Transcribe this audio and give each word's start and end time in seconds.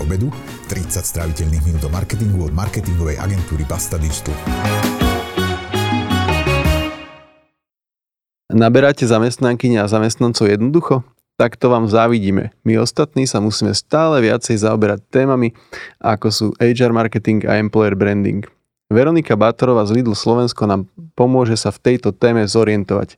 obedu, 0.00 0.32
30 0.72 1.04
stráviteľných 1.04 1.64
minút 1.68 1.84
o 1.86 1.90
marketingu 1.92 2.48
od 2.48 2.52
marketingovej 2.56 3.20
agentúry 3.20 3.68
Basta 3.68 4.00
Digital. 4.00 4.34
Naberáte 8.50 9.06
zamestnankyne 9.06 9.78
a 9.78 9.86
zamestnancov 9.86 10.50
jednoducho? 10.50 11.06
Tak 11.38 11.54
to 11.56 11.70
vám 11.70 11.86
závidíme. 11.86 12.50
My 12.66 12.82
ostatní 12.82 13.24
sa 13.24 13.38
musíme 13.38 13.72
stále 13.72 14.20
viacej 14.20 14.60
zaoberať 14.60 15.06
témami, 15.08 15.54
ako 16.02 16.26
sú 16.28 16.46
HR 16.58 16.90
marketing 16.90 17.46
a 17.46 17.56
employer 17.62 17.94
branding. 17.94 18.44
Veronika 18.90 19.38
Bátorová 19.38 19.86
z 19.86 20.02
Lidl 20.02 20.18
Slovensko 20.18 20.66
nám 20.66 20.90
pomôže 21.14 21.54
sa 21.54 21.70
v 21.70 21.78
tejto 21.78 22.10
téme 22.10 22.42
zorientovať. 22.42 23.16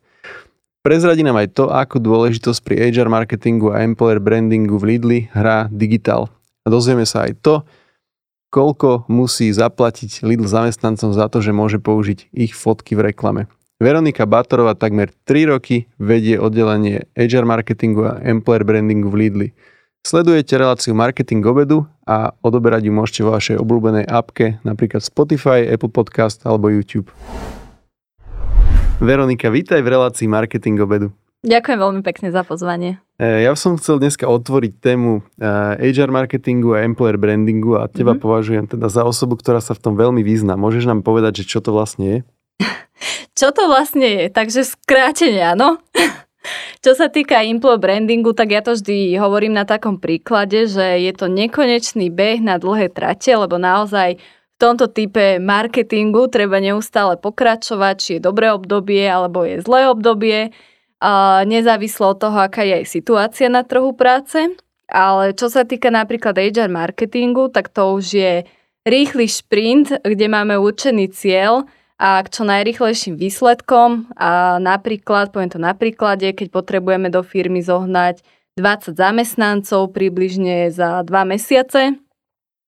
Prezradí 0.84 1.24
nám 1.24 1.40
aj 1.40 1.48
to, 1.56 1.64
akú 1.72 1.96
dôležitosť 1.96 2.60
pri 2.60 2.92
HR 2.92 3.08
marketingu 3.08 3.72
a 3.72 3.80
employer 3.80 4.20
brandingu 4.20 4.76
v 4.76 4.94
Lidli 4.94 5.18
hrá 5.32 5.70
digitál. 5.72 6.28
A 6.62 6.70
dozvieme 6.70 7.02
sa 7.02 7.26
aj 7.26 7.42
to, 7.42 7.54
koľko 8.52 9.08
musí 9.10 9.50
zaplatiť 9.50 10.22
Lidl 10.22 10.46
zamestnancom 10.46 11.10
za 11.10 11.26
to, 11.26 11.42
že 11.42 11.50
môže 11.50 11.82
použiť 11.82 12.30
ich 12.30 12.54
fotky 12.54 12.94
v 12.94 13.10
reklame. 13.10 13.50
Veronika 13.82 14.30
Batorová 14.30 14.78
takmer 14.78 15.10
3 15.26 15.58
roky 15.58 15.90
vedie 15.98 16.38
oddelenie 16.38 17.10
HR 17.18 17.42
marketingu 17.42 18.06
a 18.06 18.22
employer 18.22 18.62
brandingu 18.62 19.10
v 19.10 19.26
Lidli. 19.26 19.48
Sledujete 20.06 20.54
reláciu 20.58 20.94
Marketing 20.94 21.42
obedu 21.46 21.86
a 22.06 22.34
odoberať 22.42 22.90
ju 22.90 22.92
môžete 22.94 23.20
vo 23.22 23.34
vašej 23.34 23.58
obľúbenej 23.58 24.06
appke, 24.06 24.58
napríklad 24.66 25.02
Spotify, 25.02 25.66
Apple 25.66 25.90
Podcast 25.90 26.42
alebo 26.42 26.70
YouTube. 26.70 27.10
Veronika, 29.02 29.50
vítaj 29.50 29.82
v 29.82 29.94
relácii 29.94 30.30
Marketing 30.30 30.78
obedu. 30.78 31.10
Ďakujem 31.42 31.78
veľmi 31.78 32.02
pekne 32.06 32.30
za 32.30 32.46
pozvanie. 32.46 33.02
E, 33.22 33.46
ja 33.46 33.54
som 33.54 33.78
chcel 33.78 34.02
dneska 34.02 34.26
otvoriť 34.26 34.82
tému 34.82 35.22
e, 35.38 35.94
HR 35.94 36.10
marketingu 36.10 36.74
a 36.74 36.82
employer 36.82 37.14
brandingu 37.14 37.78
a 37.78 37.86
teba 37.86 38.18
mm-hmm. 38.18 38.24
považujem 38.26 38.66
teda 38.66 38.90
za 38.90 39.06
osobu, 39.06 39.38
ktorá 39.38 39.62
sa 39.62 39.78
v 39.78 39.82
tom 39.86 39.94
veľmi 39.94 40.26
vyzná. 40.26 40.58
Môžeš 40.58 40.90
nám 40.90 41.06
povedať, 41.06 41.46
že 41.46 41.54
čo 41.54 41.62
to 41.62 41.70
vlastne 41.70 42.04
je? 42.10 42.18
čo 43.38 43.54
to 43.54 43.70
vlastne 43.70 44.02
je? 44.02 44.24
Takže 44.26 44.66
skrátenie, 44.66 45.54
áno. 45.54 45.78
Čo 46.82 46.98
sa 46.98 47.06
týka 47.06 47.38
employer 47.46 47.78
brandingu, 47.78 48.34
tak 48.34 48.50
ja 48.50 48.58
to 48.58 48.74
vždy 48.74 49.14
hovorím 49.14 49.54
na 49.54 49.62
takom 49.62 50.02
príklade, 50.02 50.66
že 50.66 50.98
je 50.98 51.14
to 51.14 51.30
nekonečný 51.30 52.10
beh 52.10 52.42
na 52.42 52.58
dlhé 52.58 52.90
trate, 52.90 53.30
lebo 53.30 53.62
naozaj 53.62 54.18
tomto 54.62 54.86
type 54.86 55.42
marketingu 55.42 56.30
treba 56.30 56.62
neustále 56.62 57.18
pokračovať, 57.18 57.94
či 57.98 58.10
je 58.18 58.24
dobré 58.26 58.54
obdobie 58.54 59.02
alebo 59.02 59.42
je 59.42 59.58
zlé 59.58 59.90
obdobie, 59.90 60.54
nezávislo 61.42 62.14
od 62.14 62.18
toho, 62.22 62.38
aká 62.38 62.62
je 62.62 62.82
aj 62.82 62.86
situácia 62.86 63.50
na 63.50 63.66
trhu 63.66 63.90
práce. 63.92 64.38
Ale 64.92 65.32
čo 65.32 65.48
sa 65.48 65.64
týka 65.64 65.88
napríklad 65.88 66.36
HR 66.36 66.68
marketingu, 66.68 67.48
tak 67.48 67.72
to 67.72 67.96
už 67.96 68.06
je 68.12 68.32
rýchly 68.84 69.24
šprint, 69.24 70.04
kde 70.04 70.26
máme 70.28 70.60
určený 70.60 71.08
cieľ 71.10 71.64
a 71.96 72.20
k 72.20 72.28
čo 72.28 72.42
najrychlejším 72.44 73.16
výsledkom. 73.16 74.12
A 74.20 74.60
napríklad, 74.60 75.32
poviem 75.32 75.48
to 75.48 75.62
na 75.62 75.72
príklade, 75.72 76.28
keď 76.36 76.52
potrebujeme 76.52 77.08
do 77.08 77.24
firmy 77.24 77.64
zohnať 77.64 78.20
20 78.60 78.92
zamestnancov 78.92 79.96
približne 79.96 80.68
za 80.68 81.00
2 81.02 81.08
mesiace, 81.24 81.96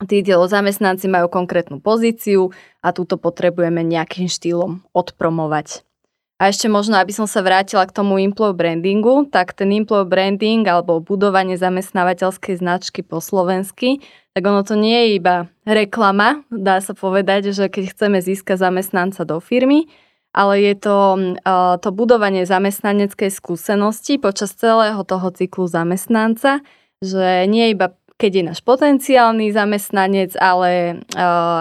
Títo 0.04 0.42
zamestnanci 0.50 1.06
majú 1.06 1.30
konkrétnu 1.30 1.78
pozíciu 1.78 2.50
a 2.82 2.90
túto 2.90 3.14
potrebujeme 3.14 3.86
nejakým 3.86 4.26
štýlom 4.26 4.82
odpromovať. 4.90 5.86
A 6.34 6.50
ešte 6.50 6.66
možno, 6.66 6.98
aby 6.98 7.14
som 7.14 7.30
sa 7.30 7.46
vrátila 7.46 7.86
k 7.86 7.94
tomu 7.94 8.18
employer 8.18 8.58
brandingu, 8.58 9.30
tak 9.30 9.54
ten 9.54 9.70
employer 9.70 10.02
branding 10.02 10.66
alebo 10.66 10.98
budovanie 10.98 11.54
zamestnávateľskej 11.54 12.58
značky 12.58 13.06
po 13.06 13.22
slovensky, 13.22 14.02
tak 14.34 14.42
ono 14.42 14.66
to 14.66 14.74
nie 14.74 14.98
je 14.98 15.08
iba 15.22 15.46
reklama, 15.62 16.42
dá 16.50 16.82
sa 16.82 16.90
povedať, 16.90 17.54
že 17.54 17.70
keď 17.70 17.94
chceme 17.94 18.18
získať 18.18 18.58
zamestnanca 18.58 19.22
do 19.22 19.38
firmy, 19.38 19.86
ale 20.34 20.58
je 20.58 20.74
to 20.74 20.98
uh, 21.46 21.78
to 21.78 21.94
budovanie 21.94 22.42
zamestnaneckej 22.42 23.30
skúsenosti 23.30 24.18
počas 24.18 24.50
celého 24.58 24.98
toho 25.06 25.30
cyklu 25.30 25.70
zamestnanca, 25.70 26.66
že 26.98 27.46
nie 27.46 27.70
iba 27.70 27.94
keď 28.14 28.30
je 28.30 28.44
náš 28.46 28.60
potenciálny 28.62 29.50
zamestnanec, 29.50 30.38
ale 30.38 31.02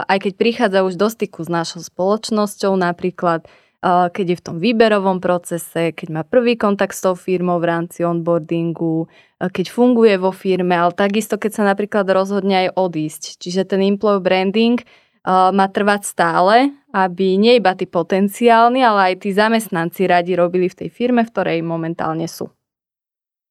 aj 0.05 0.17
keď 0.21 0.33
prichádza 0.37 0.79
už 0.85 0.93
do 1.01 1.09
styku 1.09 1.41
s 1.41 1.49
našou 1.49 1.81
spoločnosťou, 1.81 2.77
napríklad 2.77 3.49
keď 3.83 4.25
je 4.31 4.37
v 4.39 4.45
tom 4.45 4.57
výberovom 4.63 5.19
procese, 5.19 5.91
keď 5.91 6.07
má 6.07 6.21
prvý 6.23 6.55
kontakt 6.55 6.95
s 6.95 7.03
tou 7.03 7.19
firmou 7.19 7.59
v 7.59 7.67
rámci 7.67 8.07
onboardingu, 8.07 9.11
keď 9.43 9.67
funguje 9.67 10.15
vo 10.15 10.31
firme, 10.31 10.71
ale 10.71 10.95
takisto 10.95 11.35
keď 11.35 11.51
sa 11.51 11.63
napríklad 11.67 12.07
rozhodne 12.07 12.67
aj 12.67 12.79
odísť. 12.79 13.43
Čiže 13.43 13.75
ten 13.75 13.83
employer 13.83 14.23
branding 14.23 14.79
má 15.27 15.67
trvať 15.67 16.07
stále, 16.07 16.71
aby 16.95 17.35
nie 17.35 17.59
iba 17.59 17.75
tí 17.75 17.83
potenciálni, 17.83 18.79
ale 18.83 19.11
aj 19.11 19.27
tí 19.27 19.35
zamestnanci 19.35 20.07
radi 20.07 20.35
robili 20.35 20.71
v 20.71 20.85
tej 20.85 20.89
firme, 20.91 21.27
v 21.27 21.31
ktorej 21.31 21.59
momentálne 21.63 22.27
sú. 22.27 22.51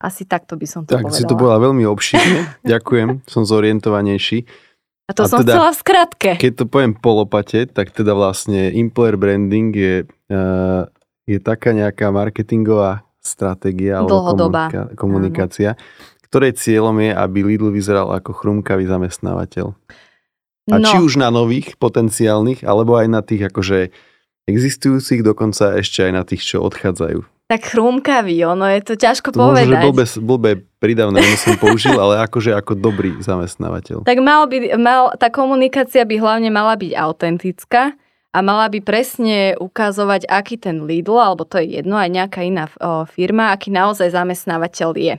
Asi 0.03 0.25
takto 0.25 0.57
by 0.57 0.67
som 0.67 0.83
to 0.83 0.97
tak, 0.97 1.07
povedala. 1.07 1.21
si 1.21 1.29
to 1.29 1.37
bola 1.37 1.57
veľmi 1.61 1.85
obšitne. 1.87 2.39
Ďakujem, 2.73 3.23
som 3.29 3.45
zorientovanejší. 3.45 4.49
A 5.11 5.13
to 5.15 5.27
a 5.27 5.31
som 5.31 5.45
teda, 5.45 5.53
chcela 5.55 5.71
v 5.71 5.79
skratke. 5.79 6.31
Keď 6.39 6.53
to 6.57 6.65
poviem 6.65 6.95
polopate, 6.97 7.67
tak 7.69 7.91
teda 7.91 8.15
vlastne 8.15 8.71
employer 8.73 9.19
branding 9.19 9.75
je, 9.75 9.95
uh, 10.33 10.89
je 11.29 11.39
taká 11.39 11.77
nejaká 11.77 12.09
marketingová 12.09 13.05
stratégia 13.23 14.03
alebo 14.03 14.35
komunika- 14.35 14.91
komunikácia, 14.99 15.71
Áno. 15.77 15.83
ktorej 16.27 16.59
cieľom 16.59 16.97
je, 16.99 17.11
aby 17.15 17.39
Lidl 17.45 17.71
vyzeral 17.71 18.11
ako 18.11 18.35
chrumkavý 18.35 18.89
zamestnávateľ. 18.89 19.77
A 20.71 20.77
no. 20.79 20.87
či 20.87 20.97
už 20.99 21.21
na 21.21 21.31
nových 21.31 21.77
potenciálnych, 21.77 22.65
alebo 22.65 22.99
aj 22.99 23.07
na 23.11 23.21
tých 23.23 23.51
akože 23.51 23.91
existujúcich, 24.47 25.23
dokonca 25.23 25.79
ešte 25.79 26.07
aj 26.07 26.13
na 26.15 26.23
tých, 26.27 26.43
čo 26.43 26.63
odchádzajú 26.63 27.23
tak 27.53 27.69
chrúmkavý, 27.69 28.49
ono 28.49 28.65
je 28.65 28.81
to 28.81 28.95
ťažko 28.97 29.29
to 29.29 29.37
povedať. 29.37 29.69
Možno, 29.69 29.77
že 29.77 29.85
blbé, 29.85 30.05
blbé 30.25 30.53
pridavné 30.81 31.21
som 31.37 31.61
použil, 31.61 31.93
ale 32.01 32.25
akože 32.25 32.57
ako 32.57 32.81
dobrý 32.81 33.21
zamestnávateľ. 33.21 34.09
Tak 34.09 34.19
mal 34.25 34.49
by, 34.49 34.73
mal, 34.81 35.13
tá 35.21 35.29
komunikácia 35.29 36.01
by 36.09 36.17
hlavne 36.17 36.49
mala 36.49 36.81
byť 36.81 36.97
autentická 36.97 37.93
a 38.33 38.39
mala 38.41 38.73
by 38.73 38.81
presne 38.81 39.53
ukazovať, 39.61 40.25
aký 40.25 40.57
ten 40.57 40.89
Lidl, 40.89 41.21
alebo 41.21 41.45
to 41.45 41.61
je 41.61 41.79
jedno, 41.79 42.01
aj 42.01 42.09
nejaká 42.09 42.41
iná 42.43 42.67
firma, 43.13 43.53
aký 43.53 43.69
naozaj 43.69 44.09
zamestnávateľ 44.11 44.91
je 44.97 45.17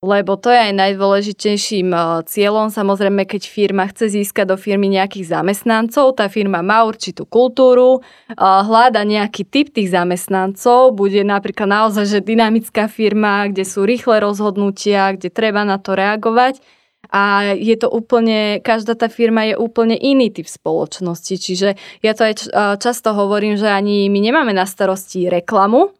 lebo 0.00 0.40
to 0.40 0.48
je 0.48 0.56
aj 0.56 0.72
najdôležitejším 0.80 1.92
cieľom. 2.24 2.72
Samozrejme, 2.72 3.28
keď 3.28 3.44
firma 3.44 3.84
chce 3.84 4.16
získať 4.16 4.48
do 4.48 4.56
firmy 4.56 4.88
nejakých 4.88 5.28
zamestnancov, 5.28 6.16
tá 6.16 6.32
firma 6.32 6.64
má 6.64 6.88
určitú 6.88 7.28
kultúru, 7.28 8.00
hľada 8.40 9.04
nejaký 9.04 9.44
typ 9.44 9.68
tých 9.68 9.92
zamestnancov, 9.92 10.96
bude 10.96 11.20
napríklad 11.20 11.68
naozaj, 11.68 12.16
že 12.16 12.24
dynamická 12.24 12.88
firma, 12.88 13.52
kde 13.52 13.68
sú 13.68 13.84
rýchle 13.84 14.24
rozhodnutia, 14.24 15.12
kde 15.20 15.28
treba 15.28 15.68
na 15.68 15.76
to 15.76 15.92
reagovať. 15.92 16.64
A 17.10 17.54
je 17.58 17.74
to 17.74 17.90
úplne, 17.90 18.62
každá 18.62 18.94
tá 18.94 19.10
firma 19.10 19.42
je 19.42 19.58
úplne 19.58 19.98
iný 19.98 20.30
typ 20.30 20.46
spoločnosti. 20.46 21.34
Čiže 21.34 21.74
ja 22.06 22.12
to 22.14 22.22
aj 22.22 22.34
často 22.78 23.10
hovorím, 23.12 23.58
že 23.58 23.66
ani 23.66 24.06
my 24.06 24.18
nemáme 24.22 24.54
na 24.54 24.62
starosti 24.62 25.26
reklamu, 25.26 25.90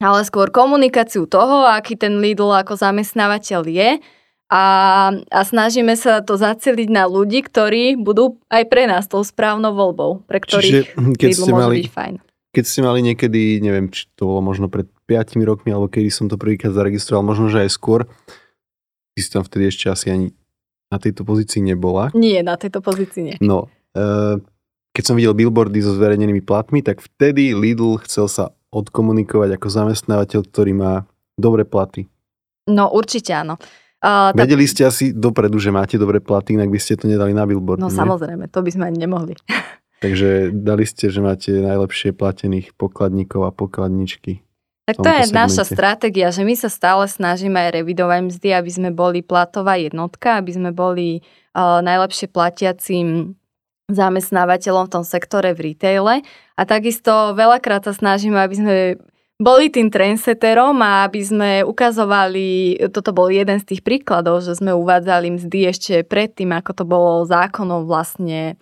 ale 0.00 0.24
skôr 0.24 0.48
komunikáciu 0.48 1.28
toho, 1.28 1.68
aký 1.68 1.94
ten 2.00 2.24
Lidl 2.24 2.48
ako 2.56 2.72
zamestnávateľ 2.72 3.62
je 3.68 3.90
a, 4.50 4.64
a 5.14 5.40
snažíme 5.44 5.94
sa 5.94 6.24
to 6.24 6.34
zaceliť 6.34 6.88
na 6.90 7.06
ľudí, 7.06 7.44
ktorí 7.46 7.94
budú 8.00 8.40
aj 8.50 8.66
pre 8.66 8.88
nás 8.88 9.06
tou 9.06 9.22
správnou 9.22 9.76
voľbou, 9.76 10.26
pre 10.26 10.40
ktorých 10.40 10.96
Čiže, 10.96 11.14
keď 11.20 11.28
Lidl 11.30 11.46
môže 11.46 11.68
mali, 11.68 11.76
byť 11.84 11.90
fajn. 11.92 12.14
Keď 12.50 12.64
ste 12.66 12.80
mali 12.82 13.00
niekedy, 13.06 13.62
neviem, 13.62 13.86
či 13.94 14.10
to 14.18 14.26
bolo 14.26 14.42
možno 14.42 14.66
pred 14.66 14.90
5 15.06 15.38
rokmi, 15.46 15.70
alebo 15.70 15.86
kedy 15.86 16.10
som 16.10 16.26
to 16.26 16.34
prvýkrát 16.34 16.74
zaregistroval, 16.74 17.22
možno, 17.22 17.46
že 17.46 17.62
aj 17.62 17.70
skôr, 17.70 18.10
ty 19.14 19.18
si 19.20 19.30
tam 19.30 19.42
vtedy 19.42 19.70
ešte 19.70 19.90
asi 19.90 20.10
ani 20.10 20.28
na 20.90 20.98
tejto 20.98 21.22
pozícii 21.22 21.62
nebola. 21.62 22.10
Nie, 22.18 22.42
na 22.42 22.58
tejto 22.58 22.82
pozícii 22.82 23.22
nie. 23.22 23.36
No, 23.38 23.70
e, 23.94 24.42
keď 24.90 25.04
som 25.06 25.14
videl 25.14 25.38
billboardy 25.38 25.78
so 25.80 25.94
zverejnenými 25.94 26.42
platmi, 26.42 26.82
tak 26.82 26.98
vtedy 26.98 27.54
Lidl 27.54 27.94
chcel 28.02 28.26
sa 28.26 28.50
odkomunikovať 28.74 29.54
ako 29.54 29.66
zamestnávateľ, 29.70 30.40
ktorý 30.50 30.72
má 30.74 30.92
dobré 31.38 31.62
platy? 31.62 32.10
No 32.66 32.90
určite 32.90 33.34
áno. 33.34 33.58
Uh, 34.00 34.32
Vedeli 34.32 34.64
tak... 34.64 34.72
ste 34.72 34.82
asi 34.88 35.04
dopredu, 35.12 35.60
že 35.60 35.70
máte 35.70 36.00
dobré 36.00 36.18
platy, 36.24 36.56
inak 36.56 36.72
by 36.72 36.80
ste 36.80 36.96
to 36.96 37.04
nedali 37.04 37.36
na 37.36 37.44
billboard. 37.44 37.78
No 37.78 37.92
nie? 37.92 37.98
samozrejme, 37.98 38.48
to 38.48 38.64
by 38.64 38.70
sme 38.72 38.84
ani 38.88 38.98
nemohli. 39.04 39.36
Takže 40.00 40.56
dali 40.56 40.88
ste, 40.88 41.12
že 41.12 41.20
máte 41.20 41.52
najlepšie 41.52 42.16
platených 42.16 42.72
pokladníkov 42.72 43.44
a 43.44 43.52
pokladničky. 43.52 44.40
Tak 44.90 45.04
to 45.04 45.10
je 45.10 45.24
segmente. 45.30 45.38
naša 45.38 45.64
stratégia, 45.68 46.28
že 46.34 46.42
my 46.42 46.54
sa 46.58 46.66
stále 46.66 47.06
snažíme 47.06 47.54
aj 47.54 47.70
revidovať 47.78 48.20
mzdy, 48.26 48.48
aby 48.50 48.70
sme 48.70 48.90
boli 48.90 49.22
platová 49.22 49.78
jednotka, 49.78 50.42
aby 50.42 50.50
sme 50.50 50.70
boli 50.74 51.22
uh, 51.54 51.78
najlepšie 51.78 52.26
platiacím 52.32 53.38
zamestnávateľom 53.90 54.86
v 54.86 54.92
tom 54.98 55.04
sektore 55.06 55.54
v 55.54 55.74
retaile. 55.74 56.22
A 56.58 56.62
takisto 56.62 57.34
veľakrát 57.34 57.86
sa 57.86 57.94
snažíme, 57.94 58.38
aby 58.38 58.54
sme 58.54 58.74
boli 59.40 59.72
tým 59.72 59.88
trendsetterom 59.88 60.76
a 60.84 61.08
aby 61.08 61.20
sme 61.24 61.50
ukazovali, 61.64 62.76
toto 62.92 63.16
bol 63.16 63.32
jeden 63.32 63.56
z 63.56 63.72
tých 63.72 63.80
príkladov, 63.80 64.44
že 64.44 64.52
sme 64.52 64.76
uvádzali 64.76 65.32
mzdy 65.40 65.60
ešte 65.64 65.94
predtým, 66.04 66.52
ako 66.52 66.70
to 66.76 66.84
bolo 66.84 67.24
zákonom 67.24 67.88
vlastne 67.88 68.60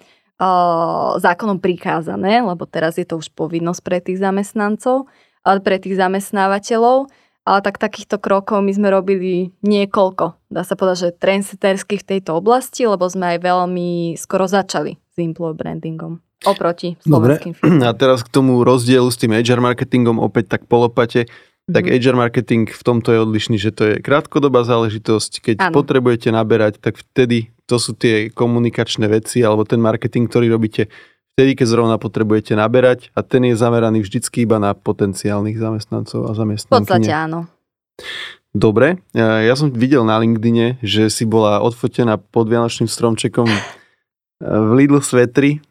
zákonom 1.19 1.58
prikázané, 1.58 2.46
lebo 2.46 2.62
teraz 2.62 2.94
je 2.94 3.02
to 3.02 3.19
už 3.19 3.34
povinnosť 3.34 3.81
pre 3.82 3.98
tých 3.98 4.22
zamestnancov, 4.22 5.10
ale 5.48 5.64
pre 5.64 5.80
tých 5.80 5.96
zamestnávateľov. 5.96 7.08
Ale 7.48 7.64
tak 7.64 7.80
takýchto 7.80 8.20
krokov 8.20 8.60
my 8.60 8.76
sme 8.76 8.92
robili 8.92 9.56
niekoľko, 9.64 10.52
dá 10.52 10.68
sa 10.68 10.76
povedať, 10.76 11.08
že 11.08 11.16
trendsetterských 11.16 12.04
v 12.04 12.08
tejto 12.12 12.36
oblasti, 12.36 12.84
lebo 12.84 13.08
sme 13.08 13.24
aj 13.24 13.38
veľmi 13.40 14.20
skoro 14.20 14.44
začali 14.44 15.00
s 15.00 15.16
employer 15.16 15.56
brandingom 15.56 16.20
oproti 16.44 17.00
slovenským 17.02 17.56
firmám. 17.56 17.88
A 17.88 17.96
teraz 17.96 18.20
k 18.20 18.28
tomu 18.28 18.60
rozdielu 18.62 19.08
s 19.08 19.16
tým 19.16 19.32
HR 19.32 19.64
marketingom 19.64 20.20
opäť 20.20 20.60
tak 20.60 20.68
polopate. 20.68 21.24
Mm-hmm. 21.24 21.72
Tak 21.72 21.84
HR 21.88 22.16
marketing 22.20 22.64
v 22.68 22.82
tomto 22.84 23.16
je 23.16 23.18
odlišný, 23.24 23.56
že 23.56 23.72
to 23.72 23.82
je 23.88 23.94
krátkodobá 24.04 24.68
záležitosť. 24.68 25.32
Keď 25.40 25.56
ano. 25.58 25.74
potrebujete 25.74 26.28
naberať, 26.28 26.84
tak 26.84 27.00
vtedy 27.00 27.48
to 27.68 27.76
sú 27.76 27.92
tie 27.96 28.32
komunikačné 28.32 29.08
veci 29.08 29.40
alebo 29.44 29.64
ten 29.68 29.80
marketing, 29.80 30.28
ktorý 30.28 30.52
robíte 30.52 30.88
vtedy, 31.38 31.55
keď 31.55 31.67
zrovna 31.70 31.96
potrebujete 32.02 32.58
naberať 32.58 33.14
a 33.14 33.23
ten 33.23 33.46
je 33.46 33.55
zameraný 33.55 34.02
vždycky 34.02 34.43
iba 34.43 34.58
na 34.58 34.75
potenciálnych 34.75 35.55
zamestnancov 35.55 36.26
a 36.26 36.35
zamestnankyne. 36.35 36.75
V 36.75 36.82
podstate 36.82 37.12
áno. 37.14 37.46
Dobre, 38.50 38.99
ja 39.14 39.55
som 39.55 39.70
videl 39.70 40.02
na 40.02 40.19
LinkedIne, 40.19 40.82
že 40.82 41.06
si 41.06 41.23
bola 41.23 41.62
odfotená 41.62 42.19
pod 42.19 42.50
Vianočným 42.50 42.90
stromčekom 42.90 43.46
v 44.43 44.70
Lidl 44.75 44.99
Svetri 44.99 45.62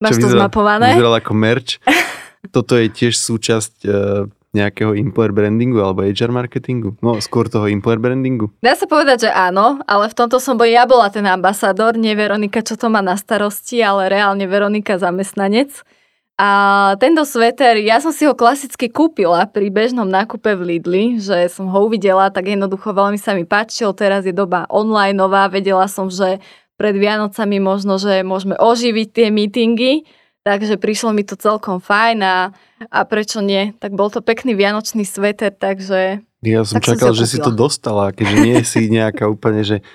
Máš 0.00 0.16
to 0.16 0.32
vyzeral, 0.32 0.48
zmapované? 0.48 0.96
Vyzeral 0.96 1.14
ako 1.20 1.32
merch. 1.36 1.76
Toto 2.56 2.72
je 2.80 2.88
tiež 2.88 3.20
súčasť 3.20 3.74
uh, 3.84 4.24
nejakého 4.50 4.98
employer 4.98 5.30
brandingu 5.30 5.78
alebo 5.78 6.02
HR 6.02 6.34
marketingu? 6.34 6.98
No, 6.98 7.22
skôr 7.22 7.46
toho 7.46 7.70
employer 7.70 8.02
brandingu. 8.02 8.50
Dá 8.58 8.74
sa 8.74 8.90
povedať, 8.90 9.26
že 9.26 9.30
áno, 9.30 9.78
ale 9.86 10.10
v 10.10 10.16
tomto 10.18 10.42
som 10.42 10.58
bol, 10.58 10.66
ja 10.66 10.86
bola 10.90 11.06
ten 11.10 11.22
ambasador, 11.26 11.94
nie 11.94 12.18
Veronika, 12.18 12.58
čo 12.62 12.74
to 12.74 12.90
má 12.90 12.98
na 12.98 13.14
starosti, 13.14 13.78
ale 13.78 14.10
reálne 14.10 14.44
Veronika 14.50 14.98
zamestnanec. 14.98 15.70
A 16.40 16.50
tento 16.96 17.20
sveter, 17.28 17.76
ja 17.84 18.00
som 18.00 18.16
si 18.16 18.24
ho 18.24 18.32
klasicky 18.32 18.88
kúpila 18.88 19.44
pri 19.44 19.68
bežnom 19.68 20.08
nákupe 20.08 20.56
v 20.56 20.62
Lidli, 20.72 21.04
že 21.20 21.52
som 21.52 21.68
ho 21.68 21.84
uvidela, 21.84 22.32
tak 22.32 22.48
jednoducho 22.48 22.96
veľmi 22.96 23.20
sa 23.20 23.36
mi 23.36 23.44
páčil. 23.44 23.92
Teraz 23.92 24.24
je 24.24 24.32
doba 24.32 24.64
online 24.72 25.12
nová, 25.12 25.52
vedela 25.52 25.84
som, 25.84 26.08
že 26.08 26.40
pred 26.80 26.96
Vianocami 26.96 27.60
možno, 27.60 28.00
že 28.00 28.24
môžeme 28.24 28.56
oživiť 28.56 29.08
tie 29.12 29.28
meetingy, 29.28 30.08
takže 30.50 30.74
prišlo 30.82 31.14
mi 31.14 31.22
to 31.22 31.38
celkom 31.38 31.78
fajn 31.78 32.18
a, 32.26 32.50
a 32.90 32.98
prečo 33.06 33.38
nie? 33.38 33.70
Tak 33.78 33.94
bol 33.94 34.10
to 34.10 34.18
pekný 34.18 34.58
vianočný 34.58 35.06
sveter, 35.06 35.54
takže... 35.54 36.26
Ja 36.42 36.66
som 36.66 36.82
čakal, 36.82 37.14
som 37.14 37.22
že 37.22 37.30
si 37.30 37.38
to 37.38 37.54
dostala, 37.54 38.10
keďže 38.10 38.36
nie 38.42 38.58
si 38.66 38.90
nejaká 38.90 39.30
úplne, 39.30 39.62
že 39.62 39.86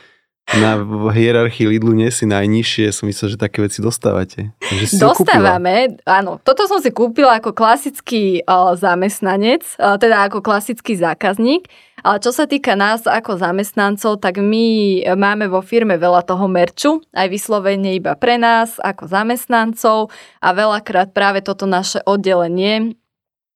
na 0.54 0.78
hierarchii 1.10 1.66
Lidlu 1.66 1.98
nie 1.98 2.14
si 2.14 2.30
najnižšie, 2.30 2.94
som 2.94 3.10
myslel, 3.10 3.34
že 3.34 3.38
také 3.42 3.66
veci 3.66 3.82
dostávate. 3.82 4.54
Že 4.62 4.86
si 4.86 4.96
Dostávame, 5.02 5.98
áno. 6.06 6.38
Toto 6.46 6.70
som 6.70 6.78
si 6.78 6.94
kúpila 6.94 7.42
ako 7.42 7.58
klasický 7.58 8.46
uh, 8.46 8.78
zamestnanec, 8.78 9.66
uh, 9.82 9.98
teda 9.98 10.30
ako 10.30 10.46
klasický 10.46 10.94
zákazník. 10.94 11.66
Ale 12.06 12.22
čo 12.22 12.30
sa 12.30 12.46
týka 12.46 12.78
nás 12.78 13.10
ako 13.10 13.42
zamestnancov, 13.42 14.22
tak 14.22 14.38
my 14.38 15.02
máme 15.18 15.50
vo 15.50 15.66
firme 15.66 15.98
veľa 15.98 16.22
toho 16.22 16.46
merču, 16.46 17.02
aj 17.18 17.34
vyslovene 17.34 17.98
iba 17.98 18.14
pre 18.14 18.38
nás 18.38 18.78
ako 18.78 19.10
zamestnancov 19.10 20.14
a 20.38 20.50
veľakrát 20.54 21.18
práve 21.18 21.42
toto 21.42 21.66
naše 21.66 22.06
oddelenie 22.06 22.94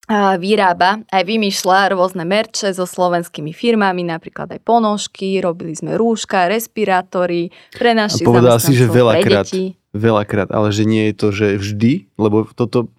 vyrába, 0.10 1.06
aj 1.14 1.22
vymýšľa 1.22 1.94
rôzne 1.94 2.26
merče 2.26 2.74
so 2.74 2.90
slovenskými 2.90 3.54
firmami, 3.54 4.02
napríklad 4.02 4.50
aj 4.58 4.62
ponožky, 4.66 5.38
robili 5.38 5.78
sme 5.78 5.94
rúška, 5.94 6.50
respirátory 6.50 7.54
pre 7.78 7.94
našich 7.94 8.26
A 8.26 8.34
povedal 8.34 8.58
si, 8.58 8.74
že 8.74 8.90
veľakrát, 8.90 9.46
veľakrát, 9.94 10.50
ale 10.50 10.74
že 10.74 10.90
nie 10.90 11.10
je 11.10 11.14
to, 11.14 11.28
že 11.30 11.48
vždy, 11.62 12.10
lebo 12.18 12.50
toto, 12.58 12.90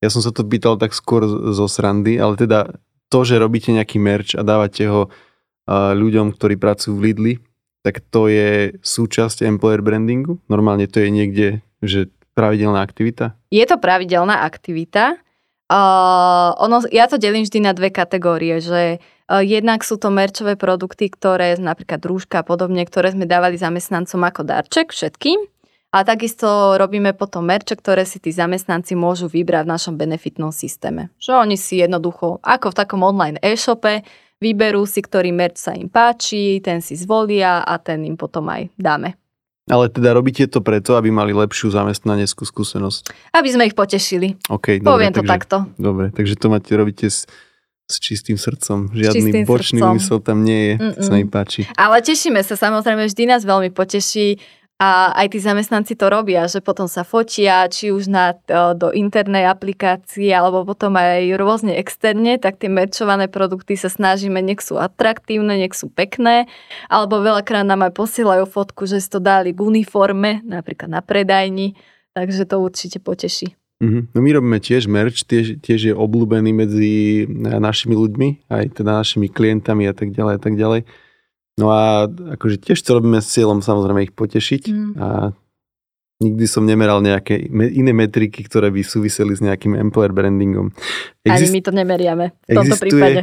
ja 0.00 0.08
som 0.08 0.24
sa 0.24 0.32
to 0.32 0.40
pýtal 0.48 0.80
tak 0.80 0.96
skôr 0.96 1.28
zo 1.28 1.68
srandy, 1.68 2.16
ale 2.16 2.40
teda 2.40 2.80
to, 3.12 3.28
že 3.28 3.36
robíte 3.36 3.68
nejaký 3.68 4.00
merč 4.00 4.32
a 4.32 4.40
dávate 4.40 4.88
ho 4.88 5.12
ľuďom, 5.70 6.32
ktorí 6.32 6.56
pracujú 6.56 6.96
v 6.96 7.02
Lidli, 7.12 7.34
tak 7.84 8.00
to 8.08 8.32
je 8.32 8.72
súčasť 8.80 9.44
employer 9.44 9.84
brandingu? 9.84 10.40
Normálne 10.48 10.88
to 10.88 11.04
je 11.04 11.12
niekde, 11.12 11.48
že 11.84 12.08
pravidelná 12.32 12.80
aktivita? 12.80 13.36
Je 13.52 13.64
to 13.68 13.76
pravidelná 13.76 14.48
aktivita, 14.48 15.20
Uh, 15.64 16.52
ono, 16.60 16.84
ja 16.92 17.08
to 17.08 17.16
delím 17.16 17.48
vždy 17.48 17.64
na 17.64 17.72
dve 17.72 17.88
kategórie, 17.88 18.60
že 18.60 19.00
uh, 19.00 19.40
jednak 19.40 19.80
sú 19.80 19.96
to 19.96 20.12
merčové 20.12 20.60
produkty, 20.60 21.08
ktoré 21.08 21.56
napríklad 21.56 22.04
rúška 22.04 22.44
a 22.44 22.46
podobne, 22.46 22.84
ktoré 22.84 23.16
sme 23.16 23.24
dávali 23.24 23.56
zamestnancom 23.56 24.20
ako 24.28 24.44
darček 24.44 24.92
všetkým. 24.92 25.40
A 25.94 26.02
takisto 26.02 26.74
robíme 26.74 27.14
potom 27.14 27.46
merče, 27.46 27.78
ktoré 27.78 28.02
si 28.02 28.18
tí 28.18 28.34
zamestnanci 28.34 28.98
môžu 28.98 29.30
vybrať 29.30 29.62
v 29.62 29.72
našom 29.78 29.94
benefitnom 29.94 30.50
systéme. 30.50 31.14
Že 31.22 31.46
oni 31.46 31.56
si 31.56 31.80
jednoducho, 31.80 32.42
ako 32.42 32.74
v 32.74 32.78
takom 32.82 33.00
online 33.06 33.38
e-shope, 33.38 34.02
vyberú 34.42 34.84
si, 34.84 35.00
ktorý 35.00 35.30
merč 35.30 35.62
sa 35.62 35.72
im 35.72 35.86
páči, 35.86 36.58
ten 36.60 36.82
si 36.82 36.98
zvolia 36.98 37.62
a 37.62 37.78
ten 37.78 38.02
im 38.04 38.18
potom 38.18 38.50
aj 38.50 38.74
dáme. 38.74 39.14
Ale 39.64 39.88
teda 39.88 40.12
robíte 40.12 40.44
to 40.44 40.60
preto, 40.60 40.92
aby 41.00 41.08
mali 41.08 41.32
lepšiu 41.32 41.72
zamestnaneckú 41.72 42.44
skúsenosť? 42.44 43.32
Aby 43.32 43.48
sme 43.48 43.64
ich 43.64 43.72
potešili. 43.72 44.36
Okay, 44.52 44.76
dobre, 44.76 45.08
Poviem 45.08 45.12
takže, 45.16 45.24
to 45.24 45.32
takto. 45.32 45.56
Dobre, 45.80 46.06
takže 46.12 46.34
to 46.36 46.46
máte, 46.52 46.68
robíte 46.76 47.08
s, 47.08 47.24
s 47.88 47.96
čistým 47.96 48.36
srdcom. 48.36 48.92
Žiadny 48.92 49.32
čistým 49.32 49.44
bočný 49.48 49.80
srdcom. 49.80 49.90
úmysel 49.96 50.18
tam 50.20 50.44
nie 50.44 50.60
je. 50.60 50.74
Mm-mm. 50.76 51.00
Sa 51.00 51.12
mi 51.16 51.24
páči. 51.24 51.64
Ale 51.80 52.04
tešíme 52.04 52.44
sa, 52.44 52.60
samozrejme, 52.60 53.08
vždy 53.08 53.24
nás 53.24 53.48
veľmi 53.48 53.72
poteší 53.72 54.36
a 54.74 55.14
aj 55.14 55.30
tí 55.30 55.38
zamestnanci 55.38 55.94
to 55.94 56.10
robia, 56.10 56.50
že 56.50 56.58
potom 56.58 56.90
sa 56.90 57.06
fotia, 57.06 57.70
či 57.70 57.94
už 57.94 58.10
na, 58.10 58.34
do 58.74 58.90
internej 58.90 59.46
aplikácie, 59.46 60.34
alebo 60.34 60.66
potom 60.66 60.98
aj 60.98 61.30
rôzne 61.38 61.78
externe, 61.78 62.42
tak 62.42 62.58
tie 62.58 62.66
merčované 62.66 63.30
produkty 63.30 63.78
sa 63.78 63.86
snažíme, 63.86 64.42
nech 64.42 64.58
sú 64.58 64.74
atraktívne, 64.74 65.62
nech 65.62 65.78
sú 65.78 65.86
pekné, 65.94 66.50
alebo 66.90 67.22
veľakrát 67.22 67.62
nám 67.62 67.86
aj 67.86 67.94
posielajú 67.94 68.50
fotku, 68.50 68.90
že 68.90 68.98
si 68.98 69.06
to 69.06 69.22
dali 69.22 69.54
k 69.54 69.62
uniforme, 69.62 70.42
napríklad 70.42 70.90
na 70.90 71.06
predajni, 71.06 71.78
takže 72.10 72.42
to 72.42 72.58
určite 72.58 72.98
poteší. 72.98 73.54
Mm-hmm. 73.78 74.02
No 74.10 74.18
my 74.22 74.30
robíme 74.34 74.58
tiež 74.58 74.90
merch, 74.90 75.22
tiež, 75.22 75.62
tiež 75.62 75.80
je 75.90 75.94
obľúbený 75.94 76.50
medzi 76.50 76.92
našimi 77.38 77.94
ľuďmi, 77.94 78.50
aj 78.50 78.82
teda 78.82 78.90
našimi 79.02 79.30
klientami 79.30 79.86
a 79.86 79.94
tak 79.94 80.10
ďalej 80.10 80.34
a 80.34 80.40
tak 80.42 80.54
ďalej. 80.58 80.80
No 81.54 81.70
a 81.70 82.10
akože 82.10 82.58
tiež 82.58 82.82
to 82.82 82.98
robíme 82.98 83.22
s 83.22 83.30
cieľom 83.30 83.62
samozrejme 83.62 84.10
ich 84.10 84.14
potešiť 84.14 84.62
mm. 84.74 84.92
a 84.98 85.30
nikdy 86.18 86.44
som 86.50 86.66
nemeral 86.66 86.98
nejaké 86.98 87.38
iné 87.50 87.94
metriky, 87.94 88.42
ktoré 88.42 88.74
by 88.74 88.82
súviseli 88.82 89.34
s 89.34 89.42
nejakým 89.42 89.78
employer 89.78 90.10
brandingom. 90.10 90.74
Exist... 91.22 91.50
Ani 91.50 91.54
my 91.54 91.60
to 91.62 91.72
nemeriame 91.74 92.26
v 92.34 92.48
tomto 92.58 92.74
existuje, 92.74 92.90
prípade. 92.90 93.20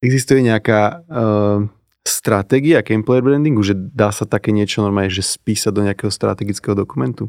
Existuje 0.00 0.40
nejaká 0.40 1.04
uh, 1.04 1.68
stratégia 2.08 2.80
k 2.80 2.96
employer 2.96 3.20
brandingu, 3.20 3.60
že 3.60 3.76
dá 3.76 4.08
sa 4.08 4.24
také 4.24 4.48
niečo 4.48 4.80
normálne, 4.80 5.12
že 5.12 5.20
spísať 5.20 5.72
do 5.74 5.84
nejakého 5.84 6.08
strategického 6.08 6.72
dokumentu? 6.72 7.28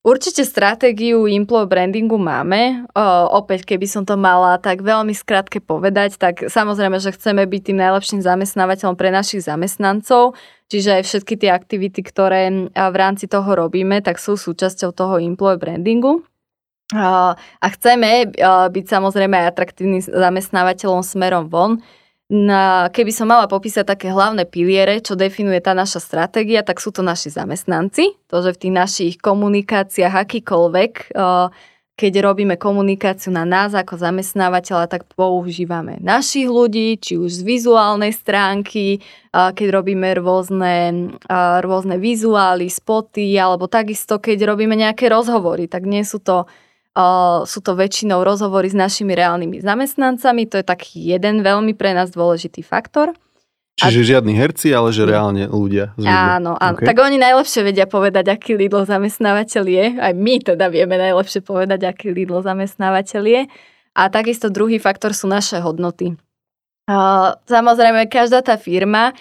Určite 0.00 0.48
stratégiu 0.48 1.28
Implo 1.28 1.68
brandingu 1.68 2.16
máme. 2.16 2.88
O, 2.96 3.04
opäť, 3.36 3.68
keby 3.68 3.84
som 3.84 4.08
to 4.08 4.16
mala 4.16 4.56
tak 4.56 4.80
veľmi 4.80 5.12
skrátke 5.12 5.60
povedať, 5.60 6.16
tak 6.16 6.48
samozrejme, 6.48 6.96
že 6.96 7.12
chceme 7.12 7.44
byť 7.44 7.62
tým 7.68 7.78
najlepším 7.84 8.24
zamestnávateľom 8.24 8.96
pre 8.96 9.12
našich 9.12 9.44
zamestnancov, 9.44 10.40
čiže 10.72 11.00
aj 11.00 11.02
všetky 11.04 11.34
tie 11.44 11.52
aktivity, 11.52 12.00
ktoré 12.00 12.48
v 12.72 12.96
rámci 12.96 13.28
toho 13.28 13.44
robíme, 13.52 14.00
tak 14.00 14.16
sú 14.16 14.40
súčasťou 14.40 14.96
toho 14.96 15.20
Implo 15.20 15.52
brandingu. 15.60 16.24
A 16.96 17.66
chceme 17.76 18.32
byť 18.72 18.84
samozrejme 18.88 19.36
aj 19.36 19.46
atraktívnym 19.52 20.00
zamestnávateľom 20.00 21.04
smerom 21.04 21.52
von, 21.52 21.84
na, 22.30 22.86
keby 22.94 23.10
som 23.10 23.26
mala 23.26 23.50
popísať 23.50 23.82
také 23.82 24.14
hlavné 24.14 24.46
piliere, 24.46 25.02
čo 25.02 25.18
definuje 25.18 25.58
tá 25.58 25.74
naša 25.74 25.98
stratégia, 25.98 26.62
tak 26.62 26.78
sú 26.78 26.94
to 26.94 27.02
naši 27.02 27.34
zamestnanci. 27.34 28.14
To, 28.30 28.38
že 28.38 28.54
v 28.54 28.60
tých 28.62 28.74
našich 28.74 29.14
komunikáciách 29.18 30.14
akýkoľvek, 30.14 31.10
keď 31.98 32.12
robíme 32.24 32.56
komunikáciu 32.56 33.28
na 33.28 33.42
nás 33.42 33.76
ako 33.76 33.98
zamestnávateľa, 33.98 34.88
tak 34.88 35.10
používame 35.10 36.00
našich 36.00 36.48
ľudí, 36.48 36.96
či 36.96 37.18
už 37.18 37.28
z 37.28 37.42
vizuálnej 37.42 38.14
stránky, 38.14 39.02
keď 39.34 39.66
robíme 39.68 40.14
rôzne, 40.16 41.12
rôzne 41.60 42.00
vizuály, 42.00 42.70
spoty, 42.72 43.36
alebo 43.36 43.68
takisto, 43.68 44.22
keď 44.22 44.48
robíme 44.48 44.78
nejaké 44.78 45.12
rozhovory, 45.12 45.68
tak 45.68 45.84
nie 45.84 46.06
sú 46.06 46.22
to 46.22 46.48
sú 47.46 47.58
to 47.62 47.72
väčšinou 47.78 48.26
rozhovory 48.26 48.66
s 48.68 48.76
našimi 48.76 49.14
reálnymi 49.14 49.62
zamestnancami, 49.62 50.50
to 50.50 50.58
je 50.58 50.66
taký 50.66 51.14
jeden 51.14 51.46
veľmi 51.46 51.72
pre 51.78 51.94
nás 51.94 52.10
dôležitý 52.10 52.66
faktor. 52.66 53.14
Čiže 53.80 54.00
a... 54.02 54.08
žiadni 54.16 54.34
herci, 54.36 54.68
ale 54.76 54.92
že 54.92 55.08
reálne 55.08 55.48
ľudia. 55.48 55.96
Áno, 56.04 56.58
áno. 56.58 56.76
Okay. 56.76 56.84
Tak 56.84 56.96
oni 57.00 57.16
najlepšie 57.16 57.64
vedia 57.64 57.88
povedať, 57.88 58.28
aký 58.28 58.58
Lidl 58.58 58.84
zamestnávateľ 58.84 59.64
je. 59.64 59.86
Aj 59.96 60.12
my 60.12 60.34
teda 60.42 60.68
vieme 60.68 61.00
najlepšie 61.00 61.40
povedať, 61.40 61.88
aký 61.88 62.12
Lidl 62.12 62.44
zamestnávateľ 62.44 63.22
je. 63.24 63.42
A 63.96 64.02
takisto 64.12 64.52
druhý 64.52 64.76
faktor 64.76 65.16
sú 65.16 65.30
naše 65.30 65.62
hodnoty. 65.64 66.18
Samozrejme, 67.46 68.10
každá 68.10 68.42
tá 68.42 68.58
firma 68.58 69.14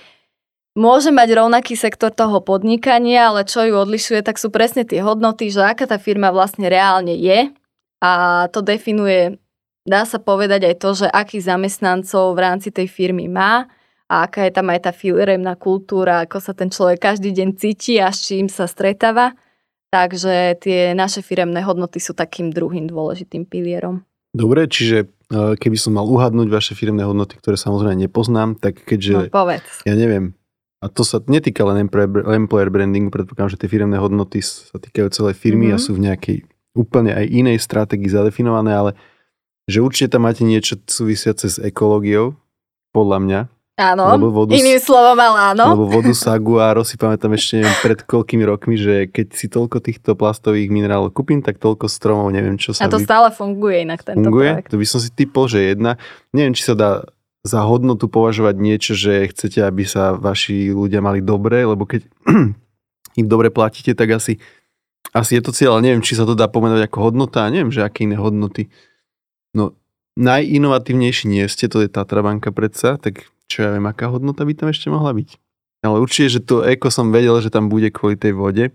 môže 0.74 1.14
mať 1.14 1.40
rovnaký 1.40 1.78
sektor 1.78 2.10
toho 2.10 2.42
podnikania, 2.42 3.30
ale 3.30 3.46
čo 3.46 3.64
ju 3.64 3.78
odlišuje, 3.78 4.26
tak 4.26 4.42
sú 4.42 4.50
presne 4.50 4.84
tie 4.84 5.00
hodnoty, 5.06 5.54
že 5.54 5.62
aká 5.64 5.86
tá 5.86 6.02
firma 6.02 6.34
vlastne 6.34 6.68
reálne 6.68 7.14
je 7.14 7.54
a 8.00 8.46
to 8.52 8.64
definuje, 8.64 9.40
dá 9.84 10.08
sa 10.08 10.20
povedať 10.20 10.72
aj 10.72 10.76
to, 10.80 10.90
že 11.06 11.08
akých 11.08 11.56
zamestnancov 11.56 12.36
v 12.36 12.44
rámci 12.44 12.70
tej 12.72 12.88
firmy 12.88 13.28
má 13.28 13.68
a 14.10 14.26
aká 14.26 14.48
je 14.48 14.54
tam 14.56 14.72
aj 14.74 14.90
tá 14.90 14.92
firemná 14.96 15.54
kultúra, 15.60 16.26
ako 16.26 16.38
sa 16.42 16.58
ten 16.58 16.72
človek 16.74 16.98
každý 16.98 17.36
deň 17.36 17.50
cíti 17.60 18.02
a 18.02 18.10
s 18.10 18.26
čím 18.26 18.50
sa 18.50 18.66
stretáva. 18.66 19.38
Takže 19.90 20.62
tie 20.62 20.94
naše 20.94 21.26
firemné 21.26 21.66
hodnoty 21.66 21.98
sú 21.98 22.14
takým 22.14 22.54
druhým 22.54 22.86
dôležitým 22.86 23.50
pilierom. 23.50 24.06
Dobre, 24.30 24.70
čiže 24.70 25.10
e, 25.34 25.58
keby 25.58 25.78
som 25.82 25.98
mal 25.98 26.06
uhadnúť 26.06 26.46
vaše 26.46 26.78
firmné 26.78 27.02
hodnoty, 27.02 27.42
ktoré 27.42 27.58
samozrejme 27.58 27.98
nepoznám, 27.98 28.54
tak 28.54 28.86
keďže... 28.86 29.14
No, 29.18 29.22
povedz. 29.34 29.82
Ja 29.90 29.98
neviem, 29.98 30.38
a 30.80 30.88
to 30.88 31.04
sa 31.04 31.20
netýka 31.20 31.68
len 31.68 31.92
employer 31.92 32.70
brandingu, 32.72 33.12
predpokladám, 33.12 33.52
že 33.52 33.60
tie 33.60 33.68
firmné 33.68 34.00
hodnoty 34.00 34.40
sa 34.40 34.80
týkajú 34.80 35.12
celej 35.12 35.36
firmy 35.36 35.74
mm-hmm. 35.74 35.76
a 35.76 35.82
mhm. 35.82 35.84
sú 35.84 35.92
v 35.92 36.04
nejakej 36.08 36.38
úplne 36.78 37.14
aj 37.14 37.26
inej 37.30 37.58
stratégii 37.62 38.12
zadefinované, 38.12 38.72
ale 38.74 38.92
že 39.70 39.82
určite 39.86 40.18
tam 40.18 40.26
máte 40.26 40.42
niečo 40.42 40.78
súvisiace 40.82 41.46
s 41.50 41.58
ekológiou, 41.62 42.38
podľa 42.90 43.18
mňa, 43.22 43.40
Áno, 43.80 44.12
lebo 44.12 44.44
vodu, 44.44 44.52
iným 44.52 44.76
slovom, 44.76 45.16
ale 45.16 45.56
áno. 45.56 45.72
Lebo 45.72 45.88
vodu 45.88 46.12
Saguaro 46.12 46.84
si 46.84 47.00
pamätám 47.00 47.32
ešte 47.40 47.64
neviem, 47.64 47.78
pred 47.80 48.00
koľkými 48.04 48.44
rokmi, 48.44 48.76
že 48.76 49.08
keď 49.08 49.28
si 49.32 49.48
toľko 49.48 49.80
týchto 49.80 50.20
plastových 50.20 50.68
minerálov 50.68 51.16
kúpim, 51.16 51.40
tak 51.40 51.64
toľko 51.64 51.88
stromov, 51.88 52.28
neviem 52.28 52.60
čo 52.60 52.76
sa... 52.76 52.84
A 52.84 52.92
to 52.92 53.00
vy... 53.00 53.08
stále 53.08 53.32
funguje 53.32 53.88
inak 53.88 54.04
tento 54.04 54.28
funguje? 54.28 54.52
projekt. 54.52 54.76
To 54.76 54.78
by 54.84 54.86
som 54.86 55.00
si 55.00 55.10
typol, 55.16 55.48
že 55.48 55.64
jedna. 55.64 55.96
Neviem, 56.36 56.52
či 56.60 56.68
sa 56.68 56.76
dá 56.76 56.92
za 57.48 57.64
hodnotu 57.64 58.12
považovať 58.12 58.56
niečo, 58.60 59.00
že 59.00 59.32
chcete, 59.32 59.64
aby 59.64 59.88
sa 59.88 60.12
vaši 60.12 60.76
ľudia 60.76 61.00
mali 61.00 61.24
dobre, 61.24 61.64
lebo 61.64 61.88
keď 61.88 62.04
im 63.24 63.28
dobre 63.32 63.48
platíte, 63.48 63.96
tak 63.96 64.12
asi, 64.12 64.44
asi 65.14 65.40
je 65.40 65.44
to 65.44 65.52
cieľ, 65.52 65.78
ale 65.78 65.90
neviem, 65.90 66.06
či 66.06 66.14
sa 66.14 66.28
to 66.28 66.38
dá 66.38 66.46
pomenovať 66.46 66.86
ako 66.86 66.98
hodnota, 67.10 67.50
neviem, 67.50 67.74
že 67.74 67.82
aké 67.82 68.06
iné 68.06 68.18
hodnoty. 68.18 68.70
No, 69.58 69.74
najinovatívnejší 70.20 71.26
nie 71.26 71.46
ste, 71.50 71.66
to 71.66 71.82
je 71.82 71.90
Tatra 71.90 72.22
banka 72.22 72.54
predsa, 72.54 73.02
tak 73.02 73.30
čo 73.50 73.66
ja 73.66 73.70
viem, 73.74 73.86
aká 73.90 74.14
hodnota 74.14 74.46
by 74.46 74.54
tam 74.54 74.70
ešte 74.70 74.94
mohla 74.94 75.16
byť. 75.18 75.30
Ale 75.82 75.98
určite, 76.04 76.38
že 76.38 76.40
to 76.44 76.62
eko 76.62 76.92
som 76.92 77.10
vedel, 77.10 77.40
že 77.40 77.50
tam 77.50 77.72
bude 77.72 77.90
kvôli 77.90 78.20
tej 78.20 78.36
vode. 78.36 78.70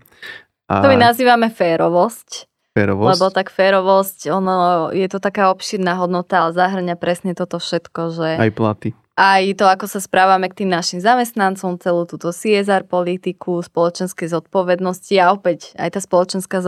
A... 0.65 0.81
To 0.81 0.89
my 0.89 0.97
nazývame 0.97 1.53
férovosť. 1.53 2.49
Férovosť. 2.75 3.11
Lebo 3.15 3.25
tak 3.31 3.47
férovosť, 3.53 4.19
ono, 4.33 4.89
je 4.91 5.07
to 5.07 5.23
taká 5.23 5.47
obširná 5.53 5.95
hodnota, 5.95 6.43
ale 6.43 6.51
zahrňa 6.51 6.99
presne 6.99 7.31
toto 7.31 7.61
všetko, 7.61 8.01
že... 8.11 8.29
Aj 8.35 8.51
platy. 8.51 8.91
Aj 9.15 9.39
to, 9.55 9.63
ako 9.63 9.87
sa 9.87 10.03
správame 10.03 10.51
k 10.51 10.63
tým 10.63 10.75
našim 10.75 10.99
zamestnancom, 10.99 11.79
celú 11.79 12.03
túto 12.03 12.35
CSR 12.35 12.83
politiku, 12.83 13.63
spoločenskej 13.63 14.27
zodpovednosti 14.27 15.15
a 15.23 15.31
opäť 15.31 15.71
aj 15.79 15.95
tá 15.95 15.99
spoločenská 16.03 16.59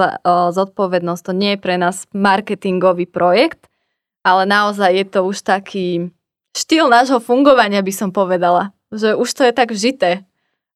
zodpovednosť, 0.56 1.22
to 1.28 1.34
nie 1.36 1.60
je 1.60 1.60
pre 1.60 1.76
nás 1.76 2.08
marketingový 2.16 3.04
projekt, 3.12 3.68
ale 4.24 4.48
naozaj 4.48 4.96
je 4.96 5.06
to 5.12 5.20
už 5.28 5.44
taký 5.44 6.08
štýl 6.56 6.88
nášho 6.88 7.20
fungovania, 7.20 7.84
by 7.84 7.92
som 7.92 8.16
povedala. 8.16 8.72
Že 8.96 9.20
už 9.20 9.28
to 9.28 9.42
je 9.44 9.52
tak 9.52 9.76
vžité 9.76 10.24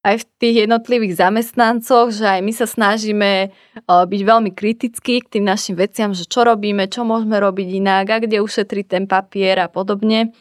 aj 0.03 0.27
v 0.27 0.27
tých 0.43 0.55
jednotlivých 0.67 1.23
zamestnancoch, 1.23 2.11
že 2.11 2.27
aj 2.27 2.41
my 2.43 2.51
sa 2.51 2.67
snažíme 2.67 3.55
byť 3.87 4.21
veľmi 4.27 4.51
kritickí 4.51 5.23
k 5.23 5.39
tým 5.39 5.47
našim 5.47 5.79
veciam, 5.79 6.11
že 6.11 6.27
čo 6.27 6.43
robíme, 6.43 6.91
čo 6.91 7.07
môžeme 7.07 7.39
robiť 7.39 7.79
inak 7.79 8.05
a 8.11 8.17
kde 8.19 8.43
ušetriť 8.43 8.85
ten 8.91 9.03
papier 9.07 9.55
a 9.63 9.71
podobne. 9.71 10.35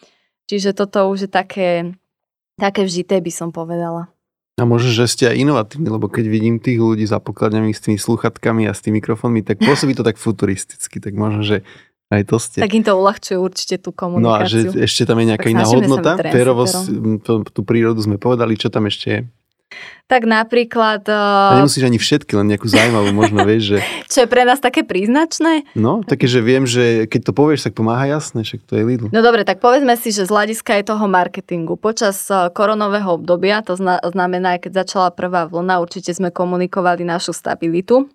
Čiže 0.51 0.75
toto 0.75 1.07
už 1.07 1.25
je 1.25 1.31
také, 1.31 1.95
také 2.59 2.83
vžité, 2.83 3.23
by 3.23 3.31
som 3.31 3.55
povedala. 3.55 4.11
A 4.59 4.67
možno, 4.67 4.91
že 4.91 5.07
ste 5.07 5.31
aj 5.31 5.39
inovatívni, 5.39 5.87
lebo 5.87 6.11
keď 6.11 6.27
vidím 6.27 6.59
tých 6.59 6.83
ľudí 6.83 7.07
za 7.07 7.23
pokladňami 7.23 7.71
s 7.71 7.87
tými 7.87 8.03
sluchatkami 8.03 8.67
a 8.67 8.75
s 8.75 8.83
tými 8.83 8.99
mikrofónmi, 8.99 9.47
tak 9.47 9.63
pôsobí 9.63 9.95
to 9.95 10.03
tak 10.03 10.19
futuristicky, 10.19 10.99
tak 10.99 11.15
možno, 11.15 11.47
že 11.47 11.63
aj 12.11 12.23
to 12.27 12.37
ste. 12.43 12.59
Tak 12.67 12.75
im 12.75 12.83
to 12.83 12.99
uľahčuje 12.99 13.39
určite 13.39 13.79
tú 13.79 13.95
komunikáciu. 13.95 14.27
No 14.27 14.35
a 14.35 14.51
že 14.51 14.91
ešte 14.91 15.07
tam 15.07 15.23
je 15.23 15.27
nejaká 15.31 15.47
tak 15.47 15.55
iná 15.55 15.65
hodnota, 15.71 16.19
férovosť, 16.19 16.77
tú 17.55 17.61
prírodu 17.63 18.03
sme 18.03 18.19
povedali, 18.19 18.59
čo 18.59 18.75
tam 18.75 18.91
ešte 18.91 19.07
je? 19.07 19.21
Tak 20.11 20.27
napríklad... 20.27 21.07
Uh... 21.07 21.55
A 21.55 21.63
nemusíš 21.63 21.87
ani 21.87 21.99
všetky, 22.03 22.35
len 22.35 22.51
nejakú 22.51 22.67
zaujímavú 22.67 23.15
možno, 23.15 23.47
vieš, 23.47 23.75
že... 23.75 23.79
Čo 24.13 24.27
je 24.27 24.29
pre 24.29 24.43
nás 24.43 24.59
také 24.59 24.83
príznačné? 24.83 25.71
No, 25.79 26.03
také, 26.03 26.27
že 26.27 26.43
viem, 26.43 26.67
že 26.67 27.07
keď 27.07 27.31
to 27.31 27.33
povieš, 27.33 27.71
tak 27.71 27.79
pomáha 27.79 28.11
jasné, 28.11 28.43
však 28.43 28.67
to 28.67 28.75
je 28.75 28.83
Lidl. 28.83 29.07
No 29.15 29.23
dobre, 29.23 29.47
tak 29.47 29.63
povedzme 29.63 29.95
si, 29.95 30.11
že 30.11 30.27
z 30.27 30.35
hľadiska 30.35 30.83
je 30.83 30.91
toho 30.91 31.07
marketingu. 31.07 31.79
Počas 31.79 32.27
uh, 32.29 32.51
koronového 32.51 33.15
obdobia, 33.15 33.63
to 33.63 33.79
znamená, 34.11 34.59
keď 34.59 34.83
začala 34.83 35.09
prvá 35.15 35.47
vlna, 35.47 35.79
určite 35.79 36.11
sme 36.11 36.35
komunikovali 36.35 37.07
našu 37.07 37.31
stabilitu 37.31 38.11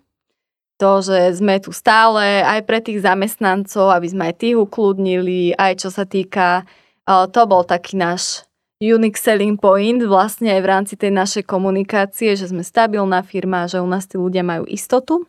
to, 0.76 1.00
že 1.00 1.40
sme 1.40 1.56
tu 1.56 1.72
stále 1.72 2.44
aj 2.44 2.60
pre 2.68 2.84
tých 2.84 3.00
zamestnancov, 3.00 3.96
aby 3.96 4.06
sme 4.12 4.22
aj 4.28 4.34
tých 4.36 4.56
ukludnili, 4.60 5.56
aj 5.56 5.80
čo 5.80 5.88
sa 5.88 6.04
týka, 6.04 6.68
to 7.06 7.40
bol 7.48 7.64
taký 7.64 7.96
náš 7.96 8.45
unique 8.80 9.16
selling 9.16 9.56
point 9.56 10.04
vlastne 10.04 10.52
aj 10.52 10.60
v 10.60 10.70
rámci 10.70 10.94
tej 11.00 11.12
našej 11.12 11.44
komunikácie, 11.48 12.36
že 12.36 12.52
sme 12.52 12.60
stabilná 12.60 13.24
firma, 13.24 13.64
že 13.64 13.80
u 13.80 13.88
nás 13.88 14.04
tí 14.04 14.20
ľudia 14.20 14.44
majú 14.44 14.68
istotu. 14.68 15.24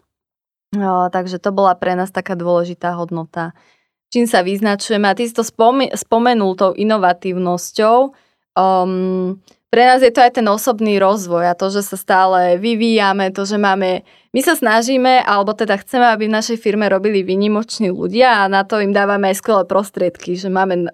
takže 1.08 1.40
to 1.40 1.56
bola 1.56 1.80
pre 1.80 1.96
nás 1.96 2.12
taká 2.12 2.36
dôležitá 2.36 2.92
hodnota. 3.00 3.56
Čím 4.12 4.28
sa 4.28 4.44
vyznačujeme, 4.44 5.08
a 5.08 5.16
ty 5.16 5.28
si 5.28 5.36
to 5.36 5.44
spomenul 5.96 6.56
tou 6.60 6.72
inovatívnosťou, 6.76 8.16
um, 8.56 9.36
pre 9.68 9.84
nás 9.84 10.00
je 10.00 10.12
to 10.16 10.24
aj 10.24 10.40
ten 10.40 10.48
osobný 10.48 10.96
rozvoj 10.96 11.52
a 11.52 11.58
to, 11.60 11.68
že 11.68 11.84
sa 11.84 12.00
stále 12.00 12.56
vyvíjame, 12.56 13.36
to, 13.36 13.44
že 13.44 13.60
máme, 13.60 14.08
my 14.32 14.42
sa 14.44 14.56
snažíme, 14.56 15.28
alebo 15.28 15.52
teda 15.52 15.76
chceme, 15.84 16.08
aby 16.08 16.32
v 16.32 16.36
našej 16.40 16.58
firme 16.60 16.88
robili 16.88 17.20
vynimoční 17.20 17.92
ľudia 17.92 18.44
a 18.44 18.52
na 18.52 18.64
to 18.64 18.80
im 18.80 18.96
dávame 18.96 19.28
aj 19.32 19.44
skvelé 19.44 19.68
prostriedky, 19.68 20.40
že 20.40 20.48
máme 20.48 20.88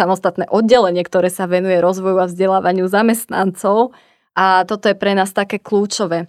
samostatné 0.00 0.48
oddelenie, 0.48 1.04
ktoré 1.04 1.28
sa 1.28 1.44
venuje 1.44 1.76
rozvoju 1.76 2.24
a 2.24 2.30
vzdelávaniu 2.32 2.88
zamestnancov 2.88 3.92
a 4.32 4.64
toto 4.64 4.88
je 4.88 4.96
pre 4.96 5.12
nás 5.12 5.36
také 5.36 5.60
kľúčové. 5.60 6.24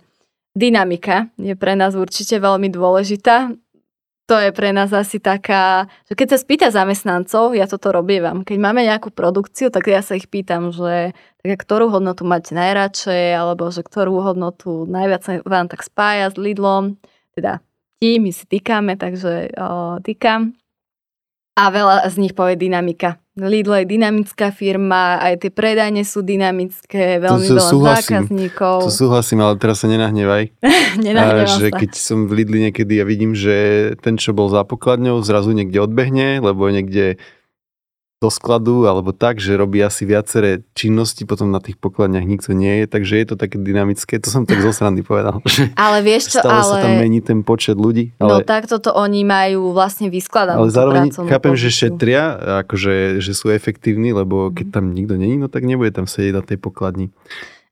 Dynamika 0.52 1.32
je 1.40 1.56
pre 1.56 1.80
nás 1.80 1.96
určite 1.96 2.36
veľmi 2.44 2.68
dôležitá 2.68 3.56
to 4.32 4.40
je 4.40 4.56
pre 4.56 4.72
nás 4.72 4.88
asi 4.96 5.20
taká, 5.20 5.92
že 6.08 6.16
keď 6.16 6.28
sa 6.32 6.38
spýta 6.40 6.68
zamestnancov, 6.72 7.52
ja 7.52 7.68
toto 7.68 7.92
robievam, 7.92 8.48
keď 8.48 8.58
máme 8.64 8.88
nejakú 8.88 9.12
produkciu, 9.12 9.68
tak 9.68 9.92
ja 9.92 10.00
sa 10.00 10.16
ich 10.16 10.32
pýtam, 10.32 10.72
že 10.72 11.12
tak 11.44 11.60
ktorú 11.60 11.92
hodnotu 11.92 12.24
máte 12.24 12.56
najradšej, 12.56 13.36
alebo 13.36 13.68
že 13.76 13.84
ktorú 13.84 14.24
hodnotu 14.24 14.88
najviac 14.88 15.44
vám 15.44 15.68
tak 15.68 15.84
spája 15.84 16.32
s 16.32 16.40
Lidlom, 16.40 16.96
teda 17.36 17.60
tí, 18.00 18.24
my 18.24 18.32
si 18.32 18.48
týkame, 18.48 18.96
takže 18.96 19.52
o, 19.52 20.00
týkam. 20.00 20.56
A 21.60 21.68
veľa 21.68 22.08
z 22.08 22.16
nich 22.24 22.32
povie 22.32 22.56
dynamika. 22.56 23.21
Lidl 23.40 23.72
je 23.80 23.86
dynamická 23.88 24.52
firma, 24.52 25.16
aj 25.24 25.48
tie 25.48 25.52
predajne 25.56 26.04
sú 26.04 26.20
dynamické, 26.20 27.16
veľmi 27.24 27.48
veľa 27.48 27.64
súhlasím, 27.64 28.28
zákazníkov. 28.28 28.78
To 28.84 28.92
súhlasím, 28.92 29.40
ale 29.40 29.56
teraz 29.56 29.80
sa 29.80 29.88
nenahnevaj. 29.88 30.52
Nenahnevam 31.06 31.48
že 31.48 31.72
sa. 31.72 31.80
keď 31.80 31.92
som 31.96 32.28
v 32.28 32.44
Lidli 32.44 32.68
niekedy 32.68 33.00
a 33.00 33.08
vidím, 33.08 33.32
že 33.32 33.56
ten, 34.04 34.20
čo 34.20 34.36
bol 34.36 34.52
za 34.52 34.68
pokladňou, 34.68 35.24
zrazu 35.24 35.56
niekde 35.56 35.80
odbehne, 35.80 36.44
lebo 36.44 36.68
niekde 36.68 37.24
do 38.22 38.30
skladu 38.30 38.86
alebo 38.86 39.18
tak, 39.18 39.42
že 39.42 39.58
robí 39.58 39.82
asi 39.82 40.06
viaceré 40.06 40.62
činnosti, 40.78 41.26
potom 41.26 41.50
na 41.50 41.58
tých 41.58 41.82
pokladniach 41.82 42.22
nikto 42.22 42.54
nie 42.54 42.86
je, 42.86 42.86
takže 42.86 43.18
je 43.18 43.26
to 43.26 43.36
také 43.36 43.58
dynamické, 43.58 44.22
to 44.22 44.30
som 44.30 44.46
tak 44.46 44.62
zo 44.62 44.70
srandy 44.70 45.02
povedal. 45.02 45.42
Ale 45.74 46.06
vieš 46.06 46.38
čo, 46.38 46.46
stále 46.46 46.62
ale... 46.62 46.70
sa 46.70 46.76
tam 46.86 47.02
mení 47.02 47.26
ten 47.26 47.42
počet 47.42 47.82
ľudí. 47.82 48.14
No 48.22 48.30
ale... 48.30 48.46
No 48.46 48.46
tak 48.46 48.70
toto 48.70 48.94
oni 48.94 49.26
majú 49.26 49.74
vlastne 49.74 50.14
vyskladanú 50.14 50.62
Ale 50.62 50.70
zároveň 50.70 51.10
chápem, 51.10 51.58
pozíciu. 51.58 51.66
že 51.66 51.70
šetria, 51.90 52.24
akože, 52.62 53.26
že 53.26 53.34
sú 53.34 53.50
efektívni, 53.50 54.14
lebo 54.14 54.54
keď 54.54 54.78
tam 54.78 54.94
nikto 54.94 55.18
není, 55.18 55.42
no 55.42 55.50
tak 55.50 55.66
nebude 55.66 55.90
tam 55.90 56.06
sedieť 56.06 56.34
na 56.38 56.44
tej 56.46 56.62
pokladni. 56.62 57.10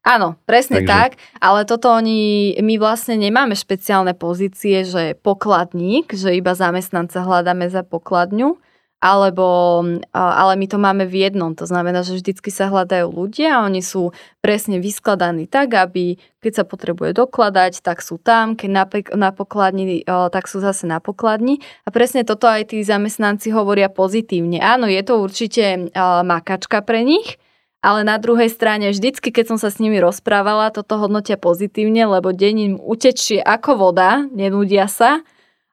Áno, 0.02 0.34
presne 0.50 0.82
Takže... 0.82 0.90
tak, 0.90 1.10
ale 1.38 1.62
toto 1.70 1.94
oni, 1.94 2.58
my 2.58 2.82
vlastne 2.82 3.22
nemáme 3.22 3.54
špeciálne 3.54 4.18
pozície, 4.18 4.82
že 4.82 5.14
pokladník, 5.22 6.10
že 6.18 6.34
iba 6.34 6.58
zamestnanca 6.58 7.22
hľadáme 7.22 7.70
za 7.70 7.86
pokladňu, 7.86 8.58
alebo, 9.00 9.80
ale 10.12 10.54
my 10.60 10.68
to 10.68 10.76
máme 10.76 11.08
v 11.08 11.24
jednom. 11.24 11.56
To 11.56 11.64
znamená, 11.64 12.04
že 12.04 12.20
vždycky 12.20 12.52
sa 12.52 12.68
hľadajú 12.68 13.08
ľudia 13.08 13.56
a 13.56 13.64
oni 13.64 13.80
sú 13.80 14.12
presne 14.44 14.84
vyskladaní 14.84 15.48
tak, 15.48 15.72
aby 15.72 16.20
keď 16.44 16.52
sa 16.52 16.64
potrebuje 16.68 17.16
dokladať, 17.16 17.80
tak 17.80 18.04
sú 18.04 18.20
tam, 18.20 18.60
keď 18.60 18.70
na, 18.72 18.84
na 19.16 19.30
pokladni, 19.32 20.04
tak 20.04 20.52
sú 20.52 20.60
zase 20.60 20.84
na 20.84 21.00
pokladni. 21.00 21.64
A 21.88 21.96
presne 21.96 22.28
toto 22.28 22.52
aj 22.52 22.76
tí 22.76 22.84
zamestnanci 22.84 23.56
hovoria 23.56 23.88
pozitívne. 23.88 24.60
Áno, 24.60 24.92
je 24.92 25.00
to 25.00 25.24
určite 25.24 25.96
makačka 26.28 26.84
pre 26.84 27.08
nich, 27.08 27.40
ale 27.80 28.04
na 28.04 28.20
druhej 28.20 28.52
strane 28.52 28.92
vždycky, 28.92 29.32
keď 29.32 29.56
som 29.56 29.60
sa 29.60 29.72
s 29.72 29.80
nimi 29.80 30.04
rozprávala, 30.04 30.76
toto 30.76 31.00
hodnotia 31.00 31.40
pozitívne, 31.40 32.04
lebo 32.04 32.36
deň 32.36 32.56
im 32.60 32.76
utečie 32.76 33.40
ako 33.40 33.80
voda, 33.80 34.28
nenúdia 34.36 34.92
sa 34.92 35.24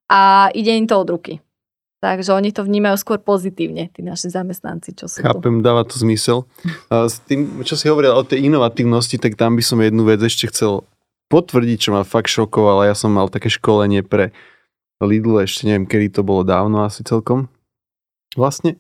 a 0.06 0.47
ide 0.54 0.78
im 0.78 0.87
to 0.87 0.95
od 1.02 1.11
ruky. 1.11 1.42
Takže 1.97 2.37
oni 2.37 2.53
to 2.53 2.61
vnímajú 2.61 3.00
skôr 3.00 3.17
pozitívne, 3.17 3.88
tí 3.91 4.05
naši 4.05 4.29
zamestnanci, 4.29 4.93
čo 4.93 5.09
sú 5.09 5.21
tu. 5.21 5.25
Chápem, 5.25 5.65
dáva 5.65 5.81
to 5.83 5.97
zmysel. 5.97 6.45
S 6.93 7.25
tým, 7.25 7.65
čo 7.65 7.73
si 7.73 7.88
hovoril 7.88 8.12
o 8.12 8.21
tej 8.21 8.45
inovatívnosti, 8.47 9.17
tak 9.17 9.35
tam 9.35 9.57
by 9.57 9.65
som 9.65 9.81
jednu 9.81 10.05
vec 10.05 10.21
ešte 10.21 10.53
chcel 10.53 10.85
potvrdiť, 11.33 11.88
čo 11.88 11.91
ma 11.97 12.05
fakt 12.05 12.29
šokovalo. 12.29 12.85
Ja 12.85 12.93
som 12.93 13.17
mal 13.17 13.33
také 13.33 13.49
školenie 13.49 14.05
pre 14.05 14.37
Lidl, 15.00 15.41
ešte 15.41 15.65
neviem, 15.67 15.88
kedy 15.88 16.21
to 16.21 16.23
bolo 16.23 16.45
dávno 16.45 16.85
asi 16.85 17.00
celkom. 17.00 17.49
Vlastne 18.37 18.76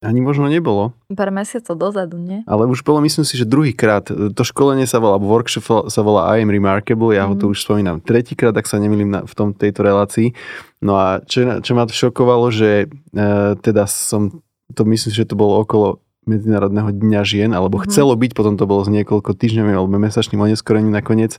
ani 0.00 0.20
možno 0.24 0.48
nebolo. 0.48 0.96
Pár 1.12 1.28
mesiacov 1.28 1.76
dozadu, 1.76 2.16
nie? 2.16 2.40
Ale 2.48 2.64
už 2.64 2.80
bolo, 2.80 3.04
myslím 3.04 3.28
si, 3.28 3.36
že 3.36 3.44
druhýkrát. 3.44 4.08
To 4.08 4.42
školenie 4.42 4.88
sa 4.88 4.96
volá, 4.96 5.20
workshop 5.20 5.92
sa 5.92 6.00
volá 6.00 6.32
I 6.36 6.40
am 6.40 6.48
Remarkable, 6.48 7.12
ja 7.12 7.28
mm. 7.28 7.28
ho 7.28 7.34
tu 7.36 7.46
mhm. 7.48 7.52
už 7.52 7.58
spomínam 7.60 7.96
tretíkrát, 8.00 8.56
ak 8.56 8.64
sa 8.64 8.80
nemýlim 8.80 9.12
na, 9.12 9.20
v 9.28 9.32
tom, 9.36 9.52
tejto 9.52 9.84
relácii. 9.84 10.32
No 10.80 10.96
a 10.96 11.20
čo, 11.28 11.60
čo 11.60 11.72
ma 11.76 11.84
to 11.84 11.92
šokovalo, 11.92 12.48
že 12.48 12.88
e, 12.88 13.26
teda 13.60 13.84
som, 13.84 14.40
to 14.72 14.82
myslím, 14.88 15.12
že 15.12 15.28
to 15.28 15.36
bolo 15.36 15.60
okolo 15.60 16.00
Medzinárodného 16.24 16.92
dňa 16.92 17.22
žien, 17.24 17.50
alebo 17.52 17.80
mm. 17.80 17.88
chcelo 17.88 18.16
byť, 18.16 18.32
potom 18.32 18.56
to 18.56 18.64
bolo 18.64 18.80
z 18.88 18.92
niekoľko 19.00 19.36
týždňovým 19.36 19.76
alebo 19.76 20.00
mesačným 20.00 20.40
oneskorením 20.40 20.92
nakoniec. 20.92 21.36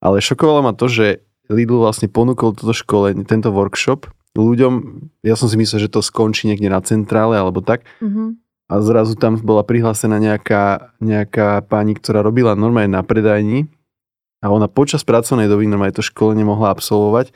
Ale 0.00 0.24
šokovalo 0.24 0.64
ma 0.64 0.72
to, 0.72 0.88
že 0.88 1.06
Lidl 1.52 1.76
vlastne 1.76 2.08
ponúkol 2.08 2.56
toto 2.56 2.72
školenie, 2.72 3.28
tento 3.28 3.52
workshop 3.52 4.08
ľuďom, 4.42 4.72
ja 5.22 5.38
som 5.38 5.46
si 5.46 5.54
myslel, 5.54 5.86
že 5.86 5.92
to 5.92 6.02
skončí 6.02 6.50
niekde 6.50 6.66
na 6.66 6.82
centrále 6.82 7.38
alebo 7.38 7.62
tak. 7.62 7.86
Mm-hmm. 8.02 8.42
A 8.66 8.80
zrazu 8.82 9.14
tam 9.14 9.38
bola 9.38 9.62
prihlásená 9.62 10.18
nejaká, 10.18 10.96
nejaká 10.98 11.62
pani, 11.68 11.94
ktorá 11.94 12.24
robila 12.24 12.56
normálne 12.58 12.90
na 12.90 13.04
predajni 13.04 13.70
a 14.42 14.50
ona 14.50 14.66
počas 14.66 15.04
pracovnej 15.04 15.46
doby 15.46 15.68
normálne 15.68 15.94
to 15.94 16.04
školenie 16.04 16.42
mohla 16.42 16.72
absolvovať. 16.72 17.30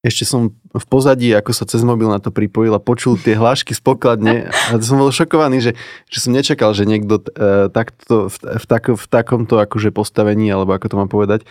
Ešte 0.00 0.24
som 0.24 0.56
v 0.72 0.86
pozadí, 0.88 1.28
ako 1.36 1.52
sa 1.52 1.68
cez 1.68 1.84
mobil 1.84 2.08
na 2.08 2.16
to 2.16 2.32
pripojil 2.32 2.72
a 2.72 2.80
počul 2.80 3.20
tie 3.20 3.36
hlášky 3.36 3.76
z 3.76 3.84
pokladne 3.84 4.48
a 4.48 4.80
som 4.80 4.96
bol 4.96 5.12
šokovaný, 5.12 5.60
že, 5.60 5.72
že 6.08 6.18
som 6.24 6.32
nečakal, 6.32 6.72
že 6.72 6.88
niekto 6.88 7.20
e, 7.20 7.68
takto, 7.68 8.32
v, 8.32 8.36
v, 8.40 8.64
tak, 8.64 8.88
v 8.88 9.06
takomto 9.12 9.60
akože 9.60 9.92
postavení, 9.92 10.48
alebo 10.48 10.72
ako 10.72 10.86
to 10.88 10.96
mám 10.96 11.10
povedať, 11.12 11.44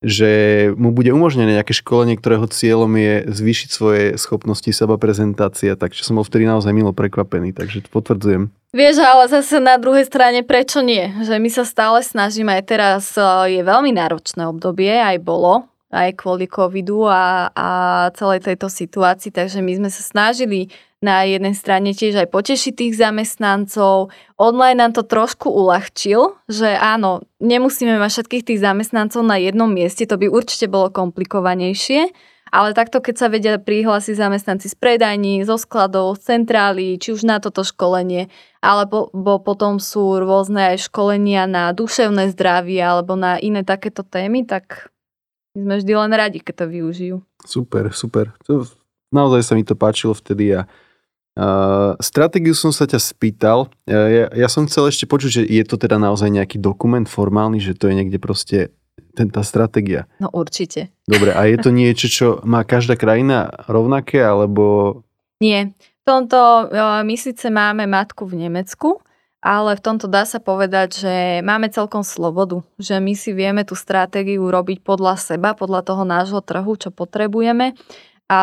že 0.00 0.32
mu 0.80 0.96
bude 0.96 1.12
umožnené 1.12 1.60
nejaké 1.60 1.76
školenie, 1.76 2.16
ktorého 2.16 2.48
cieľom 2.48 2.88
je 2.96 3.14
zvýšiť 3.28 3.68
svoje 3.68 4.04
schopnosti 4.16 4.72
seba 4.72 4.96
prezentácia, 4.96 5.76
takže 5.76 6.08
som 6.08 6.16
bol 6.16 6.24
vtedy 6.24 6.48
naozaj 6.48 6.72
milo 6.72 6.96
prekvapený, 6.96 7.52
takže 7.52 7.84
to 7.84 7.92
potvrdzujem. 7.92 8.48
Vieš, 8.72 8.96
ale 9.04 9.28
zase 9.28 9.60
na 9.60 9.76
druhej 9.76 10.08
strane 10.08 10.40
prečo 10.40 10.80
nie? 10.80 11.12
Že 11.20 11.36
my 11.36 11.50
sa 11.52 11.64
stále 11.68 12.00
snažíme, 12.00 12.54
aj 12.54 12.64
teraz 12.64 13.04
e, 13.18 13.60
je 13.60 13.62
veľmi 13.66 13.92
náročné 13.92 14.48
obdobie, 14.48 14.94
aj 14.94 15.20
bolo, 15.20 15.68
aj 15.92 16.16
kvôli 16.16 16.46
covidu 16.46 17.04
a, 17.04 17.50
a 17.52 17.68
celej 18.14 18.46
tejto 18.46 18.70
situácii, 18.70 19.34
takže 19.34 19.60
my 19.60 19.84
sme 19.84 19.90
sa 19.90 20.00
snažili 20.00 20.70
na 21.00 21.24
jednej 21.24 21.56
strane 21.56 21.96
tiež 21.96 22.20
aj 22.20 22.28
potešiť 22.28 22.72
tých 22.76 22.94
zamestnancov. 23.00 24.12
Online 24.36 24.84
nám 24.84 24.92
to 24.92 25.00
trošku 25.00 25.48
uľahčil, 25.48 26.36
že 26.44 26.76
áno, 26.76 27.24
nemusíme 27.40 27.96
mať 27.96 28.20
všetkých 28.20 28.46
tých 28.52 28.60
zamestnancov 28.60 29.24
na 29.24 29.40
jednom 29.40 29.68
mieste, 29.72 30.04
to 30.04 30.20
by 30.20 30.28
určite 30.28 30.68
bolo 30.68 30.92
komplikovanejšie, 30.92 32.12
ale 32.52 32.76
takto, 32.76 33.00
keď 33.00 33.14
sa 33.16 33.26
vedia 33.32 33.56
prihlásiť 33.56 34.12
zamestnanci 34.12 34.68
z 34.68 34.76
predajní, 34.76 35.40
zo 35.48 35.56
skladov, 35.56 36.20
z 36.20 36.36
centrály, 36.36 37.00
či 37.00 37.16
už 37.16 37.24
na 37.24 37.40
toto 37.40 37.64
školenie, 37.64 38.28
alebo 38.60 39.08
potom 39.40 39.80
sú 39.80 40.20
rôzne 40.20 40.76
aj 40.76 40.84
školenia 40.84 41.48
na 41.48 41.72
duševné 41.72 42.28
zdravie 42.36 42.82
alebo 42.82 43.16
na 43.16 43.40
iné 43.40 43.64
takéto 43.64 44.04
témy, 44.04 44.44
tak 44.44 44.92
my 45.56 45.64
sme 45.64 45.74
vždy 45.80 45.92
len 45.96 46.12
radi, 46.12 46.38
keď 46.44 46.54
to 46.60 46.66
využijú. 46.68 47.16
Super, 47.40 47.88
super. 47.96 48.36
To, 48.44 48.68
naozaj 49.14 49.48
sa 49.48 49.52
mi 49.56 49.64
to 49.64 49.72
páčilo 49.72 50.12
vtedy 50.12 50.52
a 50.52 50.68
Uh, 51.38 51.94
stratégiu 52.02 52.58
som 52.58 52.74
sa 52.74 52.90
ťa 52.90 52.98
spýtal. 52.98 53.70
Uh, 53.86 54.08
ja, 54.10 54.26
ja 54.34 54.48
som 54.50 54.66
chcel 54.66 54.90
ešte 54.90 55.06
počuť, 55.06 55.30
že 55.30 55.42
je 55.46 55.62
to 55.62 55.78
teda 55.78 55.96
naozaj 55.96 56.26
nejaký 56.26 56.58
dokument 56.58 57.06
formálny, 57.06 57.62
že 57.62 57.78
to 57.78 57.86
je 57.86 57.94
niekde 57.94 58.18
proste 58.18 58.74
ten, 59.14 59.30
tá 59.30 59.46
stratégia. 59.46 60.10
No 60.18 60.28
určite. 60.34 60.90
Dobre, 61.06 61.30
a 61.30 61.46
je 61.46 61.56
to 61.62 61.70
niečo, 61.80 62.06
čo 62.10 62.26
má 62.42 62.66
každá 62.66 62.98
krajina 62.98 63.50
rovnaké, 63.70 64.18
alebo... 64.20 65.00
Nie. 65.38 65.72
V 66.02 66.04
tomto, 66.04 66.66
uh, 66.68 67.00
my 67.06 67.14
síce 67.14 67.46
máme 67.46 67.86
matku 67.86 68.26
v 68.26 68.48
Nemecku, 68.48 68.98
ale 69.40 69.72
v 69.72 69.80
tomto 69.80 70.04
dá 70.04 70.28
sa 70.28 70.36
povedať, 70.36 71.00
že 71.00 71.14
máme 71.40 71.72
celkom 71.72 72.04
slobodu, 72.04 72.60
že 72.76 73.00
my 73.00 73.16
si 73.16 73.32
vieme 73.32 73.64
tú 73.64 73.72
stratégiu 73.72 74.44
robiť 74.44 74.84
podľa 74.84 75.16
seba, 75.16 75.56
podľa 75.56 75.80
toho 75.86 76.04
nášho 76.04 76.44
trhu, 76.44 76.76
čo 76.76 76.92
potrebujeme 76.92 77.72
a 78.30 78.42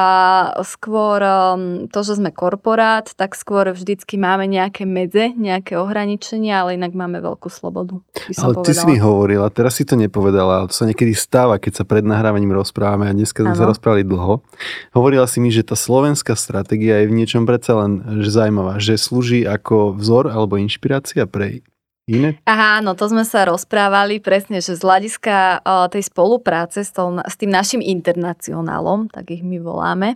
skôr 0.67 1.23
um, 1.23 1.87
to, 1.87 2.03
že 2.03 2.19
sme 2.19 2.35
korporát, 2.35 3.07
tak 3.15 3.39
skôr 3.39 3.71
vždycky 3.71 4.19
máme 4.19 4.43
nejaké 4.43 4.83
medze, 4.83 5.31
nejaké 5.31 5.79
ohraničenia, 5.79 6.59
ale 6.59 6.75
inak 6.75 6.91
máme 6.91 7.23
veľkú 7.23 7.47
slobodu. 7.47 8.03
ale 8.35 8.53
ty 8.67 8.75
si 8.75 8.83
mi 8.83 8.99
hovorila, 8.99 9.47
teraz 9.47 9.79
si 9.79 9.87
to 9.87 9.95
nepovedala, 9.95 10.59
ale 10.59 10.67
to 10.67 10.75
sa 10.75 10.83
niekedy 10.83 11.15
stáva, 11.15 11.55
keď 11.55 11.79
sa 11.79 11.83
pred 11.87 12.03
nahrávaním 12.03 12.51
rozprávame 12.51 13.07
a 13.07 13.15
dneska 13.15 13.47
sme 13.47 13.55
sa 13.55 13.63
rozprávali 13.63 14.03
dlho. 14.03 14.43
Hovorila 14.91 15.23
si 15.23 15.39
mi, 15.39 15.55
že 15.55 15.63
tá 15.63 15.79
slovenská 15.79 16.35
stratégia 16.35 16.99
je 16.99 17.07
v 17.07 17.15
niečom 17.23 17.47
predsa 17.47 17.79
len 17.79 18.03
že 18.19 18.35
zaujímavá, 18.35 18.83
že 18.83 18.99
slúži 18.99 19.47
ako 19.47 19.95
vzor 19.95 20.27
alebo 20.27 20.59
inšpirácia 20.59 21.23
pre 21.31 21.63
iné? 22.07 22.39
Aha, 22.47 22.79
no 22.79 22.95
to 22.95 23.11
sme 23.11 23.27
sa 23.27 23.43
rozprávali 23.45 24.23
presne, 24.23 24.63
že 24.63 24.79
z 24.79 24.81
hľadiska 24.81 25.61
uh, 25.61 25.85
tej 25.91 26.07
spolupráce 26.07 26.81
s, 26.87 26.95
tom, 26.95 27.19
s 27.19 27.35
tým 27.35 27.51
našim 27.51 27.83
internacionálom, 27.83 29.11
tak 29.11 29.29
ich 29.35 29.43
my 29.43 29.59
voláme. 29.59 30.15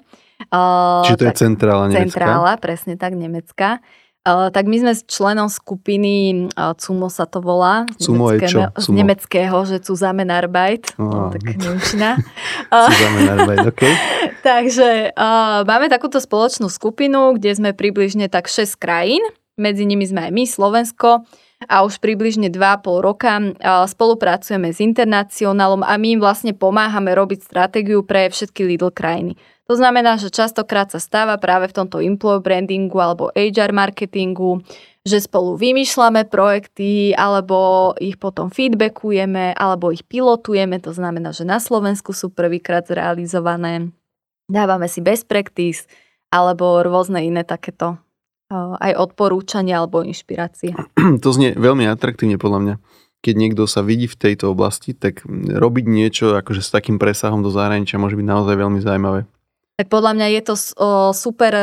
Uh, 0.49 1.05
Čiže 1.05 1.19
to 1.19 1.25
tak, 1.27 1.35
je 1.35 1.41
centrála 1.45 1.83
nemecká? 1.91 2.01
Centrála, 2.07 2.51
presne 2.57 2.93
tak, 2.95 3.13
nemecká. 3.13 3.83
Uh, 4.21 4.53
tak 4.53 4.69
my 4.69 4.77
sme 4.77 4.93
s 4.93 5.01
skupiny 5.57 6.45
uh, 6.53 6.77
CUMO 6.77 7.09
sa 7.09 7.25
to 7.25 7.41
volá. 7.41 7.89
Z 7.97 8.05
CUMO 8.05 8.37
je 8.37 8.39
čo? 8.45 8.69
Z 8.77 8.93
nemeckého, 8.93 9.57
že 9.65 9.81
Zusammenarbeit. 9.81 10.93
Oh. 11.01 11.09
No, 11.09 11.33
tak 11.33 11.41
nemčina. 11.41 12.21
Zusammenarbeit, 12.93 13.65
OK. 13.65 13.81
Takže 14.47 15.17
uh, 15.17 15.65
máme 15.65 15.89
takúto 15.89 16.21
spoločnú 16.21 16.69
skupinu, 16.69 17.33
kde 17.33 17.49
sme 17.57 17.69
približne 17.73 18.29
tak 18.29 18.45
6 18.45 18.77
krajín. 18.77 19.25
Medzi 19.57 19.89
nimi 19.89 20.05
sme 20.05 20.29
aj 20.29 20.31
my, 20.31 20.43
Slovensko 20.45 21.25
a 21.69 21.85
už 21.85 22.01
približne 22.01 22.49
2,5 22.49 23.05
roka 23.05 23.37
spolupracujeme 23.85 24.73
s 24.73 24.81
Internacionálom 24.81 25.85
a 25.85 25.93
my 25.97 26.17
im 26.17 26.21
vlastne 26.21 26.57
pomáhame 26.57 27.13
robiť 27.13 27.45
stratégiu 27.45 28.01
pre 28.01 28.29
všetky 28.29 28.65
Lidl 28.65 28.89
krajiny. 28.89 29.37
To 29.69 29.79
znamená, 29.79 30.19
že 30.19 30.33
častokrát 30.33 30.91
sa 30.91 30.99
stáva 30.99 31.39
práve 31.39 31.71
v 31.71 31.77
tomto 31.79 32.03
employer 32.03 32.43
brandingu 32.43 32.99
alebo 32.99 33.31
HR 33.31 33.71
marketingu, 33.71 34.59
že 35.07 35.23
spolu 35.23 35.55
vymýšľame 35.55 36.27
projekty 36.27 37.15
alebo 37.15 37.93
ich 37.95 38.19
potom 38.19 38.51
feedbackujeme 38.51 39.55
alebo 39.55 39.95
ich 39.95 40.03
pilotujeme, 40.03 40.75
to 40.83 40.91
znamená, 40.91 41.31
že 41.31 41.47
na 41.47 41.63
Slovensku 41.63 42.11
sú 42.11 42.35
prvýkrát 42.35 42.83
zrealizované. 42.83 43.95
Dávame 44.51 44.91
si 44.91 44.99
best 44.99 45.31
practice 45.31 45.87
alebo 46.35 46.83
rôzne 46.83 47.23
iné 47.23 47.47
takéto 47.47 47.95
aj 48.77 48.91
odporúčania 48.99 49.79
alebo 49.79 50.03
inšpirácie. 50.03 50.75
To 51.23 51.29
znie 51.31 51.55
veľmi 51.55 51.87
atraktívne 51.87 52.35
podľa 52.35 52.59
mňa. 52.59 52.75
Keď 53.21 53.35
niekto 53.37 53.63
sa 53.69 53.85
vidí 53.85 54.09
v 54.09 54.17
tejto 54.17 54.51
oblasti, 54.51 54.97
tak 54.97 55.21
robiť 55.29 55.85
niečo 55.85 56.33
akože 56.35 56.61
s 56.65 56.73
takým 56.73 56.97
presahom 56.97 57.45
do 57.45 57.53
zahraničia 57.53 58.01
môže 58.01 58.17
byť 58.17 58.27
naozaj 58.27 58.55
veľmi 58.57 58.79
zaujímavé. 58.81 59.29
Tak 59.81 59.89
podľa 59.89 60.13
mňa 60.13 60.27
je 60.37 60.41
to 60.45 60.55
super, 61.17 61.53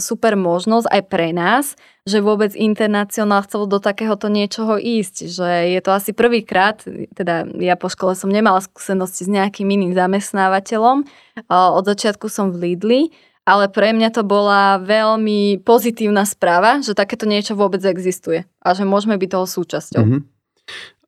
super 0.00 0.32
možnosť 0.40 0.88
aj 0.88 1.02
pre 1.04 1.36
nás, 1.36 1.76
že 2.08 2.24
vôbec 2.24 2.56
internacionál 2.56 3.44
chcel 3.44 3.68
do 3.68 3.76
takéhoto 3.76 4.32
niečoho 4.32 4.80
ísť. 4.80 5.28
Že 5.28 5.48
je 5.76 5.80
to 5.84 5.90
asi 5.92 6.16
prvýkrát, 6.16 6.80
teda 7.12 7.44
ja 7.60 7.76
po 7.76 7.92
škole 7.92 8.16
som 8.16 8.32
nemala 8.32 8.64
skúsenosti 8.64 9.28
s 9.28 9.30
nejakým 9.32 9.68
iným 9.68 9.92
zamestnávateľom. 9.92 11.04
Od 11.52 11.84
začiatku 11.84 12.32
som 12.32 12.56
v 12.56 12.72
Lidli 12.72 13.12
ale 13.42 13.66
pre 13.66 13.90
mňa 13.90 14.14
to 14.14 14.22
bola 14.22 14.78
veľmi 14.78 15.62
pozitívna 15.66 16.22
správa, 16.22 16.78
že 16.78 16.94
takéto 16.94 17.26
niečo 17.26 17.58
vôbec 17.58 17.82
existuje 17.82 18.46
a 18.62 18.68
že 18.74 18.86
môžeme 18.86 19.18
byť 19.18 19.28
toho 19.30 19.46
súčasťou. 19.46 20.02
Uh-huh. 20.02 20.20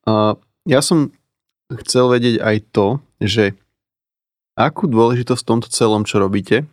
Uh, 0.05 0.35
ja 0.67 0.83
som 0.83 1.15
chcel 1.71 2.11
vedieť 2.11 2.43
aj 2.43 2.57
to, 2.75 2.87
že 3.23 3.55
akú 4.59 4.91
dôležitosť 4.91 5.43
v 5.43 5.49
tomto 5.51 5.69
celom, 5.71 6.03
čo 6.03 6.19
robíte, 6.19 6.67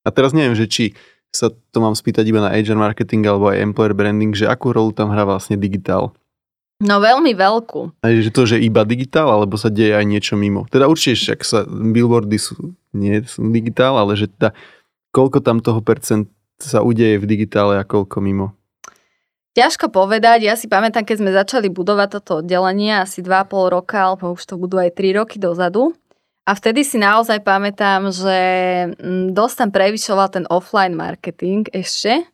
a 0.00 0.08
teraz 0.08 0.32
neviem, 0.32 0.56
že 0.56 0.66
či 0.66 0.84
sa 1.30 1.52
to 1.52 1.78
mám 1.78 1.94
spýtať 1.94 2.26
iba 2.26 2.42
na 2.42 2.50
agent 2.50 2.80
marketing 2.80 3.22
alebo 3.22 3.52
aj 3.52 3.62
employer 3.62 3.94
branding, 3.94 4.34
že 4.34 4.50
akú 4.50 4.74
rolu 4.74 4.90
tam 4.90 5.14
hrá 5.14 5.22
vlastne 5.22 5.54
digitál? 5.54 6.10
No 6.80 6.96
veľmi 6.96 7.36
veľkú. 7.36 8.00
A 8.00 8.08
že 8.08 8.32
to, 8.32 8.48
že 8.48 8.56
iba 8.56 8.88
digitál, 8.88 9.28
alebo 9.28 9.60
sa 9.60 9.68
deje 9.68 9.92
aj 9.92 10.04
niečo 10.08 10.34
mimo. 10.40 10.64
Teda 10.72 10.88
určite 10.88 11.20
však 11.20 11.40
sa 11.44 11.58
billboardy 11.68 12.40
sú, 12.40 12.72
nie 12.96 13.20
sú 13.28 13.44
digitál, 13.52 14.00
ale 14.00 14.16
že 14.16 14.32
teda 14.32 14.56
koľko 15.10 15.42
tam 15.42 15.58
toho 15.62 15.82
percent 15.82 16.30
sa 16.60 16.84
udeje 16.84 17.18
v 17.18 17.28
digitále 17.28 17.80
a 17.80 17.84
koľko 17.86 18.20
mimo? 18.22 18.54
Ťažko 19.50 19.90
povedať, 19.90 20.46
ja 20.46 20.54
si 20.54 20.70
pamätám, 20.70 21.02
keď 21.02 21.16
sme 21.18 21.30
začali 21.34 21.68
budovať 21.74 22.08
toto 22.22 22.38
oddelenie 22.38 23.02
asi 23.02 23.18
2,5 23.18 23.74
roka, 23.74 23.98
alebo 23.98 24.38
už 24.38 24.46
to 24.46 24.54
budú 24.54 24.78
aj 24.78 24.94
3 24.94 25.18
roky 25.18 25.42
dozadu. 25.42 25.90
A 26.46 26.54
vtedy 26.54 26.86
si 26.86 27.02
naozaj 27.02 27.42
pamätám, 27.42 28.14
že 28.14 28.38
mm, 28.94 29.34
dosť 29.34 29.54
tam 29.66 29.70
prevyšoval 29.74 30.28
ten 30.30 30.44
offline 30.46 30.94
marketing 30.94 31.66
ešte, 31.74 32.30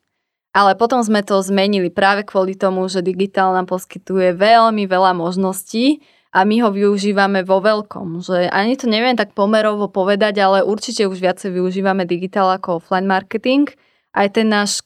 ale 0.52 0.72
potom 0.76 1.00
sme 1.00 1.24
to 1.24 1.40
zmenili 1.40 1.88
práve 1.88 2.24
kvôli 2.24 2.52
tomu, 2.56 2.84
že 2.88 3.04
digitál 3.04 3.56
nám 3.56 3.68
poskytuje 3.68 4.36
veľmi 4.36 4.84
veľa 4.84 5.16
možností 5.16 6.04
a 6.36 6.44
my 6.44 6.60
ho 6.60 6.68
využívame 6.68 7.40
vo 7.48 7.64
veľkom. 7.64 8.20
Že 8.20 8.52
ani 8.52 8.76
to 8.76 8.84
neviem 8.92 9.16
tak 9.16 9.32
pomerovo 9.32 9.88
povedať, 9.88 10.36
ale 10.44 10.60
určite 10.60 11.08
už 11.08 11.16
viacej 11.16 11.48
využívame 11.56 12.04
digitál 12.04 12.52
ako 12.52 12.84
offline 12.84 13.08
marketing. 13.08 13.72
Aj 14.12 14.28
ten 14.28 14.52
náš, 14.52 14.84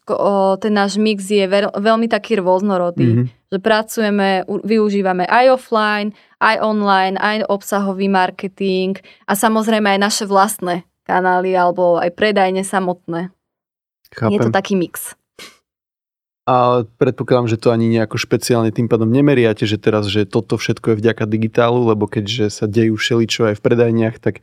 ten 0.63 0.75
náš 0.75 0.95
mix 0.95 1.27
je 1.27 1.43
veľmi 1.75 2.07
taký 2.07 2.39
rôznorodý. 2.39 3.27
Mm-hmm. 3.27 3.27
Že 3.51 3.59
pracujeme, 3.59 4.47
využívame 4.47 5.27
aj 5.27 5.59
offline, 5.59 6.15
aj 6.39 6.63
online, 6.63 7.19
aj 7.19 7.51
obsahový 7.51 8.07
marketing 8.07 8.95
a 9.27 9.35
samozrejme 9.35 9.99
aj 9.99 10.01
naše 10.03 10.25
vlastné 10.31 10.87
kanály 11.03 11.59
alebo 11.59 11.99
aj 11.99 12.15
predajne 12.15 12.63
samotné. 12.63 13.35
Chápem. 14.15 14.35
Je 14.35 14.39
to 14.39 14.51
taký 14.55 14.79
mix. 14.79 15.19
A 16.51 16.83
predpokladám, 16.99 17.47
že 17.47 17.63
to 17.63 17.71
ani 17.71 17.87
nejako 17.87 18.19
špeciálne 18.19 18.75
tým 18.75 18.91
pádom 18.91 19.07
nemeriate, 19.07 19.71
že 19.71 19.79
teraz, 19.79 20.11
že 20.11 20.27
toto 20.27 20.59
všetko 20.59 20.91
je 20.91 20.97
vďaka 20.99 21.23
digitálu, 21.31 21.87
lebo 21.87 22.11
keďže 22.11 22.51
sa 22.51 22.67
dejú 22.67 22.99
všeličo 22.99 23.55
aj 23.55 23.55
v 23.55 23.63
predajniach, 23.63 24.19
tak 24.19 24.43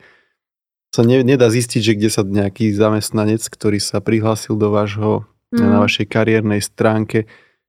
sa 0.88 1.04
ne, 1.04 1.20
nedá 1.20 1.52
zistiť, 1.52 1.80
že 1.84 1.92
kde 2.00 2.08
sa 2.08 2.24
nejaký 2.24 2.72
zamestnanec, 2.72 3.44
ktorý 3.44 3.76
sa 3.76 4.00
prihlásil 4.00 4.56
do 4.56 4.72
vášho, 4.72 5.28
mm. 5.52 5.60
na 5.60 5.84
vašej 5.84 6.08
kariérnej 6.08 6.64
stránke, 6.64 7.28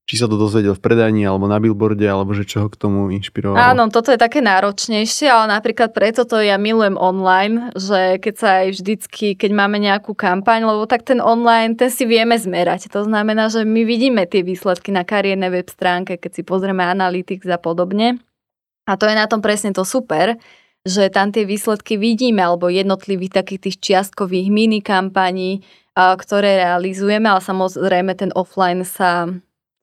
či 0.09 0.17
sa 0.17 0.25
to 0.25 0.41
dozvedel 0.41 0.73
v 0.73 0.81
predajni 0.81 1.21
alebo 1.21 1.45
na 1.45 1.61
billboarde, 1.61 2.01
alebo 2.01 2.33
že 2.33 2.41
čo 2.41 2.65
ho 2.65 2.67
k 2.73 2.81
tomu 2.81 3.13
inšpirovalo. 3.13 3.61
Áno, 3.61 3.93
toto 3.93 4.09
je 4.09 4.17
také 4.17 4.41
náročnejšie, 4.41 5.29
ale 5.29 5.53
napríklad 5.53 5.93
preto 5.93 6.25
to 6.25 6.41
ja 6.41 6.57
milujem 6.57 6.97
online, 6.97 7.69
že 7.77 8.17
keď 8.17 8.33
sa 8.33 8.49
aj 8.65 8.67
vždycky, 8.73 9.37
keď 9.37 9.51
máme 9.53 9.77
nejakú 9.77 10.17
kampaň, 10.17 10.65
lebo 10.65 10.89
tak 10.89 11.05
ten 11.05 11.21
online, 11.21 11.77
ten 11.77 11.93
si 11.93 12.09
vieme 12.09 12.33
zmerať. 12.33 12.89
To 12.89 13.05
znamená, 13.05 13.53
že 13.53 13.61
my 13.61 13.85
vidíme 13.85 14.25
tie 14.25 14.41
výsledky 14.41 14.89
na 14.89 15.05
kariérnej 15.05 15.53
web 15.53 15.69
stránke, 15.69 16.17
keď 16.17 16.31
si 16.33 16.41
pozrieme 16.41 16.81
analytics 16.81 17.45
a 17.45 17.61
podobne. 17.61 18.17
A 18.89 18.97
to 18.97 19.05
je 19.05 19.13
na 19.13 19.29
tom 19.29 19.45
presne 19.45 19.77
to 19.77 19.85
super, 19.85 20.41
že 20.89 21.13
tam 21.13 21.29
tie 21.29 21.45
výsledky 21.45 22.01
vidíme, 22.01 22.41
alebo 22.41 22.65
jednotlivých 22.65 23.45
takých 23.45 23.61
tých 23.69 23.77
čiastkových 23.77 24.49
mini 24.49 24.81
kampaní, 24.81 25.61
ktoré 25.93 26.65
realizujeme, 26.65 27.29
ale 27.29 27.45
samozrejme 27.45 28.17
ten 28.17 28.33
offline 28.33 28.81
sa 28.81 29.29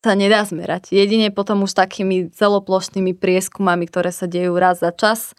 sa 0.06 0.14
nedá 0.14 0.46
zmerať. 0.46 0.94
Jedine 0.94 1.34
potom 1.34 1.66
už 1.66 1.74
takými 1.74 2.30
celoplošnými 2.30 3.18
prieskumami, 3.18 3.90
ktoré 3.90 4.14
sa 4.14 4.30
dejú 4.30 4.54
raz 4.54 4.78
za 4.78 4.94
čas, 4.94 5.34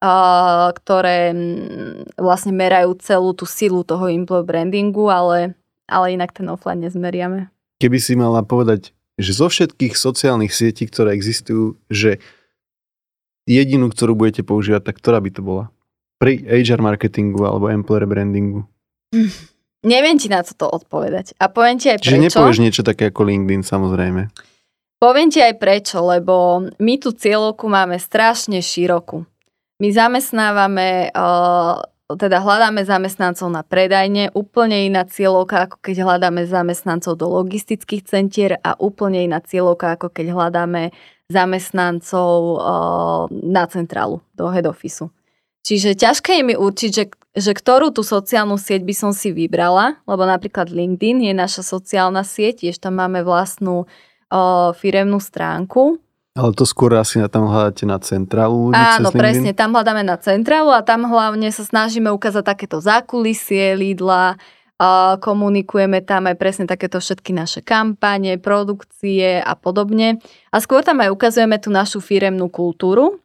a, 0.00 0.72
ktoré 0.72 1.36
mm, 1.36 2.16
vlastne 2.16 2.56
merajú 2.56 2.96
celú 3.04 3.36
tú 3.36 3.44
silu 3.44 3.84
toho 3.84 4.08
employer 4.08 4.48
brandingu, 4.48 5.12
ale, 5.12 5.52
ale 5.84 6.16
inak 6.16 6.32
ten 6.32 6.48
offline 6.48 6.80
nezmeriame. 6.80 7.52
Keby 7.76 7.98
si 8.00 8.16
mala 8.16 8.40
povedať, 8.40 8.96
že 9.20 9.36
zo 9.36 9.52
všetkých 9.52 9.92
sociálnych 9.92 10.56
sietí, 10.56 10.88
ktoré 10.88 11.12
existujú, 11.12 11.76
že 11.92 12.24
jedinú, 13.44 13.92
ktorú 13.92 14.16
budete 14.16 14.40
používať, 14.40 14.88
tak 14.88 14.96
ktorá 14.96 15.20
by 15.20 15.30
to 15.32 15.44
bola? 15.44 15.64
Pri 16.16 16.40
HR 16.40 16.80
marketingu 16.80 17.44
alebo 17.44 17.68
employer 17.68 18.08
brandingu? 18.08 18.64
Neviem 19.86 20.18
ti 20.18 20.26
na 20.26 20.42
toto 20.42 20.66
odpovedať. 20.66 21.38
A 21.38 21.46
poviem 21.46 21.78
ti 21.78 21.86
aj 21.86 22.02
prečo. 22.02 22.18
Že 22.18 22.26
nepovieš 22.26 22.58
niečo 22.58 22.82
také 22.82 23.14
ako 23.14 23.22
LinkedIn, 23.22 23.62
samozrejme. 23.62 24.26
Poviem 24.98 25.30
ti 25.30 25.38
aj 25.38 25.54
prečo, 25.62 26.02
lebo 26.02 26.66
my 26.82 26.94
tú 26.98 27.14
cieľovku 27.14 27.70
máme 27.70 27.94
strašne 28.02 28.58
širokú. 28.58 29.22
My 29.78 29.88
zamestnávame, 29.92 31.14
teda 32.08 32.38
hľadáme 32.40 32.82
zamestnancov 32.82 33.46
na 33.52 33.60
predajne, 33.60 34.32
úplne 34.34 34.88
iná 34.88 35.06
cieľovka, 35.06 35.70
ako 35.70 35.76
keď 35.84 35.96
hľadáme 36.02 36.48
zamestnancov 36.48 37.14
do 37.14 37.28
logistických 37.28 38.02
centier 38.08 38.56
a 38.64 38.74
úplne 38.80 39.22
iná 39.22 39.38
cieľovka, 39.38 39.94
ako 40.00 40.10
keď 40.10 40.32
hľadáme 40.32 40.96
zamestnancov 41.30 42.58
na 43.30 43.64
centrálu, 43.70 44.24
do 44.32 44.50
head 44.50 44.66
officeu. 44.66 45.12
Čiže 45.66 45.98
ťažké 45.98 46.38
je 46.38 46.44
mi 46.46 46.54
určiť, 46.54 46.90
že, 46.94 47.04
že 47.34 47.50
ktorú 47.50 47.90
tú 47.90 48.06
sociálnu 48.06 48.54
sieť 48.54 48.86
by 48.86 48.94
som 48.94 49.10
si 49.10 49.34
vybrala, 49.34 49.98
lebo 50.06 50.22
napríklad 50.22 50.70
LinkedIn 50.70 51.26
je 51.26 51.34
naša 51.34 51.66
sociálna 51.66 52.22
sieť, 52.22 52.62
tiež 52.62 52.78
tam 52.78 53.02
máme 53.02 53.26
vlastnú 53.26 53.82
o, 53.82 53.86
firemnú 54.78 55.18
stránku. 55.18 55.98
Ale 56.38 56.54
to 56.54 56.62
skôr 56.62 56.94
asi 56.94 57.18
na 57.18 57.26
tam 57.26 57.50
hľadáte 57.50 57.82
na 57.82 57.98
centrálu 57.98 58.70
Áno, 58.78 59.10
presne, 59.10 59.50
tam 59.58 59.74
hľadáme 59.74 60.06
na 60.06 60.14
centrálu 60.22 60.70
a 60.70 60.86
tam 60.86 61.02
hlavne 61.10 61.50
sa 61.50 61.66
snažíme 61.66 62.14
ukázať 62.14 62.46
takéto 62.46 62.78
zákulisie 62.78 63.74
Lidla, 63.74 64.38
a 64.76 65.16
komunikujeme 65.16 66.04
tam 66.04 66.28
aj 66.28 66.36
presne 66.36 66.68
takéto 66.68 67.00
všetky 67.00 67.32
naše 67.32 67.64
kampane, 67.64 68.36
produkcie 68.36 69.40
a 69.40 69.56
podobne. 69.56 70.20
A 70.52 70.60
skôr 70.60 70.84
tam 70.84 71.00
aj 71.00 71.08
ukazujeme 71.16 71.56
tú 71.56 71.72
našu 71.72 72.04
firemnú 72.04 72.52
kultúru, 72.52 73.24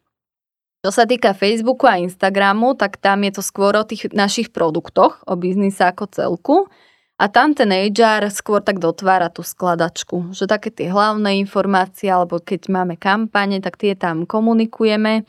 čo 0.82 0.90
sa 0.90 1.06
týka 1.06 1.38
Facebooku 1.38 1.86
a 1.86 2.02
Instagramu, 2.02 2.74
tak 2.74 2.98
tam 2.98 3.22
je 3.22 3.38
to 3.38 3.44
skôr 3.46 3.78
o 3.78 3.86
tých 3.86 4.10
našich 4.18 4.50
produktoch, 4.50 5.22
o 5.30 5.38
biznise 5.38 5.86
ako 5.86 6.10
celku. 6.10 6.58
A 7.22 7.30
tam 7.30 7.54
ten 7.54 7.70
HR 7.70 8.34
skôr 8.34 8.66
tak 8.66 8.82
dotvára 8.82 9.30
tú 9.30 9.46
skladačku, 9.46 10.34
že 10.34 10.50
také 10.50 10.74
tie 10.74 10.90
hlavné 10.90 11.38
informácie, 11.38 12.10
alebo 12.10 12.42
keď 12.42 12.74
máme 12.74 12.98
kampane, 12.98 13.62
tak 13.62 13.78
tie 13.78 13.94
tam 13.94 14.26
komunikujeme 14.26 15.22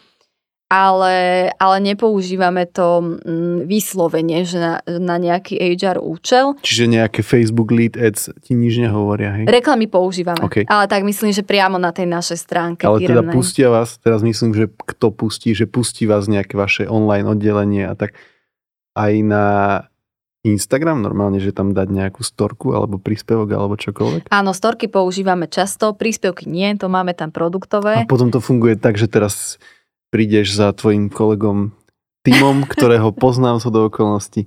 ale, 0.73 1.15
ale 1.61 1.77
nepoužívame 1.85 2.65
to 2.65 3.21
mm, 3.21 3.69
vyslovene, 3.69 4.49
že 4.49 4.57
na, 4.57 4.75
na 4.89 5.21
nejaký 5.21 5.61
HR 5.61 6.01
účel. 6.01 6.57
Čiže 6.65 6.89
nejaké 6.89 7.21
Facebook 7.21 7.69
lead 7.69 8.01
ads 8.01 8.33
ti 8.41 8.57
nič 8.57 8.81
nehovoria, 8.81 9.37
hej? 9.37 9.45
Reklamy 9.45 9.85
používame, 9.85 10.41
okay. 10.41 10.65
ale 10.65 10.89
tak 10.89 11.05
myslím, 11.05 11.37
že 11.37 11.45
priamo 11.45 11.77
na 11.77 11.93
tej 11.93 12.09
našej 12.09 12.39
stránke. 12.41 12.89
Ale 12.89 13.05
firmnej. 13.05 13.21
teda 13.21 13.23
pustia 13.37 13.69
vás, 13.69 14.01
teraz 14.01 14.25
myslím, 14.25 14.57
že 14.57 14.73
kto 14.73 15.13
pustí, 15.13 15.53
že 15.53 15.69
pustí 15.69 16.09
vás 16.09 16.25
nejaké 16.25 16.57
vaše 16.57 16.89
online 16.89 17.29
oddelenie 17.29 17.85
a 17.85 17.93
tak 17.93 18.17
aj 18.97 19.13
na 19.21 19.47
Instagram 20.43 21.05
normálne, 21.05 21.39
že 21.39 21.55
tam 21.55 21.71
dať 21.71 21.87
nejakú 21.93 22.25
storku 22.25 22.73
alebo 22.73 22.97
príspevok 22.97 23.47
alebo 23.53 23.77
čokoľvek? 23.77 24.33
Áno, 24.33 24.57
storky 24.57 24.89
používame 24.89 25.47
často, 25.47 25.93
príspevky 25.95 26.49
nie, 26.49 26.73
to 26.81 26.89
máme 26.89 27.13
tam 27.13 27.29
produktové. 27.29 28.03
A 28.03 28.11
potom 28.11 28.33
to 28.33 28.41
funguje 28.41 28.75
tak, 28.75 28.99
že 28.99 29.07
teraz 29.07 29.61
prídeš 30.13 30.53
za 30.53 30.77
tvojim 30.77 31.09
kolegom 31.09 31.73
Timom, 32.23 32.63
ktorého 32.73 33.11
poznám 33.17 33.59
so 33.59 33.73
do 33.73 33.89
okolností, 33.89 34.47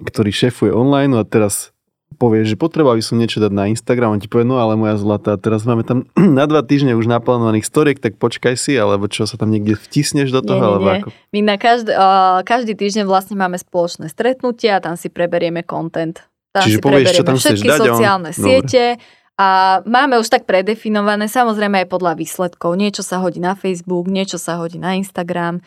ktorý 0.00 0.32
šéfuje 0.32 0.72
online 0.72 1.12
a 1.20 1.28
teraz 1.28 1.76
povieš, 2.14 2.54
že 2.54 2.56
potreboval 2.56 2.96
by 2.96 3.04
som 3.04 3.18
niečo 3.18 3.42
dať 3.42 3.52
na 3.52 3.66
Instagram, 3.68 4.14
on 4.14 4.22
ti 4.22 4.30
povie, 4.30 4.46
no 4.46 4.62
ale 4.62 4.78
moja 4.78 4.94
zlatá, 4.94 5.34
teraz 5.34 5.66
máme 5.66 5.82
tam 5.82 6.06
na 6.38 6.48
dva 6.48 6.64
týždne 6.64 6.96
už 6.96 7.10
naplánovaných 7.10 7.68
storiek, 7.68 7.98
tak 8.00 8.16
počkaj 8.16 8.56
si, 8.56 8.72
alebo 8.78 9.10
čo 9.10 9.28
sa 9.28 9.36
tam 9.36 9.52
niekde 9.52 9.76
vtisneš 9.76 10.32
do 10.32 10.40
toho, 10.40 10.56
nie, 10.56 10.64
nie, 10.64 10.70
alebo 10.72 10.86
nie. 10.88 10.94
ako? 11.02 11.08
My 11.34 11.40
na 11.44 11.56
každý, 11.60 11.92
uh, 11.92 12.40
každý 12.46 12.72
týždeň 12.78 13.04
vlastne 13.04 13.36
máme 13.36 13.60
spoločné 13.60 14.08
stretnutie 14.08 14.72
a 14.72 14.80
tam 14.80 14.94
si 14.96 15.12
preberieme 15.12 15.66
content. 15.66 16.24
Tam 16.54 16.62
Čiže 16.62 16.78
si 16.78 16.82
povieš, 16.82 17.06
čo 17.18 17.24
tam 17.26 17.36
všetky 17.36 17.66
chceš 17.66 17.70
dať, 17.74 17.78
sociálne 17.82 18.30
on... 18.30 18.38
siete, 18.38 18.82
Dobre 18.96 19.23
a 19.34 19.82
máme 19.82 20.22
už 20.22 20.30
tak 20.30 20.46
predefinované, 20.46 21.26
samozrejme 21.26 21.82
aj 21.82 21.88
podľa 21.90 22.12
výsledkov. 22.14 22.78
Niečo 22.78 23.02
sa 23.02 23.18
hodí 23.18 23.42
na 23.42 23.58
Facebook, 23.58 24.06
niečo 24.06 24.38
sa 24.38 24.62
hodí 24.62 24.78
na 24.78 24.94
Instagram, 24.94 25.58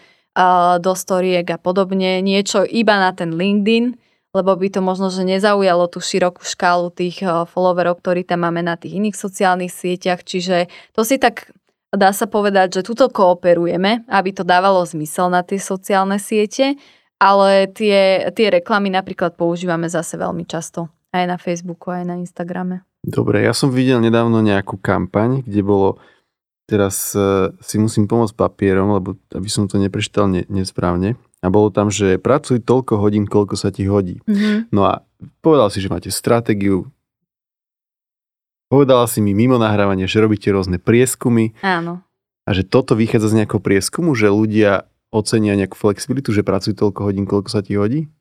do 0.79 0.93
storiek 0.93 1.43
a 1.49 1.57
podobne. 1.57 2.21
Niečo 2.21 2.61
iba 2.63 2.95
na 3.01 3.11
ten 3.11 3.33
LinkedIn, 3.33 3.97
lebo 4.37 4.53
by 4.53 4.67
to 4.69 4.79
možno, 4.85 5.09
že 5.09 5.25
nezaujalo 5.25 5.89
tú 5.89 5.97
širokú 5.97 6.45
škálu 6.45 6.93
tých 6.93 7.25
followerov, 7.25 7.99
ktorí 7.99 8.21
tam 8.21 8.45
máme 8.45 8.61
na 8.61 8.77
tých 8.77 9.01
iných 9.01 9.17
sociálnych 9.17 9.73
sieťach. 9.73 10.21
Čiže 10.21 10.69
to 10.93 11.01
si 11.01 11.17
tak 11.17 11.49
dá 11.89 12.13
sa 12.13 12.29
povedať, 12.29 12.79
že 12.79 12.87
tuto 12.87 13.09
kooperujeme, 13.09 14.05
aby 14.05 14.29
to 14.31 14.45
dávalo 14.45 14.85
zmysel 14.85 15.33
na 15.33 15.41
tie 15.41 15.57
sociálne 15.57 16.21
siete, 16.21 16.77
ale 17.17 17.65
tie, 17.73 18.29
tie 18.29 18.47
reklamy 18.53 18.93
napríklad 18.93 19.33
používame 19.33 19.89
zase 19.89 20.21
veľmi 20.21 20.45
často 20.45 20.93
aj 21.17 21.25
na 21.25 21.37
Facebooku, 21.41 21.89
aj 21.89 22.05
na 22.05 22.15
Instagrame. 22.21 22.85
Dobre, 23.07 23.39
ja 23.39 23.55
som 23.55 23.71
videl 23.71 24.03
nedávno 24.03 24.43
nejakú 24.43 24.75
kampaň, 24.75 25.39
kde 25.47 25.63
bolo, 25.63 25.95
teraz 26.67 27.15
uh, 27.15 27.55
si 27.63 27.79
musím 27.79 28.03
pomôcť 28.03 28.35
papierom, 28.35 28.99
lebo 28.99 29.15
aby 29.31 29.47
som 29.47 29.63
to 29.71 29.79
neprečítal 29.79 30.27
ne, 30.27 30.43
nesprávne. 30.51 31.15
A 31.39 31.47
bolo 31.47 31.71
tam, 31.71 31.87
že 31.87 32.19
pracuj 32.19 32.59
toľko 32.67 32.99
hodín, 32.99 33.23
koľko 33.23 33.55
sa 33.55 33.71
ti 33.71 33.87
hodí. 33.87 34.19
Mm-hmm. 34.27 34.75
No 34.75 34.91
a 34.91 35.07
povedal 35.39 35.71
si, 35.71 35.79
že 35.79 35.87
máte 35.87 36.11
stratégiu. 36.11 36.91
Povedala 38.67 39.07
si 39.07 39.23
mi 39.23 39.31
mimo 39.31 39.55
nahrávania, 39.55 40.11
že 40.11 40.19
robíte 40.19 40.51
rôzne 40.51 40.75
prieskumy. 40.75 41.55
Áno. 41.63 42.03
A 42.43 42.49
že 42.51 42.67
toto 42.67 42.99
vychádza 42.99 43.31
z 43.31 43.37
nejakého 43.43 43.63
prieskumu, 43.63 44.11
že 44.11 44.27
ľudia 44.27 44.91
ocenia 45.15 45.55
nejakú 45.55 45.79
flexibilitu, 45.79 46.35
že 46.35 46.43
pracuj 46.43 46.75
toľko 46.75 47.07
hodín, 47.07 47.23
koľko 47.23 47.47
sa 47.47 47.63
ti 47.63 47.79
hodí? 47.79 48.11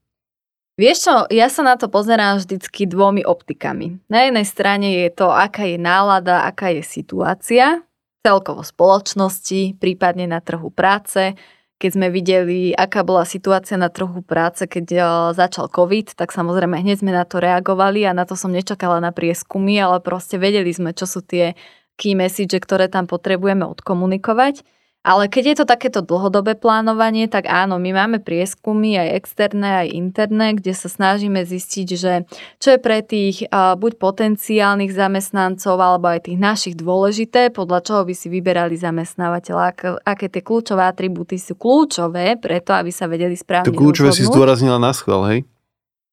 Vieš 0.76 1.08
čo, 1.08 1.14
ja 1.32 1.48
sa 1.48 1.64
na 1.64 1.80
to 1.80 1.88
pozerám 1.88 2.36
vždycky 2.36 2.84
dvomi 2.84 3.24
optikami. 3.24 3.96
Na 4.12 4.28
jednej 4.28 4.44
strane 4.44 4.92
je 4.92 5.08
to, 5.08 5.32
aká 5.32 5.64
je 5.64 5.80
nálada, 5.80 6.44
aká 6.44 6.68
je 6.68 6.84
situácia, 6.84 7.80
celkovo 8.20 8.60
spoločnosti, 8.60 9.80
prípadne 9.80 10.28
na 10.28 10.44
trhu 10.44 10.68
práce, 10.68 11.32
keď 11.76 11.90
sme 11.92 12.08
videli, 12.12 12.76
aká 12.76 13.04
bola 13.04 13.24
situácia 13.28 13.76
na 13.76 13.88
trhu 13.88 14.20
práce, 14.20 14.68
keď 14.68 14.86
eh, 14.92 15.04
začal 15.32 15.72
COVID, 15.72 16.12
tak 16.12 16.32
samozrejme 16.32 16.80
hneď 16.80 17.00
sme 17.04 17.12
na 17.12 17.24
to 17.24 17.40
reagovali 17.40 18.04
a 18.04 18.16
na 18.16 18.28
to 18.28 18.36
som 18.36 18.52
nečakala 18.52 19.00
na 19.00 19.16
prieskumy, 19.16 19.80
ale 19.80 20.00
proste 20.04 20.36
vedeli 20.36 20.72
sme, 20.72 20.92
čo 20.92 21.08
sú 21.08 21.24
tie 21.24 21.56
key 21.96 22.12
message, 22.12 22.52
ktoré 22.52 22.92
tam 22.92 23.08
potrebujeme 23.08 23.64
odkomunikovať. 23.64 24.75
Ale 25.06 25.30
keď 25.30 25.44
je 25.46 25.56
to 25.62 25.70
takéto 25.70 26.02
dlhodobé 26.02 26.58
plánovanie, 26.58 27.30
tak 27.30 27.46
áno, 27.46 27.78
my 27.78 27.94
máme 27.94 28.18
prieskumy 28.18 28.98
aj 28.98 29.22
externé, 29.22 29.86
aj 29.86 29.88
interné, 29.94 30.58
kde 30.58 30.74
sa 30.74 30.90
snažíme 30.90 31.46
zistiť, 31.46 31.88
že 31.94 32.26
čo 32.58 32.74
je 32.74 32.78
pre 32.82 33.06
tých 33.06 33.46
buď 33.54 34.02
potenciálnych 34.02 34.90
zamestnancov 34.90 35.78
alebo 35.78 36.10
aj 36.10 36.26
tých 36.26 36.42
našich 36.42 36.74
dôležité, 36.74 37.54
podľa 37.54 37.86
čoho 37.86 38.02
by 38.02 38.18
si 38.18 38.26
vyberali 38.26 38.74
zamestnávateľa, 38.74 39.62
aké 40.02 40.26
tie 40.26 40.42
kľúčové 40.42 40.82
atribúty 40.82 41.38
sú 41.38 41.54
kľúčové 41.54 42.34
preto, 42.42 42.74
aby 42.74 42.90
sa 42.90 43.06
vedeli 43.06 43.38
správne 43.38 43.70
To 43.70 43.78
kľúčové 43.78 44.10
si 44.10 44.26
zdôraznila 44.26 44.82
na 44.82 44.90
schvál, 44.90 45.22
hej? 45.30 45.40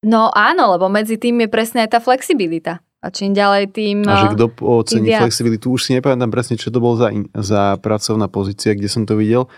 No 0.06 0.30
áno, 0.38 0.70
lebo 0.70 0.86
medzi 0.86 1.18
tým 1.18 1.42
je 1.42 1.50
presne 1.50 1.82
aj 1.82 1.98
tá 1.98 2.00
flexibilita. 2.04 2.78
A 3.04 3.12
čím 3.12 3.36
ďalej 3.36 3.76
tým... 3.76 4.08
A 4.08 4.32
že 4.32 4.40
kto 4.40 4.48
ocení 4.64 5.12
flexibilitu, 5.12 5.76
už 5.76 5.92
si 5.92 5.92
nepamätám 6.00 6.32
presne, 6.32 6.56
čo 6.56 6.72
to 6.72 6.80
bol 6.80 6.96
za, 6.96 7.12
za 7.36 7.76
pracovná 7.84 8.32
pozícia, 8.32 8.72
kde 8.72 8.88
som 8.88 9.04
to 9.04 9.20
videl. 9.20 9.52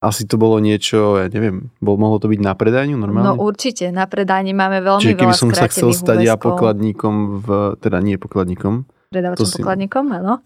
Asi 0.00 0.24
to 0.24 0.40
bolo 0.40 0.56
niečo, 0.60 1.20
ja 1.20 1.28
neviem, 1.28 1.72
bol, 1.80 2.00
mohlo 2.00 2.16
to 2.16 2.32
byť 2.32 2.40
na 2.40 2.56
predaniu 2.56 2.96
normálne? 2.96 3.36
No 3.36 3.40
určite, 3.40 3.92
na 3.92 4.08
predajni 4.08 4.56
máme 4.56 4.80
veľmi 4.80 5.04
Čiže 5.04 5.16
keby 5.16 5.32
veľa 5.32 5.40
som 5.40 5.50
sa 5.52 5.68
chcel 5.68 5.92
stať 5.92 6.24
ja 6.24 6.36
pokladníkom 6.40 7.14
v, 7.44 7.46
teda 7.80 8.00
nie 8.00 8.16
pokladníkom. 8.16 8.88
Predávačom 9.12 9.60
pokladníkom, 9.60 10.04
áno. 10.16 10.40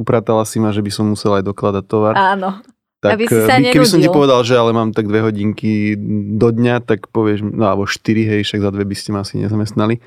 upratala 0.00 0.44
si 0.48 0.60
ma, 0.60 0.72
že 0.72 0.80
by 0.80 0.90
som 0.92 1.12
musel 1.12 1.40
aj 1.40 1.44
dokladať 1.44 1.84
tovar. 1.88 2.16
Áno. 2.16 2.60
Tak 3.00 3.16
aby 3.16 3.24
si 3.32 3.36
sa 3.48 3.56
by, 3.56 3.72
keby 3.72 3.88
som 3.88 4.00
ti 4.04 4.12
povedal, 4.12 4.44
že 4.44 4.60
ale 4.60 4.76
mám 4.76 4.92
tak 4.92 5.08
dve 5.08 5.24
hodinky 5.24 5.96
do 6.36 6.52
dňa, 6.52 6.84
tak 6.84 7.08
povieš, 7.08 7.40
no 7.40 7.64
alebo 7.64 7.88
štyri, 7.88 8.28
hej, 8.28 8.44
však 8.44 8.60
za 8.60 8.70
dve 8.76 8.84
by 8.84 8.96
ste 8.96 9.08
ma 9.16 9.24
asi 9.24 9.40
nezamestnali. 9.40 10.04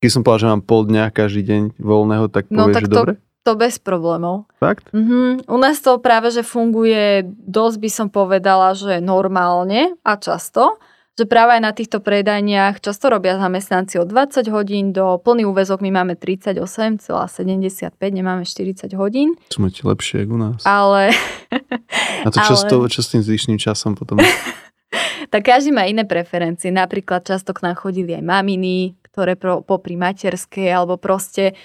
Keď 0.00 0.10
som 0.10 0.22
povedal, 0.24 0.40
že 0.40 0.50
mám 0.56 0.62
pol 0.64 0.82
dňa 0.88 1.12
každý 1.12 1.42
deň 1.44 1.62
voľného, 1.76 2.26
tak 2.32 2.48
no, 2.48 2.68
povieš, 2.68 2.76
tak 2.76 2.84
že 2.84 2.88
to, 2.88 2.96
dobre? 2.96 3.12
to 3.20 3.52
bez 3.56 3.74
problémov. 3.76 4.48
Fakt? 4.56 4.88
Mm-hmm. 4.96 5.44
U 5.48 5.56
nás 5.60 5.76
to 5.84 6.00
práve, 6.00 6.32
že 6.32 6.40
funguje 6.40 7.28
dosť 7.28 7.76
by 7.76 7.90
som 7.92 8.08
povedala, 8.08 8.72
že 8.72 9.04
normálne 9.04 9.96
a 10.00 10.16
často 10.16 10.80
že 11.20 11.28
práve 11.28 11.60
aj 11.60 11.62
na 11.68 11.76
týchto 11.76 12.00
predajniach 12.00 12.80
často 12.80 13.12
robia 13.12 13.36
zamestnanci 13.36 14.00
od 14.00 14.08
20 14.08 14.40
hodín 14.48 14.96
do 14.96 15.20
plný 15.20 15.44
úvezok. 15.44 15.84
My 15.84 15.92
máme 16.00 16.16
38,75, 16.16 17.92
nemáme 18.08 18.48
40 18.48 18.88
hodín. 18.96 19.36
To 19.52 19.60
máte 19.60 19.84
lepšie, 19.84 20.24
ako 20.24 20.32
u 20.32 20.40
nás. 20.40 20.64
Ale... 20.64 21.12
A 22.24 22.28
to 22.32 22.40
čo, 22.40 22.56
ale... 22.56 22.88
čo 22.88 23.04
s 23.04 23.12
tým 23.12 23.20
zvyšným 23.20 23.60
časom 23.60 24.00
potom? 24.00 24.16
tak 25.32 25.44
každý 25.44 25.76
má 25.76 25.84
iné 25.84 26.08
preferencie. 26.08 26.72
Napríklad 26.72 27.20
často 27.20 27.52
k 27.52 27.68
nám 27.68 27.76
chodili 27.76 28.16
aj 28.16 28.24
maminy, 28.24 28.96
ktoré 29.10 29.34
pro, 29.34 29.60
popri 29.60 29.98
materskej, 29.98 30.70
alebo 30.70 30.96
proste 30.96 31.58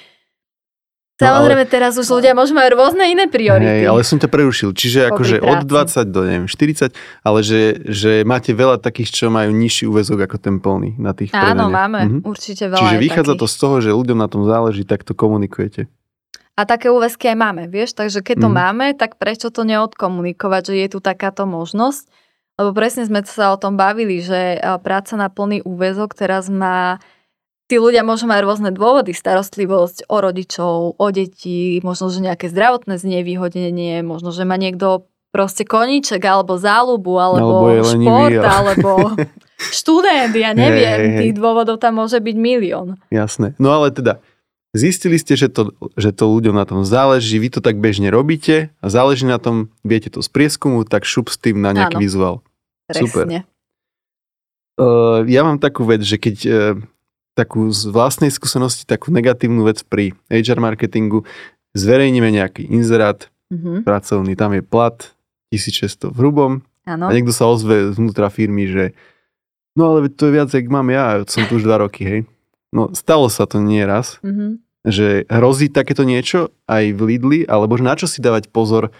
No, 1.15 1.31
Samozrejme, 1.31 1.63
ale... 1.63 1.71
teraz 1.71 1.95
už 1.95 2.11
ľudia 2.11 2.35
môžu 2.35 2.51
mať 2.51 2.75
rôzne 2.75 3.07
iné 3.07 3.31
priority. 3.31 3.87
Hej, 3.87 3.87
ale 3.87 4.03
som 4.03 4.19
ťa 4.19 4.27
prerušil. 4.27 4.75
Čiže 4.75 5.15
akože 5.15 5.39
od 5.39 5.63
20 5.63 6.11
do 6.11 6.27
neviem, 6.27 6.47
40, 6.51 6.91
ale 7.23 7.39
že, 7.39 7.79
že 7.87 8.27
máte 8.27 8.51
veľa 8.51 8.83
takých, 8.83 9.15
čo 9.23 9.25
majú 9.31 9.55
nižší 9.55 9.87
úvezok 9.87 10.27
ako 10.27 10.35
ten 10.43 10.59
plný 10.59 10.99
na 10.99 11.15
tých 11.15 11.31
Áno, 11.31 11.71
predaniach. 11.71 11.71
máme 11.71 11.99
mhm. 12.03 12.19
určite 12.27 12.67
veľa 12.67 12.81
Čiže 12.83 12.97
vychádza 12.99 13.31
takých. 13.31 13.39
to 13.39 13.47
z 13.47 13.55
toho, 13.55 13.75
že 13.79 13.89
ľuďom 13.95 14.19
na 14.19 14.27
tom 14.27 14.43
záleží, 14.43 14.83
tak 14.83 15.07
to 15.07 15.15
komunikujete. 15.15 15.87
A 16.55 16.67
také 16.67 16.91
úväzky 16.91 17.31
aj 17.31 17.37
máme, 17.39 17.63
vieš, 17.71 17.95
takže 17.95 18.23
keď 18.23 18.47
to 18.47 18.49
mm. 18.51 18.55
máme, 18.55 18.85
tak 18.95 19.19
prečo 19.19 19.51
to 19.51 19.67
neodkomunikovať, 19.67 20.71
že 20.71 20.75
je 20.79 20.87
tu 20.87 20.99
takáto 21.03 21.43
možnosť? 21.43 22.07
Lebo 22.55 22.71
presne 22.71 23.03
sme 23.03 23.19
sa 23.27 23.51
o 23.51 23.59
tom 23.59 23.75
bavili, 23.75 24.23
že 24.23 24.63
práca 24.79 25.19
na 25.19 25.27
plný 25.27 25.67
úväzok 25.67 26.15
teraz 26.15 26.47
má 26.47 27.03
tí 27.65 27.75
ľudia 27.81 28.05
môžu 28.05 28.29
mať 28.29 28.39
rôzne 28.45 28.69
dôvody, 28.69 29.11
starostlivosť 29.11 30.05
o 30.09 30.17
rodičov, 30.21 30.75
o 30.97 31.07
deti, 31.09 31.81
možno, 31.81 32.13
že 32.13 32.21
nejaké 32.21 32.49
zdravotné 32.49 33.01
znevýhodnenie, 33.01 34.05
možno, 34.05 34.29
že 34.29 34.45
má 34.45 34.55
niekto 34.57 35.09
proste 35.33 35.67
koníček, 35.67 36.23
alebo 36.23 36.55
záľubu, 36.55 37.19
alebo, 37.19 37.67
alebo 37.67 37.83
šport, 37.83 38.31
lenivý, 38.31 38.39
alebo 38.39 38.91
študent, 39.83 40.31
ja 40.31 40.55
neviem, 40.55 40.95
hej, 40.95 41.11
hej. 41.11 41.19
tých 41.27 41.33
dôvodov 41.35 41.75
tam 41.81 41.99
môže 41.99 42.23
byť 42.23 42.35
milión. 42.39 42.95
Jasné. 43.11 43.51
No 43.59 43.75
ale 43.75 43.91
teda, 43.91 44.23
zistili 44.71 45.19
ste, 45.19 45.35
že 45.35 45.51
to, 45.51 45.75
že 45.99 46.15
to 46.15 46.31
ľuďom 46.31 46.55
na 46.55 46.63
tom 46.63 46.87
záleží, 46.87 47.35
vy 47.35 47.51
to 47.51 47.59
tak 47.59 47.75
bežne 47.83 48.07
robíte 48.07 48.71
a 48.79 48.87
záleží 48.87 49.27
na 49.27 49.35
tom, 49.35 49.75
viete 49.83 50.07
to 50.07 50.23
z 50.23 50.29
prieskumu, 50.31 50.87
tak 50.87 51.03
šup 51.03 51.27
s 51.27 51.35
tým 51.35 51.59
na 51.59 51.75
nejaký 51.75 51.99
Áno. 51.99 52.03
vizuál. 52.05 52.35
Presne. 52.87 53.03
Super. 53.03 53.25
Uh, 54.75 55.23
ja 55.27 55.43
mám 55.43 55.59
takú 55.59 55.87
vec, 55.87 56.03
že 56.03 56.19
keď 56.19 56.35
uh, 56.47 56.79
takú 57.35 57.67
z 57.69 57.91
vlastnej 57.91 58.31
skúsenosti, 58.31 58.87
takú 58.87 59.11
negatívnu 59.11 59.67
vec 59.67 59.83
pri 59.83 60.15
HR 60.31 60.63
marketingu. 60.63 61.27
Zverejníme 61.75 62.31
nejaký 62.31 62.63
inzerát 62.71 63.27
mm-hmm. 63.51 63.83
pracovný, 63.83 64.33
tam 64.39 64.55
je 64.55 64.63
plat 64.63 64.95
1600 65.51 66.15
v 66.15 66.17
hrubom 66.17 66.51
ano. 66.87 67.05
a 67.07 67.11
niekto 67.11 67.35
sa 67.35 67.51
ozve 67.51 67.91
znútra 67.91 68.31
firmy, 68.31 68.71
že 68.71 68.83
no 69.75 69.91
ale 69.91 70.07
to 70.07 70.31
je 70.31 70.35
viac, 70.39 70.49
jak 70.49 70.71
mám 70.71 70.87
ja, 70.87 71.21
som 71.27 71.43
tu 71.45 71.59
už 71.59 71.67
dva 71.67 71.83
roky, 71.83 72.07
hej. 72.07 72.21
No 72.71 72.95
stalo 72.95 73.27
sa 73.27 73.43
to 73.43 73.59
nie 73.59 73.83
raz, 73.83 74.23
mm-hmm. 74.23 74.51
že 74.87 75.27
hrozí 75.27 75.67
takéto 75.67 76.07
niečo 76.07 76.55
aj 76.71 76.95
v 76.95 77.01
Lidli, 77.03 77.39
alebo 77.43 77.75
na 77.75 77.99
čo 77.99 78.07
si 78.07 78.23
dávať 78.23 78.47
pozor 78.49 78.95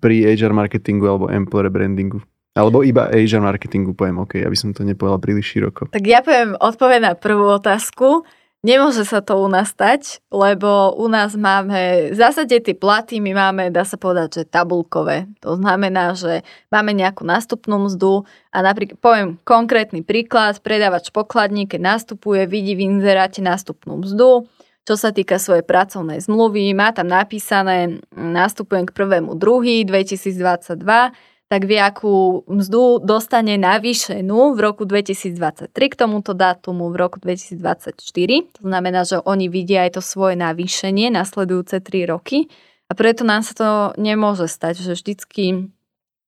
pri 0.00 0.24
HR 0.36 0.52
marketingu 0.52 1.08
alebo 1.08 1.32
employer 1.32 1.72
brandingu? 1.72 2.20
Alebo 2.52 2.84
iba 2.84 3.08
Asia 3.08 3.40
marketingu 3.40 3.96
poviem, 3.96 4.20
OK, 4.20 4.36
aby 4.44 4.56
som 4.56 4.76
to 4.76 4.84
nepovedal 4.84 5.16
príliš 5.16 5.56
široko. 5.56 5.88
Tak 5.88 6.04
ja 6.04 6.20
poviem 6.20 6.52
odpoveď 6.60 7.00
na 7.00 7.12
prvú 7.16 7.48
otázku. 7.48 8.28
Nemôže 8.62 9.02
sa 9.02 9.18
to 9.18 9.42
u 9.42 9.50
nás 9.50 9.74
stať, 9.74 10.22
lebo 10.30 10.94
u 10.94 11.10
nás 11.10 11.34
máme, 11.34 12.12
v 12.12 12.16
zásade 12.16 12.54
tie 12.62 12.78
platy 12.78 13.18
my 13.18 13.34
máme, 13.34 13.74
dá 13.74 13.82
sa 13.82 13.98
povedať, 13.98 14.28
že 14.38 14.42
tabulkové. 14.46 15.26
To 15.42 15.58
znamená, 15.58 16.14
že 16.14 16.46
máme 16.70 16.94
nejakú 16.94 17.26
nástupnú 17.26 17.90
mzdu 17.90 18.22
a 18.54 18.62
napríklad, 18.62 19.02
poviem 19.02 19.28
konkrétny 19.42 20.06
príklad, 20.06 20.62
predávač 20.62 21.10
pokladní, 21.10 21.66
keď 21.66 21.98
nastupuje, 21.98 22.46
vidí 22.46 22.78
v 22.78 22.86
inzeráte 22.86 23.42
nástupnú 23.42 24.06
mzdu, 24.06 24.46
čo 24.86 24.94
sa 24.94 25.10
týka 25.10 25.42
svojej 25.42 25.66
pracovnej 25.66 26.22
zmluvy, 26.22 26.70
má 26.70 26.94
tam 26.94 27.10
napísané, 27.10 27.98
nastupujem 28.14 28.86
k 28.86 28.94
prvému 28.94 29.34
druhý 29.34 29.82
2022, 29.82 30.78
tak 31.52 31.68
vie, 31.68 31.76
akú 31.76 32.48
mzdu 32.48 33.04
dostane 33.04 33.60
navýšenú 33.60 34.56
v 34.56 34.58
roku 34.64 34.88
2023 34.88 35.68
k 35.68 35.94
tomuto 36.00 36.32
dátumu 36.32 36.88
v 36.88 36.96
roku 36.96 37.20
2024. 37.20 37.92
To 38.56 38.62
znamená, 38.64 39.04
že 39.04 39.20
oni 39.20 39.52
vidia 39.52 39.84
aj 39.84 40.00
to 40.00 40.02
svoje 40.02 40.32
navýšenie 40.40 41.12
nasledujúce 41.12 41.84
3 41.84 42.08
roky 42.08 42.48
a 42.88 42.96
preto 42.96 43.28
nám 43.28 43.44
sa 43.44 43.52
to 43.52 43.68
nemôže 44.00 44.48
stať, 44.48 44.80
že 44.80 44.96
vždycky 44.96 45.68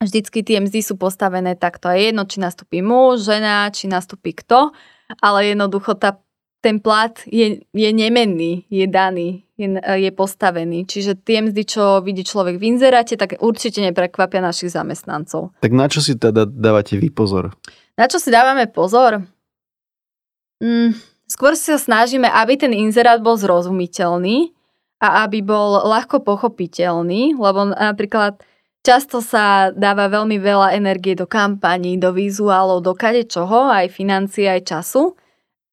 Vždycky 0.04 0.44
tie 0.44 0.60
mzdy 0.60 0.84
sú 0.84 1.00
postavené 1.00 1.56
takto. 1.56 1.88
Je 1.88 2.12
jedno, 2.12 2.28
či 2.28 2.36
nastúpi 2.36 2.84
muž, 2.84 3.24
žena, 3.24 3.72
či 3.72 3.88
nastúpi 3.88 4.36
kto, 4.36 4.74
ale 5.22 5.54
jednoducho 5.54 5.96
tá 5.96 6.20
ten 6.60 6.76
plat 6.76 7.12
je, 7.24 7.60
je 7.72 7.90
nemenný, 7.92 8.64
je 8.68 8.84
daný, 8.84 9.43
je, 9.54 9.68
je 9.78 10.10
postavený. 10.10 10.86
Čiže 10.86 11.18
tie 11.22 11.42
mzdy, 11.46 11.62
čo 11.62 12.02
vidí 12.02 12.26
človek 12.26 12.58
v 12.58 12.74
inzeráte, 12.74 13.14
tak 13.14 13.38
určite 13.38 13.78
neprekvapia 13.82 14.42
našich 14.42 14.74
zamestnancov. 14.74 15.54
Tak 15.62 15.72
na 15.72 15.86
čo 15.86 16.02
si 16.02 16.18
teda 16.18 16.46
dávate 16.46 16.98
vy 16.98 17.10
pozor? 17.14 17.54
Na 17.94 18.10
čo 18.10 18.18
si 18.18 18.34
dávame 18.34 18.66
pozor? 18.66 19.22
Mm, 20.58 20.98
skôr 21.30 21.54
sa 21.54 21.78
snažíme, 21.78 22.26
aby 22.26 22.58
ten 22.58 22.74
inzerát 22.74 23.22
bol 23.22 23.38
zrozumiteľný 23.38 24.50
a 24.98 25.26
aby 25.26 25.42
bol 25.44 25.82
ľahko 25.86 26.22
pochopiteľný, 26.22 27.38
lebo 27.38 27.70
napríklad 27.70 28.42
často 28.82 29.22
sa 29.22 29.70
dáva 29.70 30.10
veľmi 30.10 30.38
veľa 30.38 30.74
energie 30.74 31.14
do 31.14 31.30
kampaní, 31.30 31.94
do 31.98 32.10
vizuálov, 32.10 32.82
do 32.82 32.94
kade 32.94 33.26
čoho, 33.30 33.70
aj 33.70 33.94
financie, 33.94 34.50
aj 34.50 34.66
času 34.66 35.14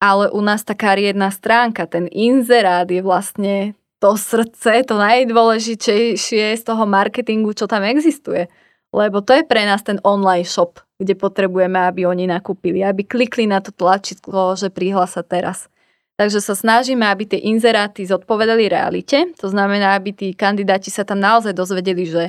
ale 0.02 0.34
u 0.34 0.42
nás 0.42 0.66
tá 0.66 0.74
kariérna 0.74 1.30
stránka, 1.30 1.86
ten 1.86 2.10
inzerát 2.10 2.90
je 2.90 3.06
vlastne 3.06 3.78
to 4.02 4.18
srdce, 4.18 4.82
to 4.90 4.98
najdôležitejšie 4.98 6.58
z 6.58 6.64
toho 6.66 6.90
marketingu, 6.90 7.54
čo 7.54 7.70
tam 7.70 7.86
existuje. 7.86 8.50
Lebo 8.90 9.22
to 9.22 9.38
je 9.38 9.46
pre 9.46 9.62
nás 9.64 9.86
ten 9.86 10.02
online 10.02 10.44
shop, 10.44 10.82
kde 10.98 11.14
potrebujeme, 11.14 11.78
aby 11.78 12.10
oni 12.10 12.26
nakúpili, 12.26 12.82
aby 12.82 13.06
klikli 13.06 13.46
na 13.46 13.62
to 13.62 13.70
tlačidlo, 13.70 14.58
že 14.58 14.74
prihlása 14.74 15.22
teraz. 15.22 15.70
Takže 16.18 16.42
sa 16.42 16.58
snažíme, 16.58 17.06
aby 17.08 17.30
tie 17.30 17.40
inzeráty 17.40 18.04
zodpovedali 18.04 18.68
realite. 18.68 19.32
To 19.40 19.48
znamená, 19.48 19.96
aby 19.96 20.12
tí 20.12 20.28
kandidáti 20.34 20.90
sa 20.90 21.06
tam 21.06 21.22
naozaj 21.22 21.54
dozvedeli, 21.54 22.04
že 22.10 22.24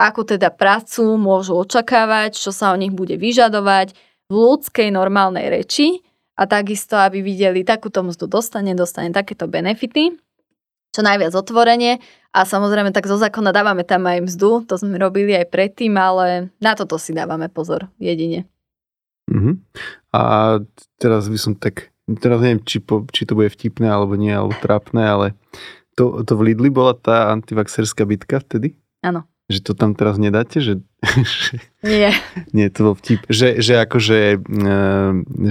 akú 0.00 0.24
teda 0.24 0.48
prácu 0.48 1.20
môžu 1.20 1.60
očakávať, 1.60 2.40
čo 2.40 2.50
sa 2.50 2.72
o 2.72 2.80
nich 2.80 2.90
bude 2.90 3.20
vyžadovať 3.20 3.94
v 4.26 4.32
ľudskej 4.32 4.88
normálnej 4.90 5.52
reči 5.52 6.00
a 6.36 6.42
takisto, 6.48 6.96
aby 6.96 7.20
videli 7.20 7.62
takúto 7.62 8.00
mzdu 8.00 8.26
dostane, 8.26 8.72
dostane 8.72 9.12
takéto 9.12 9.44
benefity. 9.48 10.16
čo 10.92 11.00
najviac 11.00 11.32
otvorenie 11.32 12.04
a 12.36 12.44
samozrejme 12.44 12.92
tak 12.92 13.08
zo 13.08 13.16
zákona 13.16 13.48
dávame 13.48 13.80
tam 13.80 14.04
aj 14.04 14.28
mzdu, 14.28 14.68
to 14.68 14.76
sme 14.76 15.00
robili 15.00 15.32
aj 15.32 15.48
predtým, 15.48 15.96
ale 15.96 16.52
na 16.60 16.76
toto 16.76 17.00
si 17.00 17.16
dávame 17.16 17.48
pozor 17.48 17.88
jedine. 17.96 18.44
Uh-huh. 19.32 19.56
A 20.12 20.20
teraz 21.00 21.32
by 21.32 21.38
som 21.40 21.56
tak, 21.56 21.88
teraz 22.20 22.44
neviem, 22.44 22.60
či, 22.60 22.84
po, 22.84 23.08
či 23.08 23.24
to 23.24 23.32
bude 23.32 23.48
vtipné 23.48 23.88
alebo 23.88 24.20
nie, 24.20 24.36
alebo 24.36 24.52
trápne, 24.60 25.00
ale 25.00 25.26
to, 25.96 26.20
to 26.28 26.36
v 26.36 26.52
Lidli 26.52 26.68
bola 26.68 26.92
tá 26.92 27.32
antivaxerská 27.32 28.04
bitka 28.04 28.44
vtedy? 28.44 28.76
Áno. 29.00 29.24
Že 29.52 29.60
to 29.60 29.72
tam 29.76 29.92
teraz 29.92 30.16
nedáte? 30.16 30.64
Že, 30.64 30.80
Nie. 31.84 32.16
nie, 32.56 32.72
to 32.72 32.80
bol 32.88 32.94
vtip. 32.96 33.20
Že, 33.28 33.60
že 33.60 33.74
akože, 33.78 34.18
e, 34.40 34.74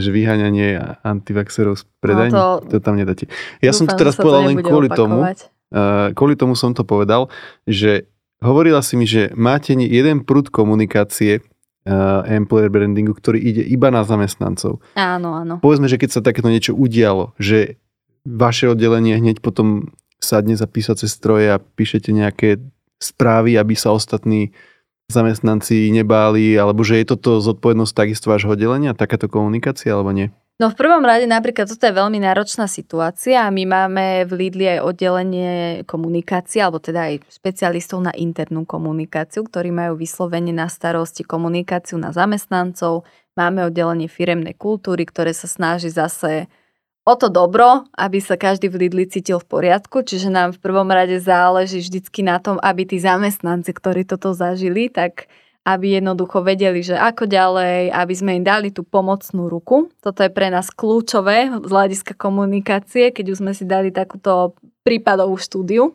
že 0.01 0.09
vyháňanie 0.09 0.97
antivaxerov 1.05 1.77
z 1.77 1.83
predajní, 2.01 2.33
No 2.33 2.65
to... 2.65 2.81
to 2.81 2.83
tam 2.83 2.97
nedáte. 2.97 3.29
Ja 3.61 3.71
som 3.71 3.85
to 3.85 3.93
Dúfam, 3.93 4.01
teraz 4.01 4.13
povedal 4.17 4.41
len 4.49 4.57
nebude 4.57 4.67
kvôli 4.67 4.89
tomu, 4.89 5.21
opakovať. 5.21 5.39
uh, 5.71 6.09
kvôli 6.17 6.33
tomu 6.33 6.53
som 6.57 6.73
to 6.73 6.81
povedal, 6.81 7.29
že 7.69 8.09
hovorila 8.41 8.81
si 8.81 8.97
mi, 8.97 9.05
že 9.05 9.29
máte 9.37 9.77
jeden 9.77 10.25
prúd 10.25 10.49
komunikácie 10.49 11.45
uh, 11.85 12.25
employer 12.25 12.73
brandingu, 12.73 13.13
ktorý 13.13 13.37
ide 13.37 13.61
iba 13.61 13.93
na 13.93 14.01
zamestnancov. 14.01 14.81
Áno, 14.97 15.37
áno. 15.37 15.61
Povedzme, 15.61 15.85
že 15.85 16.01
keď 16.01 16.09
sa 16.09 16.21
takéto 16.25 16.49
niečo 16.49 16.73
udialo, 16.73 17.37
že 17.37 17.77
vaše 18.25 18.65
oddelenie 18.69 19.17
hneď 19.17 19.41
potom 19.41 19.93
sadne 20.21 20.53
za 20.53 20.69
písace 20.69 21.09
stroje 21.09 21.49
a 21.49 21.57
píšete 21.57 22.13
nejaké 22.13 22.61
správy, 23.01 23.57
aby 23.57 23.73
sa 23.73 23.91
ostatní 23.91 24.53
zamestnanci 25.11 25.91
nebáli, 25.91 26.55
alebo 26.55 26.85
že 26.87 27.03
je 27.03 27.11
toto 27.11 27.43
zodpovednosť 27.43 27.91
takisto 27.91 28.31
vášho 28.31 28.55
oddelenia, 28.55 28.95
takáto 28.95 29.27
komunikácia, 29.27 29.91
alebo 29.91 30.15
nie? 30.15 30.31
No 30.61 30.69
v 30.69 30.77
prvom 30.77 31.01
rade 31.01 31.25
napríklad 31.25 31.65
toto 31.65 31.89
je 31.89 31.89
veľmi 31.89 32.21
náročná 32.21 32.69
situácia 32.69 33.41
a 33.41 33.49
my 33.49 33.65
máme 33.65 34.29
v 34.29 34.31
Lidli 34.45 34.77
aj 34.77 34.85
oddelenie 34.85 35.81
komunikácie, 35.89 36.61
alebo 36.61 36.77
teda 36.77 37.09
aj 37.09 37.25
špecialistov 37.33 37.97
na 38.05 38.13
internú 38.13 38.61
komunikáciu, 38.69 39.41
ktorí 39.41 39.73
majú 39.73 39.97
vyslovene 39.97 40.53
na 40.53 40.69
starosti 40.69 41.25
komunikáciu 41.25 41.97
na 41.97 42.13
zamestnancov. 42.13 43.09
Máme 43.33 43.73
oddelenie 43.73 44.05
firemnej 44.05 44.53
kultúry, 44.53 45.09
ktoré 45.09 45.33
sa 45.33 45.49
snaží 45.49 45.89
zase 45.89 46.45
o 47.05 47.13
to 47.17 47.27
dobro, 47.33 47.89
aby 47.97 48.21
sa 48.21 48.37
každý 48.37 48.69
v 48.69 48.87
Lidli 48.87 49.09
cítil 49.09 49.41
v 49.41 49.49
poriadku, 49.49 50.05
čiže 50.05 50.29
nám 50.29 50.53
v 50.53 50.61
prvom 50.61 50.89
rade 50.89 51.17
záleží 51.17 51.81
vždycky 51.81 52.21
na 52.21 52.37
tom, 52.37 52.61
aby 52.61 52.85
tí 52.85 53.01
zamestnanci, 53.01 53.73
ktorí 53.73 54.05
toto 54.05 54.37
zažili, 54.37 54.87
tak 54.91 55.25
aby 55.61 56.01
jednoducho 56.01 56.41
vedeli, 56.41 56.81
že 56.81 56.97
ako 56.97 57.29
ďalej, 57.29 57.93
aby 57.93 58.13
sme 58.17 58.41
im 58.41 58.45
dali 58.45 58.73
tú 58.73 58.81
pomocnú 58.81 59.45
ruku. 59.45 59.93
Toto 60.01 60.25
je 60.25 60.33
pre 60.33 60.49
nás 60.49 60.73
kľúčové 60.73 61.53
z 61.53 61.69
hľadiska 61.69 62.17
komunikácie, 62.17 63.13
keď 63.13 63.25
už 63.29 63.37
sme 63.45 63.53
si 63.53 63.69
dali 63.69 63.93
takúto 63.93 64.57
prípadovú 64.81 65.37
štúdiu. 65.37 65.93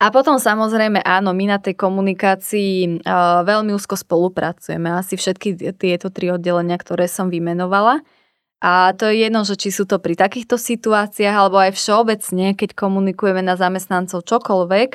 A 0.00 0.08
potom 0.08 0.40
samozrejme 0.40 1.04
áno, 1.04 1.30
my 1.36 1.44
na 1.54 1.58
tej 1.60 1.76
komunikácii 1.76 3.04
uh, 3.04 3.44
veľmi 3.44 3.70
úzko 3.76 4.00
spolupracujeme. 4.00 4.88
Asi 4.96 5.14
všetky 5.14 5.76
tieto 5.76 6.08
tri 6.08 6.32
oddelenia, 6.32 6.74
ktoré 6.80 7.06
som 7.06 7.28
vymenovala. 7.28 8.02
A 8.60 8.92
to 8.92 9.08
je 9.08 9.24
jedno, 9.24 9.40
že 9.40 9.56
či 9.56 9.72
sú 9.72 9.88
to 9.88 9.96
pri 9.96 10.12
takýchto 10.12 10.60
situáciách, 10.60 11.32
alebo 11.32 11.56
aj 11.56 11.72
všeobecne, 11.80 12.52
keď 12.52 12.76
komunikujeme 12.76 13.40
na 13.40 13.56
zamestnancov 13.56 14.28
čokoľvek, 14.28 14.90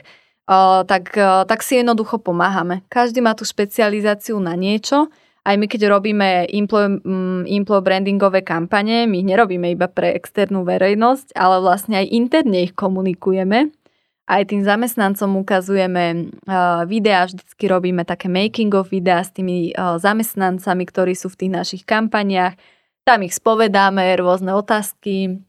o, 0.46 0.86
tak, 0.86 1.18
o, 1.18 1.50
tak 1.50 1.66
si 1.66 1.82
jednoducho 1.82 2.22
pomáhame. 2.22 2.86
Každý 2.94 3.26
má 3.26 3.34
tú 3.34 3.42
špecializáciu 3.42 4.38
na 4.38 4.54
niečo. 4.54 5.10
Aj 5.46 5.58
my, 5.58 5.66
keď 5.66 5.94
robíme 5.94 6.46
mm, 6.50 7.50
implo 7.50 7.78
brandingové 7.82 8.46
kampane, 8.46 9.10
my 9.10 9.22
ich 9.22 9.30
nerobíme 9.30 9.74
iba 9.74 9.90
pre 9.90 10.14
externú 10.14 10.62
verejnosť, 10.66 11.34
ale 11.34 11.62
vlastne 11.62 12.02
aj 12.02 12.14
interne 12.14 12.70
ich 12.70 12.74
komunikujeme. 12.74 13.74
Aj 14.26 14.42
tým 14.42 14.66
zamestnancom 14.66 15.38
ukazujeme 15.38 16.34
uh, 16.50 16.82
videá, 16.90 17.30
vždycky 17.30 17.70
robíme 17.70 18.02
také 18.10 18.26
making 18.26 18.74
of 18.74 18.90
videá 18.90 19.22
s 19.22 19.30
tými 19.30 19.70
zamestnancami, 19.78 20.82
ktorí 20.90 21.14
sú 21.14 21.30
v 21.30 21.46
tých 21.46 21.52
našich 21.54 21.84
kampaniách. 21.86 22.58
Tam 23.06 23.22
ich 23.22 23.38
spovedáme, 23.38 24.18
rôzne 24.18 24.58
otázky, 24.58 25.46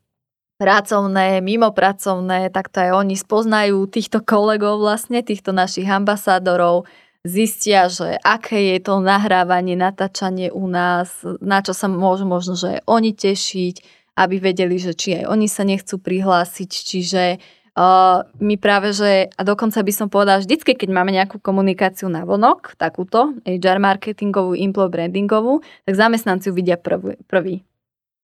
pracovné, 0.61 1.41
mimopracovné, 1.41 2.53
takto 2.53 2.85
aj 2.85 2.91
oni 3.01 3.17
spoznajú 3.17 3.89
týchto 3.89 4.21
kolegov 4.21 4.81
vlastne, 4.81 5.25
týchto 5.25 5.57
našich 5.57 5.89
ambasádorov, 5.89 6.85
zistia, 7.25 7.89
že 7.89 8.17
aké 8.21 8.77
je 8.77 8.79
to 8.85 9.01
nahrávanie, 9.01 9.73
natáčanie 9.73 10.53
u 10.53 10.69
nás, 10.69 11.25
na 11.41 11.61
čo 11.61 11.73
sa 11.73 11.89
môžu 11.89 12.29
možno, 12.29 12.61
že 12.61 12.77
aj 12.77 12.81
oni 12.89 13.13
tešiť, 13.13 13.75
aby 14.17 14.37
vedeli, 14.37 14.77
že 14.81 14.97
či 14.97 15.21
aj 15.21 15.25
oni 15.29 15.49
sa 15.49 15.65
nechcú 15.65 15.97
prihlásiť, 16.01 16.71
čiže 16.71 17.23
Uh, 17.77 18.25
my 18.41 18.57
práve, 18.57 18.97
že, 18.97 19.29
a 19.37 19.45
dokonca 19.45 19.85
by 19.85 19.93
som 19.93 20.09
povedala, 20.09 20.41
vždycky, 20.41 20.73
keď 20.73 20.89
máme 20.97 21.13
nejakú 21.13 21.37
komunikáciu 21.37 22.09
na 22.09 22.25
vonok, 22.25 22.73
takúto, 22.81 23.37
HR 23.45 23.85
marketingovú, 23.85 24.57
implo 24.57 24.89
brandingovú, 24.89 25.61
tak 25.85 25.93
zamestnanci 25.93 26.49
ju 26.49 26.57
vidia 26.57 26.81
prvý, 26.81 27.21
prvý. 27.29 27.61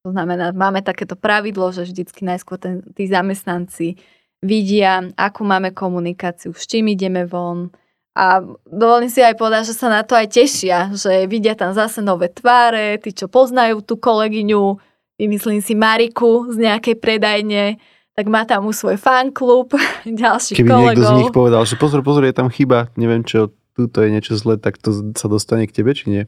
To 0.09 0.11
znamená, 0.17 0.57
máme 0.57 0.81
takéto 0.81 1.21
pravidlo, 1.21 1.69
že 1.69 1.85
vždycky 1.85 2.25
najskôr 2.25 2.57
ten, 2.57 2.81
tí 2.97 3.05
zamestnanci 3.05 4.01
vidia, 4.41 5.12
akú 5.21 5.45
máme 5.45 5.77
komunikáciu, 5.77 6.57
s 6.57 6.65
čím 6.65 6.88
ideme 6.88 7.29
von. 7.29 7.69
A 8.17 8.41
dovolím 8.67 9.12
si 9.12 9.21
aj 9.21 9.37
povedať, 9.37 9.69
že 9.73 9.79
sa 9.79 9.93
na 9.93 10.01
to 10.01 10.17
aj 10.17 10.33
tešia, 10.33 10.97
že 10.97 11.29
vidia 11.29 11.53
tam 11.53 11.77
zase 11.77 12.01
nové 12.01 12.33
tváre, 12.33 12.97
tí, 13.05 13.12
čo 13.12 13.29
poznajú 13.29 13.85
tú 13.85 14.01
kolegyňu, 14.01 14.81
vymyslím 15.21 15.61
si 15.61 15.77
Mariku 15.77 16.49
z 16.51 16.73
nejakej 16.73 16.97
predajne, 16.97 17.77
tak 18.12 18.27
má 18.29 18.44
tam 18.44 18.68
už 18.68 18.77
svoj 18.77 18.96
fanklub, 19.01 19.72
ďalších 20.07 20.57
Keby 20.61 20.68
kolegov. 20.68 20.87
niekto 20.92 21.05
z 21.05 21.18
nich 21.18 21.33
povedal, 21.33 21.62
že 21.64 21.75
pozor, 21.81 22.01
pozor, 22.05 22.25
je 22.29 22.35
tam 22.37 22.53
chyba, 22.53 22.92
neviem 23.01 23.25
čo, 23.25 23.53
tuto 23.72 24.05
je 24.05 24.12
niečo 24.12 24.37
zle, 24.37 24.61
tak 24.61 24.77
to 24.77 24.92
sa 25.16 25.27
dostane 25.33 25.64
k 25.64 25.72
tebe, 25.72 25.96
či 25.96 26.12
nie? 26.12 26.22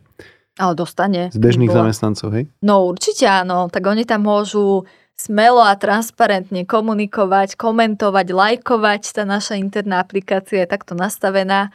Ale 0.54 0.78
dostane. 0.78 1.34
Z 1.34 1.38
bežných 1.42 1.68
Bola. 1.68 1.90
zamestnancov, 1.90 2.30
hej? 2.30 2.44
No 2.62 2.86
určite 2.86 3.26
áno, 3.26 3.66
tak 3.68 3.84
oni 3.90 4.06
tam 4.06 4.22
môžu 4.24 4.86
smelo 5.18 5.62
a 5.62 5.74
transparentne 5.74 6.62
komunikovať, 6.62 7.58
komentovať, 7.58 8.26
lajkovať. 8.30 9.02
Tá 9.14 9.22
naša 9.26 9.58
interná 9.58 9.98
aplikácia 10.02 10.62
je 10.62 10.68
takto 10.70 10.94
nastavená. 10.94 11.74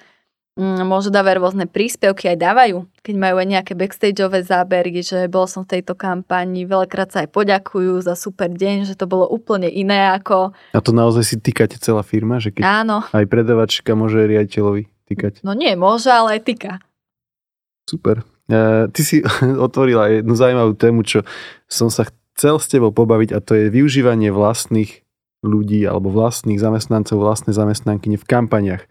Mm, 0.59 0.83
Môžu 0.83 1.07
dávať 1.07 1.39
rôzne 1.39 1.65
príspevky, 1.71 2.35
aj 2.35 2.37
dávajú, 2.43 2.83
keď 2.99 3.15
majú 3.15 3.39
aj 3.39 3.47
nejaké 3.47 3.73
backstageové 3.79 4.43
zábery, 4.43 4.99
že 4.99 5.31
bol 5.31 5.47
som 5.47 5.63
v 5.63 5.79
tejto 5.79 5.95
kampani, 5.95 6.67
veľakrát 6.67 7.15
sa 7.15 7.23
aj 7.23 7.31
poďakujú 7.31 8.03
za 8.03 8.19
super 8.19 8.51
deň, 8.51 8.83
že 8.83 8.99
to 8.99 9.07
bolo 9.07 9.23
úplne 9.23 9.71
iné 9.71 10.11
ako... 10.11 10.51
A 10.75 10.83
to 10.83 10.91
naozaj 10.91 11.23
si 11.23 11.39
týkate 11.39 11.79
celá 11.79 12.03
firma, 12.03 12.43
že 12.43 12.51
keď 12.51 12.67
Áno, 12.67 13.07
aj 13.07 13.23
predavačka 13.31 13.95
môže 13.95 14.19
riaditeľovi 14.19 14.91
týkať. 15.07 15.47
no 15.47 15.55
nie 15.55 15.79
môže, 15.79 16.11
ale 16.11 16.35
aj 16.35 16.41
tyka. 16.43 16.71
Super. 17.87 18.27
E, 18.51 18.91
ty 18.91 19.01
si 19.01 19.23
otvorila 19.65 20.11
jednu 20.11 20.35
zaujímavú 20.35 20.75
tému, 20.75 21.07
čo 21.07 21.23
som 21.71 21.87
sa 21.87 22.03
chcel 22.35 22.59
s 22.59 22.67
tebou 22.67 22.91
pobaviť 22.91 23.31
a 23.31 23.39
to 23.39 23.55
je 23.55 23.71
využívanie 23.71 24.27
vlastných 24.27 25.07
ľudí 25.39 25.87
alebo 25.87 26.11
vlastných 26.11 26.59
zamestnancov, 26.59 27.15
vlastné 27.15 27.55
zamestnankyne 27.55 28.19
v 28.19 28.27
kampaniach. 28.27 28.83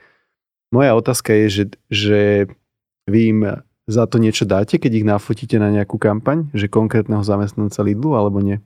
Moja 0.68 0.92
otázka 0.92 1.32
je, 1.32 1.46
že, 1.48 1.64
že 1.88 2.20
vy 3.08 3.20
im 3.32 3.40
za 3.88 4.04
to 4.04 4.20
niečo 4.20 4.44
dáte, 4.44 4.76
keď 4.76 4.92
ich 5.00 5.06
nafotíte 5.08 5.56
na 5.56 5.72
nejakú 5.72 5.96
kampaň? 5.96 6.52
Že 6.52 6.68
konkrétneho 6.68 7.24
zamestnanca 7.24 7.80
Lidlu 7.80 8.12
alebo 8.12 8.44
nie? 8.44 8.60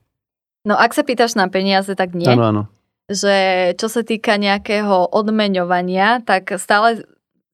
No 0.67 0.75
ak 0.75 0.95
sa 0.95 1.07
pýtaš 1.07 1.39
na 1.39 1.47
peniaze, 1.47 1.95
tak 1.95 2.15
nie. 2.15 2.27
Áno, 2.27 2.43
áno. 2.43 2.63
že 3.07 3.71
čo 3.79 3.87
sa 3.87 4.03
týka 4.03 4.35
nejakého 4.39 5.11
odmeňovania, 5.15 6.23
tak 6.23 6.55
stále 6.59 7.07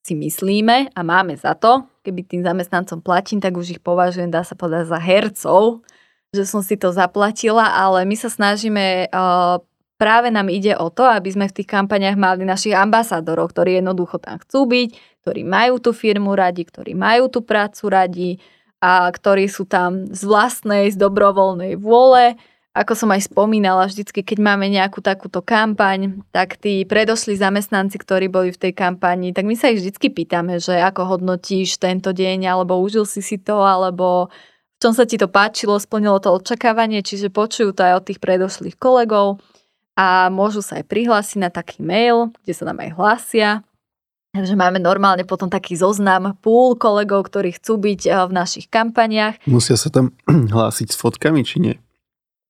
si 0.05 0.17
myslíme 0.17 0.97
a 0.97 1.01
máme 1.05 1.37
za 1.37 1.53
to, 1.53 1.85
keby 2.01 2.25
tým 2.25 2.41
zamestnancom 2.41 3.05
platím, 3.05 3.45
tak 3.45 3.53
už 3.53 3.77
ich 3.77 3.81
považujem, 3.85 4.33
dá 4.33 4.41
sa 4.41 4.57
povedať, 4.57 4.89
za 4.89 5.01
hercov, 5.01 5.85
že 6.33 6.49
som 6.49 6.65
si 6.65 6.81
to 6.81 6.93
zaplatila, 6.93 7.69
ale 7.77 8.09
my 8.09 8.17
sa 8.17 8.33
snažíme, 8.33 9.13
uh, 9.13 9.61
práve 9.99 10.31
nám 10.31 10.47
ide 10.49 10.79
o 10.79 10.89
to, 10.89 11.05
aby 11.05 11.29
sme 11.29 11.51
v 11.51 11.57
tých 11.61 11.69
kampaniach 11.69 12.15
mali 12.15 12.47
našich 12.47 12.73
ambasádorov, 12.73 13.51
ktorí 13.51 13.83
jednoducho 13.83 14.23
tam 14.23 14.39
chcú 14.39 14.65
byť, 14.71 14.89
ktorí 15.27 15.43
majú 15.45 15.83
tú 15.83 15.91
firmu 15.91 16.33
radi, 16.39 16.63
ktorí 16.65 16.95
majú 16.95 17.27
tú 17.29 17.43
prácu 17.43 17.85
radi 17.91 18.31
a 18.79 19.11
ktorí 19.11 19.51
sú 19.51 19.67
tam 19.67 20.07
z 20.15 20.23
vlastnej, 20.23 20.95
z 20.95 20.97
dobrovoľnej 20.97 21.75
vôle, 21.77 22.39
ako 22.79 22.95
som 22.95 23.11
aj 23.11 23.27
spomínala, 23.27 23.91
vždycky, 23.91 24.23
keď 24.23 24.39
máme 24.39 24.71
nejakú 24.71 25.03
takúto 25.03 25.43
kampaň, 25.43 26.23
tak 26.31 26.63
tí 26.63 26.87
predošli 26.87 27.35
zamestnanci, 27.35 27.99
ktorí 27.99 28.31
boli 28.31 28.55
v 28.55 28.71
tej 28.71 28.73
kampani, 28.79 29.35
tak 29.35 29.51
my 29.51 29.59
sa 29.59 29.75
ich 29.75 29.83
vždycky 29.83 30.15
pýtame, 30.15 30.63
že 30.63 30.79
ako 30.79 31.19
hodnotíš 31.19 31.83
tento 31.83 32.15
deň, 32.15 32.47
alebo 32.47 32.79
užil 32.79 33.03
si 33.03 33.19
si 33.19 33.35
to, 33.43 33.67
alebo 33.67 34.31
v 34.31 34.79
čom 34.79 34.95
sa 34.95 35.11
ti 35.11 35.19
to 35.19 35.27
páčilo, 35.27 35.75
splnilo 35.83 36.23
to 36.23 36.31
očakávanie, 36.31 37.03
čiže 37.03 37.35
počujú 37.35 37.75
to 37.75 37.83
aj 37.83 37.95
od 37.99 38.05
tých 38.15 38.23
predošlých 38.23 38.79
kolegov 38.79 39.43
a 39.99 40.31
môžu 40.31 40.63
sa 40.63 40.79
aj 40.79 40.87
prihlásiť 40.87 41.39
na 41.43 41.51
taký 41.51 41.83
mail, 41.83 42.31
kde 42.47 42.55
sa 42.55 42.71
nám 42.71 42.79
aj 42.79 42.91
hlásia. 42.95 43.51
Takže 44.31 44.55
máme 44.55 44.79
normálne 44.79 45.27
potom 45.27 45.51
taký 45.51 45.75
zoznam 45.75 46.39
púl 46.39 46.79
kolegov, 46.79 47.27
ktorí 47.27 47.59
chcú 47.59 47.83
byť 47.83 48.01
eh, 48.07 48.15
v 48.23 48.33
našich 48.33 48.71
kampaniach. 48.71 49.43
Musia 49.51 49.75
sa 49.75 49.91
tam 49.91 50.15
hlásiť 50.55 50.95
s 50.95 50.97
fotkami, 50.97 51.43
či 51.43 51.59
nie? 51.59 51.75